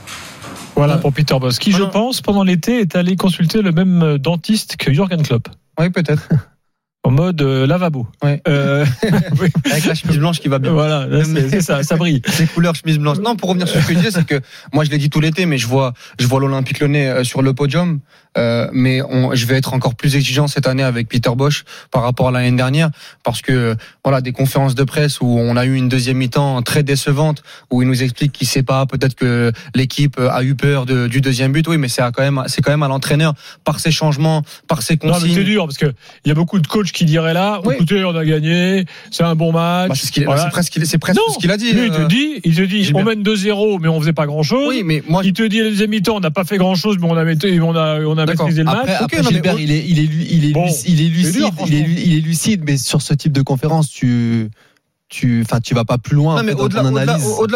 Voilà 0.75 0.97
pour 0.97 1.13
Peter 1.13 1.39
Boss, 1.39 1.59
qui, 1.59 1.71
je 1.71 1.85
pense, 1.85 2.21
pendant 2.21 2.43
l'été, 2.43 2.81
est 2.81 2.97
allé 2.97 3.15
consulter 3.15 3.63
le 3.63 3.73
même 3.73 4.03
euh, 4.03 4.19
dentiste 4.19 4.77
que 4.77 4.93
Jürgen 4.93 5.23
Klopp. 5.23 5.49
Oui, 5.79 5.91
peut-être. 5.91 6.29
Mode 7.13 7.43
euh, 7.43 7.67
lavabo. 7.67 8.07
Ouais. 8.23 8.41
Euh, 8.49 8.85
oui. 9.41 9.49
Avec 9.71 9.85
la 9.85 9.95
chemise 9.95 10.19
blanche 10.19 10.41
qui 10.41 10.49
va 10.49 10.59
bien. 10.59 10.73
Voilà, 10.73 11.07
là, 11.07 11.23
c'est 11.51 11.61
ça, 11.61 11.83
ça 11.83 11.97
brille. 11.97 12.23
Les 12.39 12.47
couleurs 12.47 12.75
chemise 12.75 12.99
blanche. 12.99 13.19
Non, 13.19 13.37
pour 13.37 13.51
revenir 13.51 13.69
sur 13.69 13.81
ce 13.81 13.87
que 13.87 13.93
je 13.93 13.99
disais, 13.99 14.11
c'est 14.11 14.27
que 14.27 14.41
moi 14.73 14.85
je 14.85 14.91
l'ai 14.91 14.99
dit 14.99 15.11
tout 15.11 15.21
l'été, 15.21 15.47
mais 15.47 15.59
je 15.59 15.67
vois, 15.67 15.93
je 16.19 16.27
vois 16.27 16.41
l'Olympique 16.41 16.81
Lyonnais 16.81 17.07
euh, 17.09 17.25
sur 17.25 17.43
le 17.43 17.53
podium. 17.53 18.01
Euh, 18.39 18.69
mais 18.73 19.03
on, 19.03 19.35
je 19.35 19.45
vais 19.45 19.57
être 19.57 19.75
encore 19.75 19.95
plus 19.95 20.17
exigeant 20.17 20.47
cette 20.47 20.67
année 20.67 20.83
avec 20.83 21.07
Peter 21.07 21.31
Bosch 21.37 21.65
par 21.91 22.03
rapport 22.03 22.29
à 22.29 22.31
l'année 22.31 22.57
dernière, 22.57 22.89
parce 23.25 23.43
que 23.43 23.77
voilà 24.03 24.23
des 24.23 24.33
conférences 24.33 24.75
de 24.75 24.85
presse 24.85 25.21
où 25.21 25.27
on 25.27 25.55
a 25.55 25.67
eu 25.67 25.75
une 25.75 25.91
deuxième 25.91 26.17
mi-temps 26.17 26.63
très 26.63 26.83
décevante, 26.83 27.43
où 27.71 27.83
il 27.83 27.89
nous 27.89 28.03
explique 28.03 28.33
qu'il 28.33 28.47
sait 28.47 28.63
pas, 28.63 28.87
peut-être 28.87 29.17
que 29.17 29.53
l'équipe 29.75 30.19
a 30.19 30.43
eu 30.45 30.55
peur 30.55 30.87
de, 30.87 31.09
du 31.09 31.21
deuxième 31.21 31.53
but. 31.53 31.69
Oui, 31.69 31.77
mais 31.77 31.89
c'est 31.89 32.01
quand 32.15 32.23
même, 32.23 32.43
c'est 32.47 32.63
quand 32.63 32.71
même 32.71 32.83
à 32.83 32.89
l'entraîneur 32.89 33.35
par 33.65 33.81
ses 33.81 33.91
changements, 33.91 34.43
par 34.67 34.81
ses 34.81 34.95
Non, 34.95 35.09
mais 35.09 35.13
c'est 35.13 35.27
consignes. 35.27 35.45
dur 35.45 35.67
parce 35.67 35.77
que 35.77 35.93
il 36.25 36.29
y 36.29 36.31
a 36.31 36.35
beaucoup 36.35 36.59
de 36.59 36.67
coachs 36.67 36.91
qui 36.91 37.02
diraient 37.07 37.35
là, 37.35 37.61
Oui. 37.65 37.75
écoutez, 37.75 38.05
on 38.05 38.15
a 38.17 38.25
gagné, 38.25 38.85
c'est 39.11 39.23
un 39.25 39.35
bon 39.35 39.53
match. 39.53 39.89
Bah, 39.89 39.95
c'est 39.97 40.15
ce 40.15 40.25
Voilà. 40.25 40.47
presque, 40.47 40.79
c'est 40.85 40.99
presque 40.99 41.19
Non, 41.19 41.33
ce 41.35 41.39
qu'il 41.39 41.51
a 41.51 41.57
dit. 41.57 41.73
Lui, 41.73 41.87
il 41.87 41.91
te 41.93 42.01
euh. 42.03 42.07
dit, 42.07 42.41
il 42.45 42.55
te 42.55 42.63
dit, 42.63 42.91
on 42.95 43.03
mène 43.05 43.23
2-0, 43.23 43.79
mais 43.81 43.89
on 43.89 44.01
faisait 44.01 44.13
pas 44.13 44.27
grand 44.27 44.43
chose. 44.43 44.69
Oui, 44.69 44.83
mais 44.85 45.03
moi, 45.09 45.23
Il 45.25 45.33
te 45.33 45.43
dit, 45.43 45.61
à 45.61 45.65
la 45.65 45.71
deuxième 45.71 45.91
mi-temps, 45.91 46.17
on 46.17 46.21
n'a 46.21 46.31
pas 46.31 46.45
fait 46.45 46.59
grand 46.59 46.75
chose, 46.75 46.97
mais 47.01 47.07
on 47.09 47.17
a, 47.17 47.31
été- 47.31 47.61
on 47.61 47.75
a, 47.77 48.01
on 48.01 48.17
a 48.19 48.27
D'accord. 48.27 48.47
maîtrisé 48.47 48.63
le 48.63 48.69
Après, 48.69 48.87
match. 48.87 48.97
Ok, 49.03 49.15
après, 49.15 49.17
non, 49.23 49.29
mais 49.31 49.35
Gilbert, 49.35 49.55
au- 49.55 49.59
il 49.59 49.71
est, 49.71 49.85
il 49.89 49.99
est, 49.99 50.09
il 50.31 50.45
est, 50.47 50.53
Bon, 50.53 50.67
il 50.87 51.01
est 51.01 51.09
lucide, 51.09 51.33
dur, 51.33 51.41
il, 51.41 51.45
est, 51.45 51.53
franchement. 51.85 51.97
il 52.05 52.17
est 52.17 52.21
lucide, 52.21 52.63
mais 52.67 52.77
sur 52.77 53.01
ce 53.03 53.15
type 53.15 53.33
de 53.33 53.43
conférence, 53.43 53.91
tu, 53.91 54.49
tu, 55.13 55.43
enfin, 55.45 55.61
tu 55.61 55.75
vas 55.75 55.85
pas 55.85 55.99
plus 55.99 56.17
loin 56.17 56.37
Non, 56.37 56.43
mais 56.43 56.55
au-delà, 56.55 56.83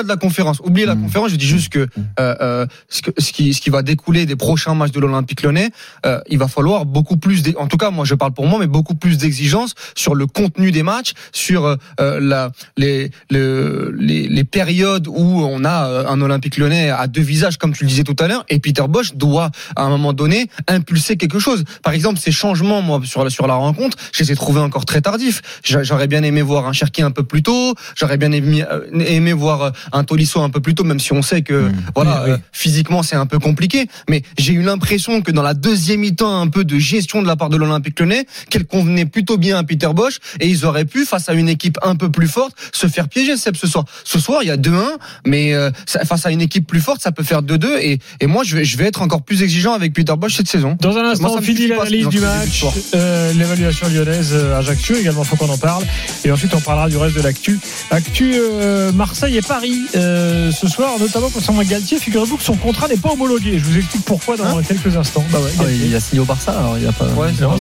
de 0.02 0.08
la 0.08 0.16
conférence, 0.16 0.60
oubliez 0.62 0.84
la 0.86 0.94
Mm. 0.94 1.02
conférence, 1.04 1.30
je 1.30 1.36
dis 1.36 1.46
juste 1.46 1.70
que, 1.70 1.84
Mm. 1.84 1.88
euh, 2.20 2.34
euh, 2.42 2.66
ce, 2.90 3.00
que- 3.02 3.10
ce 3.18 3.32
qui, 3.32 3.54
ce 3.54 3.60
qui 3.62 3.70
va 3.70 3.80
découler 3.82 4.26
des 4.26 4.36
prochains 4.36 4.74
matchs 4.74 4.92
de 4.92 5.00
l'Olympique 5.00 5.42
Lyonnais, 5.42 5.70
euh, 6.04 6.20
il 6.28 6.38
va 6.38 6.48
falloir 6.48 6.84
beaucoup 6.84 7.16
plus, 7.16 7.42
en 7.58 7.66
tout 7.66 7.78
cas, 7.78 7.90
moi 7.90 8.04
je 8.04 8.14
parle 8.14 8.32
pour 8.32 8.46
moi, 8.46 8.58
mais 8.60 8.66
beaucoup 8.66 8.94
plus 8.94 9.16
d'exigences 9.16 9.74
sur 9.94 10.14
le 10.14 10.26
contenu 10.26 10.70
des 10.70 10.82
matchs, 10.82 11.14
sur 11.32 11.64
euh, 11.64 11.76
euh, 12.00 12.20
la, 12.20 12.52
les, 12.76 13.10
le- 13.30 13.90
les, 13.98 14.28
les 14.28 14.44
périodes 14.44 15.08
où 15.08 15.14
on 15.42 15.64
a 15.64 16.06
un 16.10 16.20
Olympique 16.20 16.58
Lyonnais 16.58 16.90
à 16.90 17.06
deux 17.06 17.22
visages, 17.22 17.56
comme 17.56 17.72
tu 17.72 17.84
le 17.84 17.88
disais 17.88 18.04
tout 18.04 18.16
à 18.18 18.28
l'heure, 18.28 18.44
et 18.50 18.58
Peter 18.58 18.84
Bosch 18.86 19.14
doit, 19.14 19.50
à 19.76 19.82
un 19.82 19.88
moment 19.88 20.12
donné, 20.12 20.50
impulser 20.68 21.16
quelque 21.16 21.38
chose. 21.38 21.64
Par 21.82 21.94
exemple, 21.94 22.18
ces 22.18 22.32
changements, 22.32 22.82
moi, 22.82 23.00
sur 23.04 23.24
la, 23.24 23.30
sur 23.30 23.46
la 23.46 23.54
rencontre, 23.54 23.96
je 24.12 24.22
les 24.22 24.32
ai 24.32 24.36
trouvés 24.36 24.60
encore 24.60 24.84
très 24.84 25.00
tardifs. 25.00 25.40
J'a- 25.64 25.82
J'aurais 25.82 26.06
bien 26.08 26.22
aimé 26.22 26.42
voir 26.42 26.66
un 26.66 26.72
Cherki 26.74 27.00
un 27.02 27.10
peu 27.10 27.22
plus 27.22 27.42
tôt, 27.46 27.74
j'aurais 27.94 28.16
bien 28.18 28.32
aimé, 28.32 28.64
euh, 28.70 28.80
aimé 29.06 29.32
voir 29.32 29.62
euh, 29.62 29.70
un 29.92 30.02
Tolisso 30.04 30.40
un 30.40 30.50
peu 30.50 30.60
plus 30.60 30.74
tôt, 30.74 30.82
même 30.84 30.98
si 31.00 31.12
on 31.12 31.22
sait 31.22 31.42
que, 31.42 31.68
Mm. 31.68 31.72
voilà, 31.94 32.14
Oui, 32.24 32.30
oui. 32.30 32.30
euh, 32.32 32.38
physiquement, 32.52 33.02
c'est 33.02 33.16
un 33.16 33.26
peu 33.26 33.38
compliqué. 33.38 33.86
Mais 34.10 34.22
j'ai 34.38 34.52
eu 34.52 34.62
l'impression 34.62 35.22
que 35.22 35.30
dans 35.32 35.42
la 35.42 35.54
deuxième 35.54 36.00
mi-temps, 36.00 36.40
un 36.40 36.48
peu 36.48 36.64
de 36.64 36.78
gestion 36.78 37.22
de 37.22 37.26
la 37.26 37.36
part 37.36 37.48
de 37.50 37.56
l'Olympique 37.56 37.98
Lyonnais, 38.00 38.26
qu'elle 38.50 38.66
convenait 38.66 39.06
plutôt 39.06 39.38
bien 39.38 39.56
à 39.58 39.62
Peter 39.64 39.88
Bosch, 39.94 40.18
et 40.40 40.48
ils 40.48 40.64
auraient 40.64 40.84
pu, 40.84 41.04
face 41.06 41.28
à 41.28 41.34
une 41.34 41.48
équipe 41.48 41.78
un 41.82 41.94
peu 41.96 42.10
plus 42.10 42.28
forte, 42.28 42.54
se 42.72 42.86
faire 42.88 43.08
piéger, 43.08 43.36
Seb, 43.36 43.56
ce 43.56 43.66
soir. 43.66 43.84
Ce 44.04 44.18
soir, 44.18 44.42
il 44.42 44.48
y 44.48 44.50
a 44.50 44.56
2-1, 44.56 44.98
mais 45.24 45.54
euh, 45.54 45.70
ça- 45.86 46.04
face 46.04 46.26
à 46.26 46.30
une 46.30 46.40
équipe 46.42 46.66
plus 46.66 46.80
forte, 46.80 47.00
ça 47.00 47.12
peut 47.12 47.22
faire 47.24 47.42
2-2, 47.42 47.78
et, 47.80 47.98
et 48.20 48.26
moi, 48.26 48.42
je 48.44 48.56
vais, 48.56 48.64
je 48.64 48.76
vais 48.76 48.84
être 48.86 49.02
encore 49.02 49.22
plus 49.22 49.42
exigeant 49.42 49.72
avec 49.72 49.92
Peter 49.94 50.14
Bosch 50.18 50.34
cette 50.34 50.48
saison. 50.48 50.76
Dans 50.80 50.96
un 50.96 51.02
Moi, 51.02 51.10
instant, 51.12 51.28
ça 51.28 51.34
on 51.38 51.42
finit 51.42 51.68
l'analyse 51.68 52.08
du 52.08 52.20
match, 52.20 52.64
euh, 52.94 53.32
l'évaluation 53.34 53.88
lyonnaise 53.88 54.30
euh, 54.32 54.58
Ajaccio 54.58 54.96
également, 54.96 55.22
faut 55.24 55.36
qu'on 55.36 55.48
en 55.48 55.58
parle. 55.58 55.84
Et 56.24 56.30
ensuite, 56.30 56.52
on 56.54 56.60
parlera 56.60 56.88
du 56.88 56.96
reste 56.96 57.16
de 57.16 57.22
l'actu. 57.36 57.58
Actu 57.90 58.34
euh, 58.34 58.92
Marseille 58.92 59.36
et 59.36 59.42
Paris 59.42 59.82
euh, 59.94 60.50
ce 60.50 60.68
soir, 60.68 60.98
notamment 60.98 61.28
concernant 61.30 61.62
Galtier. 61.62 61.98
Figurez-vous 61.98 62.36
que 62.36 62.42
son 62.42 62.56
contrat 62.56 62.88
n'est 62.88 62.96
pas 62.96 63.10
homologué. 63.12 63.58
Je 63.58 63.64
vous 63.64 63.76
explique 63.76 64.04
pourquoi 64.04 64.36
dans 64.36 64.60
quelques 64.62 64.96
instants. 64.96 65.24
Bah 65.30 65.38
ouais, 65.40 65.50
Ah, 65.60 65.70
il 65.70 65.94
a 65.94 66.00
signé 66.00 66.20
au 66.20 66.24
Barça, 66.24 66.52
alors 66.58 66.78
il 66.78 66.84
y 66.84 66.86
a 66.86 66.92
pas. 66.92 67.06
Ouais, 67.08 67.28
c'est 67.36 67.42
Non, 67.44 67.58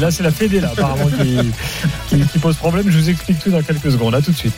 Là, 0.00 0.10
c'est 0.10 0.22
la 0.22 0.30
Fédé, 0.32 0.60
là, 0.60 0.70
apparemment, 0.72 1.08
qui, 1.20 1.36
qui- 2.08 2.26
qui 2.26 2.38
pose 2.38 2.56
problème. 2.56 2.86
Je 2.90 2.98
vous 2.98 3.08
explique 3.10 3.38
tout 3.38 3.50
dans 3.50 3.62
quelques 3.62 3.90
secondes. 3.92 4.14
À 4.14 4.20
tout 4.22 4.32
de 4.32 4.36
suite. 4.36 4.54